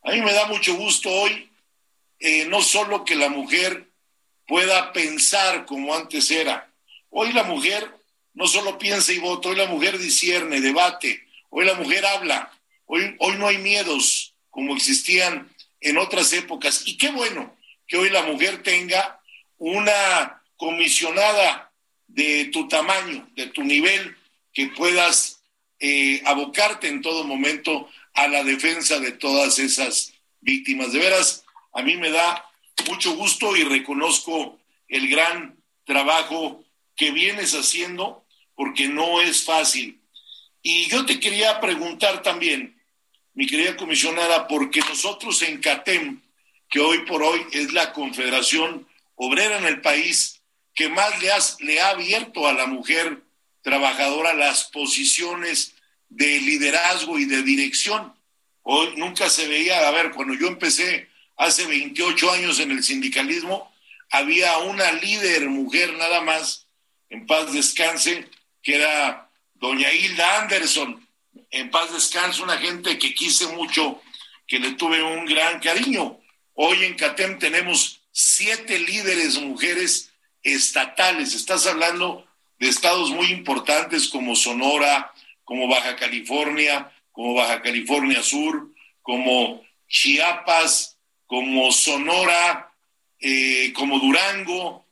A 0.03 0.11
mí 0.11 0.21
me 0.21 0.31
da 0.31 0.45
mucho 0.45 0.75
gusto 0.75 1.09
hoy 1.09 1.49
eh, 2.19 2.45
no 2.45 2.61
solo 2.61 3.03
que 3.03 3.15
la 3.15 3.27
mujer 3.27 3.89
pueda 4.47 4.93
pensar 4.93 5.65
como 5.65 5.93
antes 5.93 6.31
era, 6.31 6.71
hoy 7.09 7.33
la 7.33 7.43
mujer 7.43 7.96
no 8.37 8.45
solo 8.45 8.77
piensa 8.77 9.11
y 9.13 9.17
vota, 9.17 9.49
hoy 9.49 9.55
la 9.55 9.65
mujer 9.65 9.97
discierne, 9.97 10.61
debate, 10.61 11.25
hoy 11.49 11.65
la 11.65 11.73
mujer 11.73 12.05
habla, 12.05 12.51
hoy, 12.85 13.15
hoy 13.17 13.35
no 13.37 13.47
hay 13.47 13.57
miedos 13.57 14.35
como 14.51 14.75
existían 14.75 15.49
en 15.81 15.97
otras 15.97 16.31
épocas. 16.33 16.83
Y 16.85 16.99
qué 16.99 17.09
bueno 17.09 17.57
que 17.87 17.97
hoy 17.97 18.11
la 18.11 18.21
mujer 18.21 18.61
tenga 18.61 19.19
una 19.57 20.43
comisionada 20.55 21.71
de 22.05 22.45
tu 22.53 22.67
tamaño, 22.67 23.27
de 23.35 23.47
tu 23.47 23.63
nivel, 23.63 24.15
que 24.53 24.67
puedas 24.67 25.41
eh, 25.79 26.21
abocarte 26.23 26.89
en 26.89 27.01
todo 27.01 27.23
momento 27.23 27.89
a 28.13 28.27
la 28.27 28.43
defensa 28.43 28.99
de 28.99 29.13
todas 29.13 29.57
esas 29.57 30.13
víctimas. 30.41 30.93
De 30.93 30.99
veras, 30.99 31.43
a 31.73 31.81
mí 31.81 31.97
me 31.97 32.11
da 32.11 32.47
mucho 32.87 33.15
gusto 33.15 33.55
y 33.55 33.63
reconozco 33.63 34.59
el 34.87 35.09
gran 35.09 35.57
trabajo 35.85 36.63
que 36.95 37.09
vienes 37.09 37.55
haciendo 37.55 38.26
porque 38.57 38.89
no 38.89 39.21
es 39.21 39.45
fácil. 39.45 40.01
Y 40.63 40.89
yo 40.89 41.05
te 41.05 41.19
quería 41.19 41.61
preguntar 41.61 42.23
también, 42.23 42.75
mi 43.35 43.45
querida 43.45 43.77
comisionada, 43.77 44.47
porque 44.47 44.79
nosotros 44.81 45.43
en 45.43 45.61
CATEM, 45.61 46.19
que 46.67 46.79
hoy 46.79 47.05
por 47.05 47.21
hoy 47.21 47.45
es 47.51 47.71
la 47.71 47.93
confederación 47.93 48.87
obrera 49.15 49.59
en 49.59 49.65
el 49.65 49.79
país 49.79 50.41
que 50.73 50.89
más 50.89 51.21
le, 51.21 51.29
le 51.65 51.79
ha 51.79 51.89
abierto 51.89 52.47
a 52.47 52.53
la 52.53 52.65
mujer 52.65 53.21
trabajadora 53.61 54.33
las 54.33 54.65
posiciones 54.65 55.75
de 56.09 56.39
liderazgo 56.41 57.19
y 57.19 57.25
de 57.25 57.43
dirección. 57.43 58.13
Hoy 58.63 58.95
nunca 58.97 59.29
se 59.29 59.47
veía, 59.47 59.87
a 59.87 59.91
ver, 59.91 60.11
cuando 60.11 60.33
yo 60.33 60.47
empecé 60.47 61.07
hace 61.37 61.67
28 61.67 62.31
años 62.31 62.59
en 62.59 62.71
el 62.71 62.83
sindicalismo, 62.83 63.71
había 64.09 64.57
una 64.59 64.91
líder 64.93 65.47
mujer 65.47 65.93
nada 65.93 66.21
más, 66.21 66.65
en 67.09 67.27
paz 67.27 67.53
descanse, 67.53 68.27
que 68.67 68.75
era 68.75 69.31
doña 69.53 69.93
Hilda 69.93 70.41
Anderson, 70.41 71.01
en 71.51 71.71
paz 71.71 71.93
descanse, 71.93 72.43
una 72.43 72.57
gente 72.57 72.99
que 72.99 73.13
quise 73.13 73.47
mucho, 73.47 74.01
que 74.45 74.59
le 74.59 74.73
tuve 74.73 75.01
un 75.01 75.23
gran 75.25 75.61
cariño. 75.61 76.19
Hoy 76.53 76.83
en 76.83 76.95
CATEM 76.95 77.39
tenemos 77.39 78.01
siete 78.11 78.77
líderes 78.77 79.39
mujeres 79.39 80.11
estatales. 80.43 81.33
Estás 81.33 81.65
hablando 81.65 82.27
de 82.59 82.67
estados 82.67 83.11
muy 83.11 83.27
importantes 83.27 84.09
como 84.09 84.35
Sonora, 84.35 85.13
como 85.45 85.69
Baja 85.69 85.95
California, 85.95 86.91
como 87.13 87.35
Baja 87.35 87.61
California 87.61 88.21
Sur, 88.21 88.73
como 89.01 89.63
Chiapas, 89.87 90.97
como 91.25 91.71
Sonora, 91.71 92.73
eh, 93.21 93.71
como 93.73 93.97
Durango, 93.97 94.85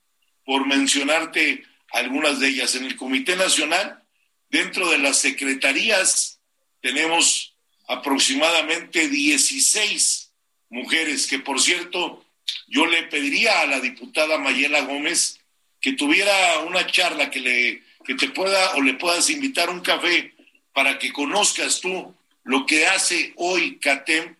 por 0.45 0.65
mencionarte 0.65 1.65
algunas 1.96 2.39
de 2.39 2.50
ellas. 2.50 2.76
En 2.76 2.86
el 2.86 2.96
Comité 2.96 3.36
Nacional, 3.36 4.04
dentro 4.50 4.89
de 4.89 4.98
las 4.98 5.18
secretarías, 5.18 6.39
tenemos 6.82 7.56
aproximadamente 7.88 9.08
16 9.08 10.32
mujeres, 10.70 11.28
que 11.28 11.39
por 11.39 11.62
cierto, 11.62 12.26
yo 12.68 12.86
le 12.86 13.04
pediría 13.04 13.62
a 13.62 13.66
la 13.66 13.80
diputada 13.80 14.38
Mayela 14.38 14.82
Gómez 14.82 15.39
que 15.82 15.93
tuviera 15.93 16.60
una 16.60 16.86
charla 16.88 17.30
que, 17.30 17.39
le, 17.39 17.84
que 18.04 18.16
te 18.16 18.30
pueda 18.30 18.76
o 18.76 18.82
le 18.82 18.96
puedas 18.96 19.30
invitar 19.30 19.70
un 19.70 19.82
café 19.82 20.34
para 20.74 20.98
que 20.98 21.14
conozcas 21.14 21.80
tú 21.80 22.14
lo 22.43 22.66
que 22.66 22.88
hace 22.88 23.34
hoy 23.38 23.78
CATEM 23.80 24.36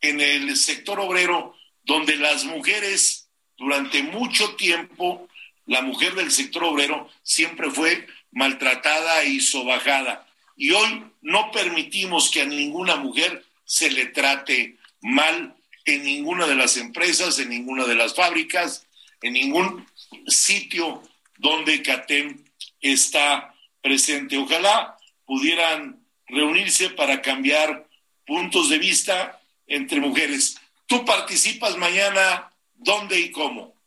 en 0.00 0.20
el 0.20 0.56
sector 0.56 1.00
obrero, 1.00 1.56
donde 1.84 2.16
las 2.16 2.44
mujeres 2.44 3.28
durante 3.56 4.02
mucho 4.02 4.54
tiempo 4.54 5.27
la 5.68 5.82
mujer 5.82 6.14
del 6.14 6.32
sector 6.32 6.64
obrero 6.64 7.08
siempre 7.22 7.70
fue 7.70 8.06
maltratada 8.32 9.24
y 9.24 9.38
sobajada. 9.40 10.26
Y 10.56 10.70
hoy 10.70 11.04
no 11.20 11.52
permitimos 11.52 12.30
que 12.30 12.40
a 12.40 12.46
ninguna 12.46 12.96
mujer 12.96 13.44
se 13.64 13.90
le 13.90 14.06
trate 14.06 14.76
mal 15.02 15.54
en 15.84 16.04
ninguna 16.04 16.46
de 16.46 16.54
las 16.54 16.78
empresas, 16.78 17.38
en 17.38 17.50
ninguna 17.50 17.84
de 17.84 17.94
las 17.94 18.14
fábricas, 18.14 18.86
en 19.20 19.34
ningún 19.34 19.86
sitio 20.26 21.02
donde 21.36 21.82
CATEM 21.82 22.44
está 22.80 23.54
presente. 23.82 24.38
Ojalá 24.38 24.96
pudieran 25.26 26.00
reunirse 26.28 26.90
para 26.90 27.20
cambiar 27.20 27.86
puntos 28.26 28.70
de 28.70 28.78
vista 28.78 29.38
entre 29.66 30.00
mujeres. 30.00 30.56
Tú 30.86 31.04
participas 31.04 31.76
mañana, 31.76 32.50
¿dónde 32.74 33.20
y 33.20 33.30
cómo? 33.30 33.77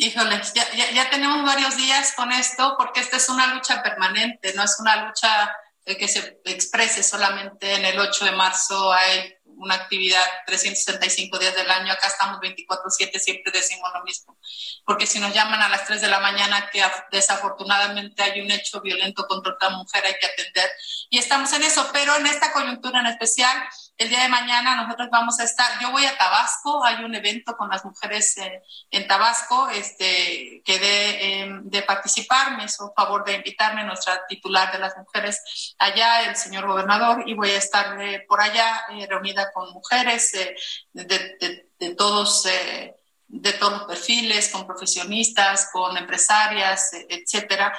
Híjoles, 0.00 0.52
ya, 0.54 0.64
ya, 0.92 1.10
tenemos 1.10 1.44
varios 1.44 1.76
días 1.76 2.12
con 2.12 2.30
esto 2.30 2.76
porque 2.78 3.00
esta 3.00 3.16
es 3.16 3.28
una 3.28 3.52
lucha 3.52 3.82
permanente, 3.82 4.54
no 4.54 4.62
es 4.62 4.78
una 4.78 5.04
lucha 5.04 5.50
eh, 5.84 5.96
que 5.96 6.06
se 6.06 6.40
exprese 6.44 7.02
solamente 7.02 7.74
en 7.74 7.84
el 7.84 7.98
8 7.98 8.26
de 8.26 8.30
marzo. 8.30 8.92
Hay 8.92 9.34
una 9.44 9.74
actividad 9.74 10.22
365 10.46 11.36
días 11.40 11.56
del 11.56 11.68
año, 11.68 11.92
acá 11.92 12.06
estamos 12.06 12.38
24/7, 12.38 13.18
siempre 13.18 13.50
decimos 13.52 13.90
lo 13.92 14.04
mismo, 14.04 14.38
porque 14.86 15.04
si 15.04 15.18
nos 15.18 15.34
llaman 15.34 15.62
a 15.62 15.68
las 15.68 15.84
3 15.84 16.00
de 16.00 16.06
la 16.06 16.20
mañana 16.20 16.70
que 16.70 16.80
desafortunadamente 17.10 18.22
hay 18.22 18.40
un 18.40 18.52
hecho 18.52 18.80
violento 18.80 19.26
contra 19.26 19.54
otra 19.54 19.70
mujer, 19.70 20.04
hay 20.06 20.14
que 20.20 20.26
atender 20.26 20.70
y 21.10 21.18
estamos 21.18 21.52
en 21.54 21.64
eso, 21.64 21.90
pero 21.92 22.14
en 22.14 22.28
esta 22.28 22.52
coyuntura 22.52 23.00
en 23.00 23.06
especial 23.06 23.68
el 23.98 24.08
día 24.08 24.22
de 24.22 24.28
mañana 24.28 24.76
nosotros 24.76 25.08
vamos 25.10 25.40
a 25.40 25.44
estar, 25.44 25.80
yo 25.80 25.90
voy 25.90 26.04
a 26.04 26.16
Tabasco, 26.16 26.84
hay 26.84 27.04
un 27.04 27.16
evento 27.16 27.56
con 27.56 27.68
las 27.68 27.84
mujeres 27.84 28.38
eh, 28.38 28.62
en 28.92 29.08
Tabasco, 29.08 29.68
este, 29.70 30.62
quedé 30.64 31.42
eh, 31.42 31.48
de 31.62 31.82
participar, 31.82 32.56
me 32.56 32.64
hizo 32.64 32.92
favor 32.94 33.24
de 33.24 33.34
invitarme 33.34 33.82
nuestra 33.82 34.24
titular 34.28 34.70
de 34.70 34.78
las 34.78 34.96
mujeres 34.96 35.74
allá, 35.78 36.30
el 36.30 36.36
señor 36.36 36.68
gobernador, 36.68 37.24
y 37.26 37.34
voy 37.34 37.50
a 37.50 37.58
estar 37.58 38.00
eh, 38.00 38.24
por 38.28 38.40
allá 38.40 38.84
reunida 39.08 39.50
con 39.52 39.72
mujeres 39.72 40.30
de, 40.30 40.56
de, 40.92 41.66
de, 41.76 41.94
todos 41.96 42.44
de 42.44 43.52
todos 43.54 43.72
los 43.72 43.82
perfiles, 43.82 44.48
con 44.50 44.64
profesionistas, 44.64 45.70
con 45.72 45.96
empresarias, 45.96 46.92
etcétera, 47.08 47.76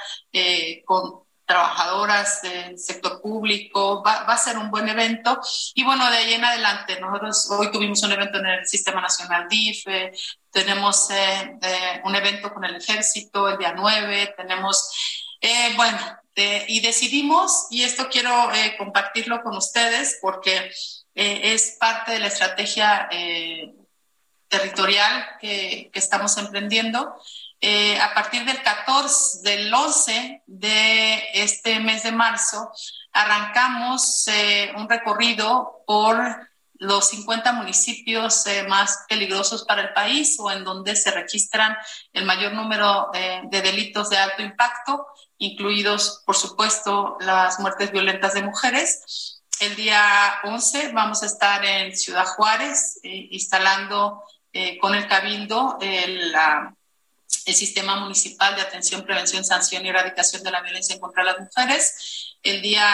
con 0.84 1.24
trabajadoras 1.50 2.42
del 2.42 2.78
sector 2.78 3.20
público, 3.20 4.04
va, 4.06 4.20
a 4.20 4.36
ser 4.36 4.56
un 4.56 4.70
buen 4.70 4.88
evento. 4.88 5.40
Y 5.74 5.82
bueno, 5.82 6.08
de 6.08 6.18
ahí 6.18 6.34
en 6.34 6.44
adelante, 6.44 7.00
nosotros 7.00 7.50
hoy 7.50 7.72
tuvimos 7.72 8.00
un 8.04 8.12
evento 8.12 8.38
en 8.38 8.46
el 8.46 8.68
Sistema 8.68 9.00
Nacional 9.00 9.48
DIF, 9.48 9.82
eh, 9.88 10.12
tenemos 10.52 11.10
eh, 11.10 11.58
eh, 11.60 12.02
un 12.04 12.14
evento 12.14 12.54
con 12.54 12.64
el 12.64 12.76
ejército 12.76 13.48
el 13.48 13.58
día 13.58 13.74
9, 13.76 14.34
tenemos, 14.36 15.26
bueno, 15.74 15.98
y 16.68 16.78
decidimos, 16.78 17.66
y 17.70 17.82
esto 17.82 18.08
quiero 18.08 18.32
compartirlo 18.78 19.42
con 19.42 19.56
ustedes 19.56 20.18
porque 20.22 20.70
es 21.14 21.76
parte 21.80 22.12
de 22.12 22.20
la 22.20 22.28
estrategia 22.28 23.08
territorial 24.48 25.26
que, 25.40 25.90
que 25.92 25.98
estamos 25.98 26.38
emprendiendo. 26.38 27.16
Eh, 27.62 28.00
a 28.00 28.14
partir 28.14 28.46
del 28.46 28.62
14, 28.62 29.40
del 29.42 29.72
11 29.72 30.44
de 30.46 31.22
este 31.34 31.78
mes 31.78 32.02
de 32.02 32.12
marzo, 32.12 32.72
arrancamos 33.12 34.26
eh, 34.28 34.72
un 34.76 34.88
recorrido 34.88 35.82
por 35.86 36.16
los 36.74 37.08
50 37.10 37.52
municipios 37.52 38.46
eh, 38.46 38.62
más 38.66 39.04
peligrosos 39.10 39.66
para 39.66 39.82
el 39.82 39.92
país 39.92 40.38
o 40.40 40.50
en 40.50 40.64
donde 40.64 40.96
se 40.96 41.10
registran 41.10 41.76
el 42.14 42.24
mayor 42.24 42.54
número 42.54 43.10
de 43.12 43.60
delitos 43.60 44.08
de 44.08 44.16
alto 44.16 44.40
impacto, 44.40 45.06
incluidos, 45.36 46.22
por 46.24 46.36
supuesto, 46.36 47.18
las 47.20 47.60
muertes 47.60 47.92
violentas 47.92 48.32
de 48.32 48.42
mujeres. 48.42 49.42
El 49.60 49.76
día 49.76 50.40
11 50.44 50.92
vamos 50.92 51.22
a 51.22 51.26
estar 51.26 51.62
en 51.62 51.94
Ciudad 51.94 52.24
Juárez 52.24 52.98
instalando 53.02 54.22
con 54.80 54.94
el 54.94 55.06
Cabildo 55.06 55.78
la 55.80 56.74
el 57.46 57.54
Sistema 57.54 57.96
Municipal 57.96 58.54
de 58.56 58.62
Atención, 58.62 59.04
Prevención, 59.04 59.44
Sanción 59.44 59.84
y 59.84 59.88
Erradicación 59.88 60.42
de 60.42 60.50
la 60.50 60.62
Violencia 60.62 60.98
contra 61.00 61.24
las 61.24 61.38
Mujeres. 61.38 62.36
El 62.42 62.62
día 62.62 62.84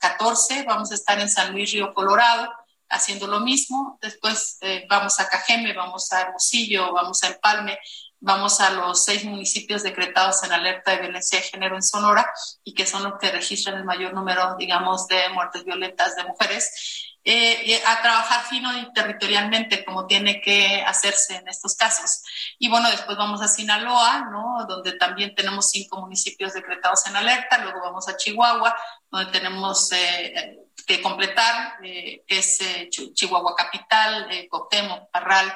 14 0.00 0.64
vamos 0.64 0.90
a 0.92 0.94
estar 0.94 1.18
en 1.20 1.28
San 1.28 1.52
Luis 1.52 1.72
Río 1.72 1.92
Colorado 1.94 2.50
haciendo 2.88 3.26
lo 3.26 3.40
mismo. 3.40 3.98
Después 4.00 4.58
eh, 4.60 4.86
vamos 4.88 5.20
a 5.20 5.28
Cajeme, 5.28 5.72
vamos 5.74 6.12
a 6.12 6.22
Hermosillo, 6.22 6.92
vamos 6.92 7.22
a 7.22 7.28
Empalme, 7.28 7.78
vamos 8.20 8.60
a 8.60 8.70
los 8.70 9.04
seis 9.04 9.24
municipios 9.24 9.82
decretados 9.82 10.42
en 10.42 10.52
alerta 10.52 10.92
de 10.92 11.02
violencia 11.02 11.38
de 11.38 11.44
género 11.44 11.76
en 11.76 11.82
Sonora 11.82 12.30
y 12.64 12.74
que 12.74 12.86
son 12.86 13.04
los 13.04 13.18
que 13.18 13.30
registran 13.30 13.76
el 13.76 13.84
mayor 13.84 14.14
número, 14.14 14.56
digamos, 14.58 15.06
de 15.06 15.28
muertes 15.30 15.64
violentas 15.64 16.16
de 16.16 16.24
mujeres. 16.24 17.07
Eh, 17.24 17.82
a 17.86 18.00
trabajar 18.00 18.46
fino 18.46 18.72
y 18.78 18.90
territorialmente 18.94 19.84
como 19.84 20.06
tiene 20.06 20.40
que 20.40 20.82
hacerse 20.86 21.36
en 21.36 21.48
estos 21.48 21.74
casos. 21.74 22.22
Y 22.58 22.70
bueno, 22.70 22.90
después 22.90 23.18
vamos 23.18 23.42
a 23.42 23.48
Sinaloa, 23.48 24.28
¿no? 24.30 24.64
Donde 24.66 24.92
también 24.92 25.34
tenemos 25.34 25.68
cinco 25.70 26.00
municipios 26.00 26.54
decretados 26.54 27.06
en 27.06 27.16
alerta, 27.16 27.58
luego 27.58 27.80
vamos 27.82 28.08
a 28.08 28.16
Chihuahua, 28.16 28.74
donde 29.10 29.30
tenemos 29.30 29.92
eh, 29.92 30.67
que 30.86 31.02
completar, 31.02 31.76
eh, 31.82 32.24
es 32.26 32.60
eh, 32.60 32.88
Chihuahua 32.90 33.54
Capital, 33.54 34.30
eh, 34.30 34.48
Parral, 35.12 35.54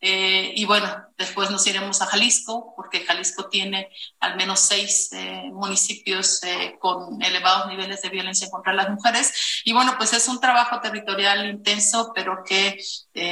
eh, 0.00 0.52
y 0.54 0.64
bueno, 0.66 0.86
después 1.16 1.50
nos 1.50 1.66
iremos 1.66 2.02
a 2.02 2.06
Jalisco, 2.06 2.74
porque 2.76 3.04
Jalisco 3.04 3.48
tiene 3.48 3.88
al 4.20 4.36
menos 4.36 4.60
seis 4.60 5.10
municipios 5.50 6.42
con 6.78 7.22
elevados 7.22 7.68
niveles 7.68 8.02
de 8.02 8.10
violencia 8.10 8.50
contra 8.50 8.74
las 8.74 8.90
mujeres. 8.90 9.62
Y 9.64 9.72
bueno, 9.72 9.94
pues 9.96 10.12
es 10.12 10.28
un 10.28 10.40
trabajo 10.40 10.78
territorial 10.82 11.48
intenso, 11.48 12.12
pero 12.14 12.44
que 12.44 12.78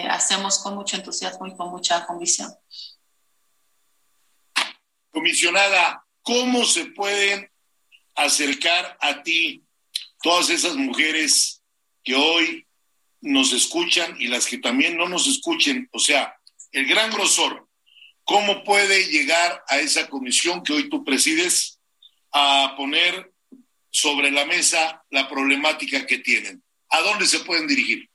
hacemos 0.09 0.61
con 0.61 0.74
mucho 0.74 0.97
entusiasmo 0.97 1.47
y 1.47 1.55
con 1.55 1.68
mucha 1.68 2.07
convicción. 2.07 2.51
Comisionada, 5.11 6.07
¿cómo 6.22 6.64
se 6.64 6.86
pueden 6.86 7.53
acercar 8.14 8.97
a 8.99 9.22
ti 9.22 9.62
todas 10.23 10.51
esas 10.51 10.77
mujeres 10.77 11.62
que 12.03 12.14
hoy 12.14 12.66
nos 13.20 13.53
escuchan 13.53 14.16
y 14.18 14.29
las 14.29 14.47
que 14.47 14.59
también 14.59 14.97
no 14.97 15.09
nos 15.09 15.27
escuchen, 15.27 15.89
o 15.93 15.99
sea, 15.99 16.35
el 16.73 16.87
gran 16.87 17.11
grosor, 17.11 17.68
¿cómo 18.25 18.64
puede 18.64 19.05
llegar 19.05 19.62
a 19.68 19.79
esa 19.79 20.09
comisión 20.09 20.62
que 20.62 20.73
hoy 20.73 20.89
tú 20.89 21.05
presides 21.05 21.79
a 22.33 22.75
poner 22.77 23.33
sobre 23.91 24.31
la 24.31 24.47
mesa 24.47 25.05
la 25.11 25.29
problemática 25.29 26.07
que 26.07 26.18
tienen? 26.18 26.62
¿A 26.89 27.01
dónde 27.01 27.27
se 27.27 27.41
pueden 27.41 27.66
dirigir? 27.66 28.09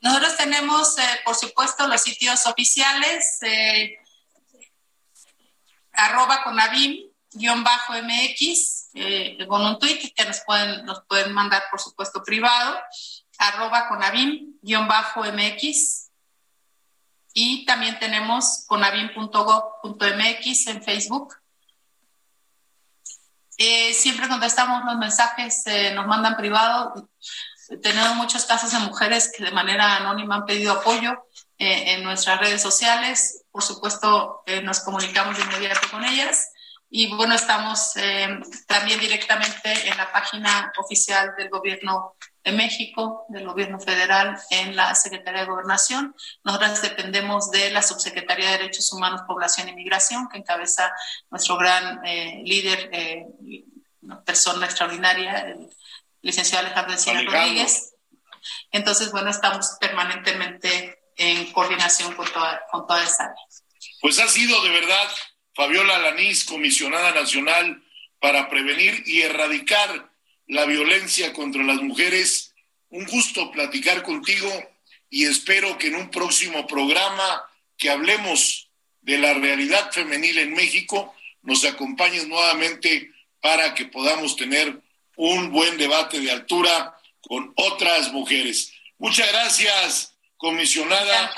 Nosotros 0.00 0.36
tenemos, 0.36 0.98
eh, 0.98 1.02
por 1.24 1.34
supuesto, 1.34 1.86
los 1.86 2.02
sitios 2.02 2.44
oficiales, 2.46 3.38
eh, 3.42 3.96
arroba 5.92 6.42
conavim, 6.42 6.98
guion 7.32 7.64
bajo 7.64 7.94
MX, 7.94 8.73
eh, 8.96 9.44
con 9.48 9.66
un 9.66 9.76
tweet 9.80 10.12
que 10.14 10.24
nos 10.24 10.40
pueden, 10.46 10.84
nos 10.86 11.02
pueden 11.08 11.32
mandar, 11.32 11.64
por 11.68 11.80
supuesto, 11.80 12.22
privado, 12.22 12.78
arroba 13.38 13.88
conavim, 13.88 14.56
guion 14.62 14.86
bajo 14.86 15.24
MX. 15.24 16.10
Y 17.32 17.66
también 17.66 17.98
tenemos 17.98 18.64
conavim.gov.mx 18.68 20.66
en 20.68 20.82
Facebook. 20.84 21.34
Eh, 23.58 23.92
siempre 23.94 24.28
contestamos 24.28 24.84
los 24.84 24.96
mensajes, 24.96 25.66
eh, 25.66 25.92
nos 25.92 26.06
mandan 26.06 26.36
privado. 26.36 27.10
Tenemos 27.82 28.14
muchos 28.14 28.44
casos 28.44 28.70
de 28.70 28.78
mujeres 28.78 29.32
que 29.36 29.42
de 29.42 29.50
manera 29.50 29.96
anónima 29.96 30.36
han 30.36 30.46
pedido 30.46 30.72
apoyo 30.72 31.26
en 31.56 32.04
nuestras 32.04 32.38
redes 32.38 32.60
sociales. 32.60 33.44
Por 33.50 33.62
supuesto, 33.62 34.44
nos 34.62 34.80
comunicamos 34.80 35.36
de 35.36 35.44
inmediato 35.44 35.88
con 35.90 36.04
ellas. 36.04 36.50
Y 36.96 37.12
bueno, 37.12 37.34
estamos 37.34 37.96
eh, 37.96 38.38
también 38.74 38.98
directamente 38.98 39.88
en 39.88 39.96
la 39.96 40.10
página 40.10 40.72
oficial 40.78 41.32
del 41.38 41.48
Gobierno 41.48 42.16
de 42.42 42.50
México, 42.50 43.24
del 43.28 43.46
Gobierno 43.46 43.78
Federal, 43.78 44.36
en 44.50 44.74
la 44.74 44.96
Secretaría 44.96 45.42
de 45.42 45.46
Gobernación. 45.46 46.12
Nosotros 46.42 46.82
dependemos 46.82 47.52
de 47.52 47.70
la 47.70 47.82
Subsecretaría 47.82 48.46
de 48.50 48.58
Derechos 48.58 48.92
Humanos, 48.92 49.22
Población 49.28 49.68
y 49.68 49.74
Migración, 49.74 50.28
que 50.28 50.38
encabeza 50.38 50.92
nuestro 51.30 51.56
gran 51.56 52.04
eh, 52.04 52.42
líder, 52.44 52.90
eh, 52.92 53.26
una 54.02 54.20
persona 54.24 54.66
extraordinaria, 54.66 55.38
el 55.38 55.70
licenciado 56.22 56.66
Alejandro 56.66 56.94
Encina 56.94 57.22
Rodríguez. 57.22 57.94
Entonces, 58.72 59.12
bueno, 59.12 59.30
estamos 59.30 59.76
permanentemente 59.80 60.98
en 61.16 61.52
coordinación 61.52 62.12
con 62.16 62.26
toda, 62.32 62.60
con 62.72 62.88
toda 62.88 63.04
esa 63.04 63.26
área. 63.26 63.44
Pues 64.00 64.18
ha 64.18 64.26
sido 64.26 64.60
de 64.64 64.70
verdad 64.70 65.08
Fabiola 65.54 65.96
Lanís, 65.98 66.44
comisionada 66.44 67.12
nacional 67.12 67.83
para 68.24 68.48
prevenir 68.48 69.02
y 69.04 69.20
erradicar 69.20 70.08
la 70.46 70.64
violencia 70.64 71.34
contra 71.34 71.62
las 71.62 71.82
mujeres. 71.82 72.54
Un 72.88 73.04
gusto 73.04 73.50
platicar 73.50 74.02
contigo 74.02 74.50
y 75.10 75.26
espero 75.26 75.76
que 75.76 75.88
en 75.88 75.96
un 75.96 76.10
próximo 76.10 76.66
programa 76.66 77.44
que 77.76 77.90
hablemos 77.90 78.70
de 79.02 79.18
la 79.18 79.34
realidad 79.34 79.92
femenil 79.92 80.38
en 80.38 80.54
México 80.54 81.14
nos 81.42 81.66
acompañes 81.66 82.26
nuevamente 82.26 83.10
para 83.42 83.74
que 83.74 83.84
podamos 83.84 84.36
tener 84.36 84.80
un 85.16 85.52
buen 85.52 85.76
debate 85.76 86.18
de 86.18 86.30
altura 86.30 86.96
con 87.20 87.52
otras 87.56 88.10
mujeres. 88.10 88.72
Muchas 88.96 89.30
gracias, 89.32 90.14
comisionada, 90.38 91.30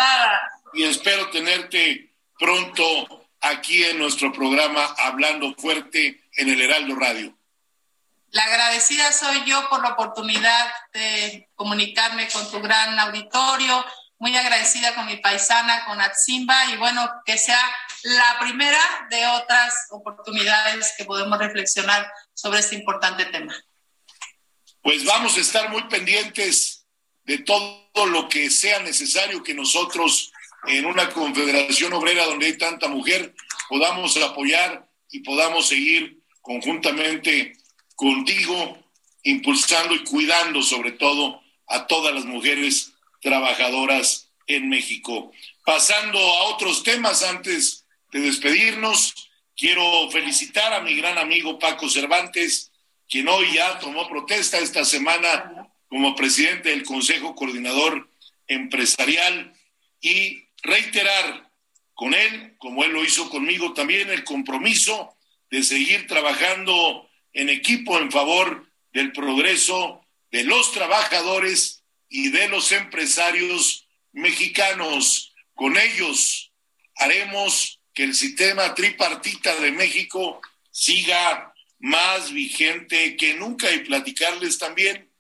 y 0.73 0.85
espero 0.85 1.31
tenerte 1.31 2.13
pronto 2.39 3.27
aquí 3.41 3.83
en 3.83 3.99
nuestro 3.99 4.33
programa 4.33 4.85
Hablando 4.99 5.53
Fuerte 5.57 6.26
en 6.37 6.49
el 6.51 6.61
Heraldo 6.61 6.95
Radio. 6.95 7.37
La 8.31 8.45
agradecida 8.45 9.13
soy 9.13 9.45
yo 9.45 9.69
por 9.69 9.83
la 9.83 9.91
oportunidad 9.91 10.73
de 10.93 11.49
comunicarme 11.55 12.29
con 12.29 12.51
tu 12.51 12.61
gran 12.61 12.99
auditorio, 12.99 13.85
muy 14.19 14.37
agradecida 14.37 14.95
con 14.95 15.07
mi 15.07 15.17
paisana, 15.17 15.85
con 15.87 16.01
Atsimba, 16.01 16.67
y 16.67 16.77
bueno, 16.77 17.09
que 17.25 17.39
sea 17.39 17.61
la 18.03 18.39
primera 18.41 18.81
de 19.11 19.27
otras 19.27 19.75
oportunidades 19.91 20.93
que 20.97 21.05
podemos 21.05 21.39
reflexionar 21.39 22.11
sobre 22.35 22.61
este 22.61 22.77
importante 22.77 23.25
tema. 23.27 23.55
Pues 24.83 25.05
vamos 25.05 25.37
a 25.37 25.41
estar 25.41 25.71
muy 25.71 25.83
pendientes 25.85 26.87
de 27.25 27.39
todo 27.39 28.07
lo 28.07 28.29
que 28.29 28.51
sea 28.51 28.81
necesario 28.81 29.43
que 29.43 29.55
nosotros 29.55 30.33
en 30.67 30.87
una 30.87 31.11
confederación 31.11 31.93
obrera 31.93 32.25
donde 32.27 32.47
hay 32.47 32.59
tanta 32.59 32.89
mujer, 32.89 33.35
podamos 33.69 34.17
apoyar 34.17 34.89
y 35.11 35.21
podamos 35.21 35.69
seguir 35.69 36.16
conjuntamente 36.47 37.57
contigo, 37.97 38.79
impulsando 39.25 39.97
y 39.97 40.05
cuidando 40.05 40.63
sobre 40.63 40.93
todo 40.93 41.43
a 41.67 41.89
todas 41.89 42.15
las 42.15 42.25
mujeres 42.25 42.93
trabajadoras 43.21 44.29
en 44.47 44.69
México. 44.69 45.33
Pasando 45.65 46.21
a 46.21 46.45
otros 46.45 46.85
temas 46.85 47.25
antes 47.25 47.85
de 48.13 48.21
despedirnos, 48.21 49.29
quiero 49.57 50.09
felicitar 50.13 50.73
a 50.73 50.83
mi 50.83 50.95
gran 50.95 51.19
amigo 51.19 51.59
Paco 51.59 51.91
Cervantes, 51.91 52.71
quien 53.09 53.27
hoy 53.27 53.53
ya 53.53 53.81
tomó 53.81 54.09
protesta 54.09 54.59
esta 54.59 54.85
semana 54.85 55.69
como 55.89 56.15
presidente 56.15 56.69
del 56.69 56.85
Consejo 56.85 57.35
Coordinador 57.35 58.09
Empresarial 58.47 59.53
y 60.01 60.45
reiterar 60.63 61.51
con 61.95 62.15
él, 62.15 62.55
como 62.59 62.85
él 62.85 62.93
lo 62.93 63.03
hizo 63.03 63.29
conmigo 63.31 63.73
también, 63.73 64.11
el 64.11 64.23
compromiso 64.23 65.16
de 65.51 65.63
seguir 65.63 66.07
trabajando 66.07 67.09
en 67.33 67.49
equipo 67.49 67.99
en 67.99 68.11
favor 68.11 68.67
del 68.93 69.13
progreso 69.13 70.01
de 70.31 70.45
los 70.45 70.73
trabajadores 70.73 71.85
y 72.09 72.31
de 72.31 72.49
los 72.49 72.73
empresarios 72.73 73.87
mexicanos. 74.13 75.35
Con 75.55 75.77
ellos 75.77 76.53
haremos 76.97 77.81
que 77.95 78.05
el 78.05 78.15
sistema 78.15 78.75
tripartita 78.75 79.55
de 79.57 79.73
México 79.73 80.41
siga 80.71 81.55
más 81.79 82.33
vigente 82.33 83.17
que 83.17 83.35
nunca 83.35 83.71
y 83.71 83.81
platicarles 83.81 84.59
también 84.59 85.11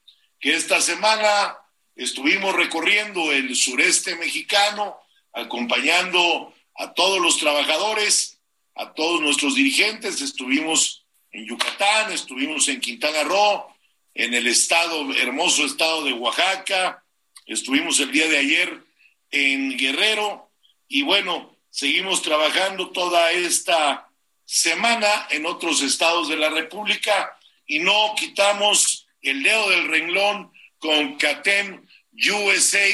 que 0.41 0.55
esta 0.55 0.81
semana 0.81 1.57
estuvimos 1.95 2.55
recorriendo 2.55 3.33
el 3.33 3.55
sureste 3.57 4.17
mexicano, 4.17 4.99
acompañando 5.33 6.55
a 6.75 6.93
todos 6.93 7.21
los 7.21 7.39
trabajadores, 7.39 8.36
a 8.77 8.93
todos 8.93 9.21
nuestros 9.21 9.55
dirigentes, 9.55 10.21
estuvimos 10.21 11.05
en 11.33 11.47
Yucatán, 11.47 12.13
estuvimos 12.13 12.69
en 12.69 12.81
Quintana 12.81 13.25
Roo, 13.25 13.67
en 14.15 14.35
el 14.35 14.47
estado, 14.47 15.15
hermoso 15.15 15.65
estado 15.65 16.05
de 16.05 16.13
Oaxaca, 16.13 17.03
estuvimos 17.47 17.99
el 18.01 18.13
día 18.13 18.29
de 18.29 18.39
ayer 18.39 18.83
en 19.31 19.77
Guerrero. 19.77 20.51
Y 20.89 21.03
bueno, 21.03 21.57
seguimos 21.71 22.23
trabajando 22.23 22.91
toda 22.91 23.31
esta 23.33 24.09
semana 24.45 25.27
en 25.31 25.47
otros 25.47 25.83
estados 25.83 26.29
de 26.29 26.37
la 26.37 26.51
República. 26.51 27.37
Y 27.67 27.79
no 27.81 28.15
quitamos 28.17 29.07
el 29.23 29.43
dedo 29.43 29.71
del 29.71 29.89
renglón 29.89 30.53
con 30.79 31.17
CATEM 31.17 31.87
USA, 32.31 32.89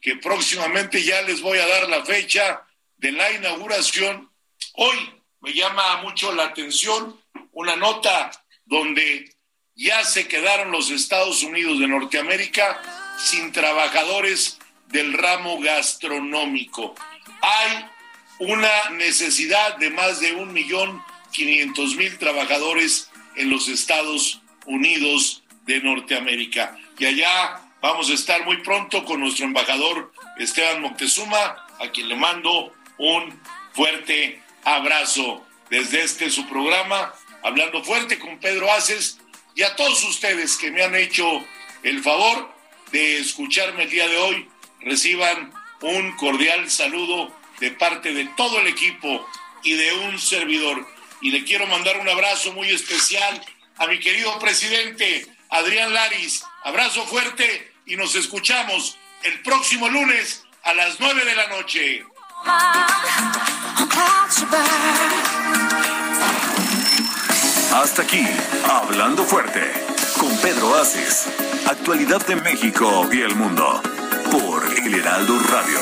que 0.00 0.16
próximamente 0.16 1.02
ya 1.02 1.22
les 1.22 1.40
voy 1.40 1.58
a 1.58 1.66
dar 1.66 1.88
la 1.88 2.04
fecha 2.04 2.62
de 2.96 3.12
la 3.12 3.32
inauguración. 3.32 4.30
Hoy 4.74 5.21
me 5.42 5.52
llama 5.52 5.96
mucho 6.02 6.32
la 6.32 6.44
atención 6.44 7.20
una 7.52 7.76
nota 7.76 8.30
donde 8.64 9.34
ya 9.74 10.04
se 10.04 10.28
quedaron 10.28 10.70
los 10.70 10.90
Estados 10.90 11.42
Unidos 11.42 11.80
de 11.80 11.88
Norteamérica 11.88 12.80
sin 13.18 13.52
trabajadores 13.52 14.58
del 14.86 15.12
ramo 15.12 15.60
gastronómico. 15.60 16.94
Hay 17.40 17.84
una 18.38 18.90
necesidad 18.90 19.76
de 19.78 19.90
más 19.90 20.20
de 20.20 20.32
un 20.34 20.52
millón 20.52 21.02
quinientos 21.32 21.96
mil 21.96 22.16
trabajadores 22.18 23.10
en 23.36 23.50
los 23.50 23.68
Estados 23.68 24.40
Unidos 24.66 25.42
de 25.64 25.80
Norteamérica. 25.80 26.76
Y 26.98 27.06
allá 27.06 27.60
vamos 27.80 28.10
a 28.10 28.14
estar 28.14 28.44
muy 28.44 28.58
pronto 28.58 29.04
con 29.04 29.20
nuestro 29.20 29.46
embajador 29.46 30.12
Esteban 30.38 30.82
Moctezuma, 30.82 31.66
a 31.80 31.88
quien 31.92 32.08
le 32.08 32.16
mando 32.16 32.74
un 32.98 33.40
fuerte 33.72 34.41
abrazo 34.64 35.44
desde 35.70 36.02
este 36.02 36.30
su 36.30 36.48
programa, 36.48 37.14
hablando 37.42 37.82
fuerte 37.82 38.18
con 38.18 38.38
Pedro 38.38 38.70
Aces 38.72 39.18
y 39.54 39.62
a 39.62 39.74
todos 39.76 40.02
ustedes 40.04 40.56
que 40.56 40.70
me 40.70 40.82
han 40.82 40.94
hecho 40.94 41.24
el 41.82 42.02
favor 42.02 42.52
de 42.92 43.18
escucharme 43.18 43.84
el 43.84 43.90
día 43.90 44.06
de 44.06 44.18
hoy, 44.18 44.48
reciban 44.80 45.52
un 45.80 46.16
cordial 46.16 46.70
saludo 46.70 47.34
de 47.60 47.70
parte 47.70 48.12
de 48.12 48.26
todo 48.36 48.60
el 48.60 48.66
equipo 48.66 49.26
y 49.62 49.74
de 49.74 49.92
un 49.94 50.18
servidor. 50.18 50.86
Y 51.20 51.30
le 51.30 51.44
quiero 51.44 51.66
mandar 51.66 51.98
un 51.98 52.08
abrazo 52.08 52.52
muy 52.52 52.68
especial 52.70 53.44
a 53.76 53.86
mi 53.86 53.98
querido 53.98 54.38
presidente 54.38 55.26
Adrián 55.48 55.92
Laris. 55.92 56.44
Abrazo 56.64 57.06
fuerte 57.06 57.72
y 57.86 57.96
nos 57.96 58.14
escuchamos 58.14 58.98
el 59.22 59.40
próximo 59.42 59.88
lunes 59.88 60.44
a 60.64 60.74
las 60.74 61.00
nueve 61.00 61.24
de 61.24 61.34
la 61.34 61.48
noche. 61.48 62.04
Hasta 67.74 68.02
aquí, 68.02 68.24
Hablando 68.70 69.24
Fuerte, 69.24 69.72
con 70.18 70.34
Pedro 70.38 70.76
Aces. 70.76 71.26
Actualidad 71.68 72.24
de 72.26 72.36
México 72.36 73.08
y 73.12 73.20
el 73.20 73.34
mundo. 73.34 73.82
Por 74.30 74.64
El 74.78 74.94
Heraldo 74.94 75.38
Radio. 75.50 75.80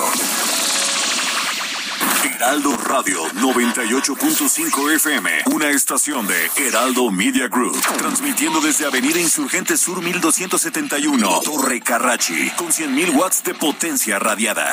Heraldo 2.25 2.77
Radio 2.79 3.23
98.5 3.35 4.95
FM, 4.95 5.31
una 5.53 5.69
estación 5.69 6.27
de 6.27 6.51
Heraldo 6.57 7.11
Media 7.11 7.49
Group, 7.49 7.79
transmitiendo 7.99 8.61
desde 8.61 8.87
Avenida 8.87 9.21
Insurgente 9.21 9.77
Sur 9.77 10.03
1271, 10.03 11.43
Torre 11.45 11.81
Carrachi, 11.81 12.51
con 12.57 12.69
100.000 12.69 13.15
watts 13.15 13.43
de 13.45 13.55
potencia 13.55 14.19
radiada. 14.19 14.73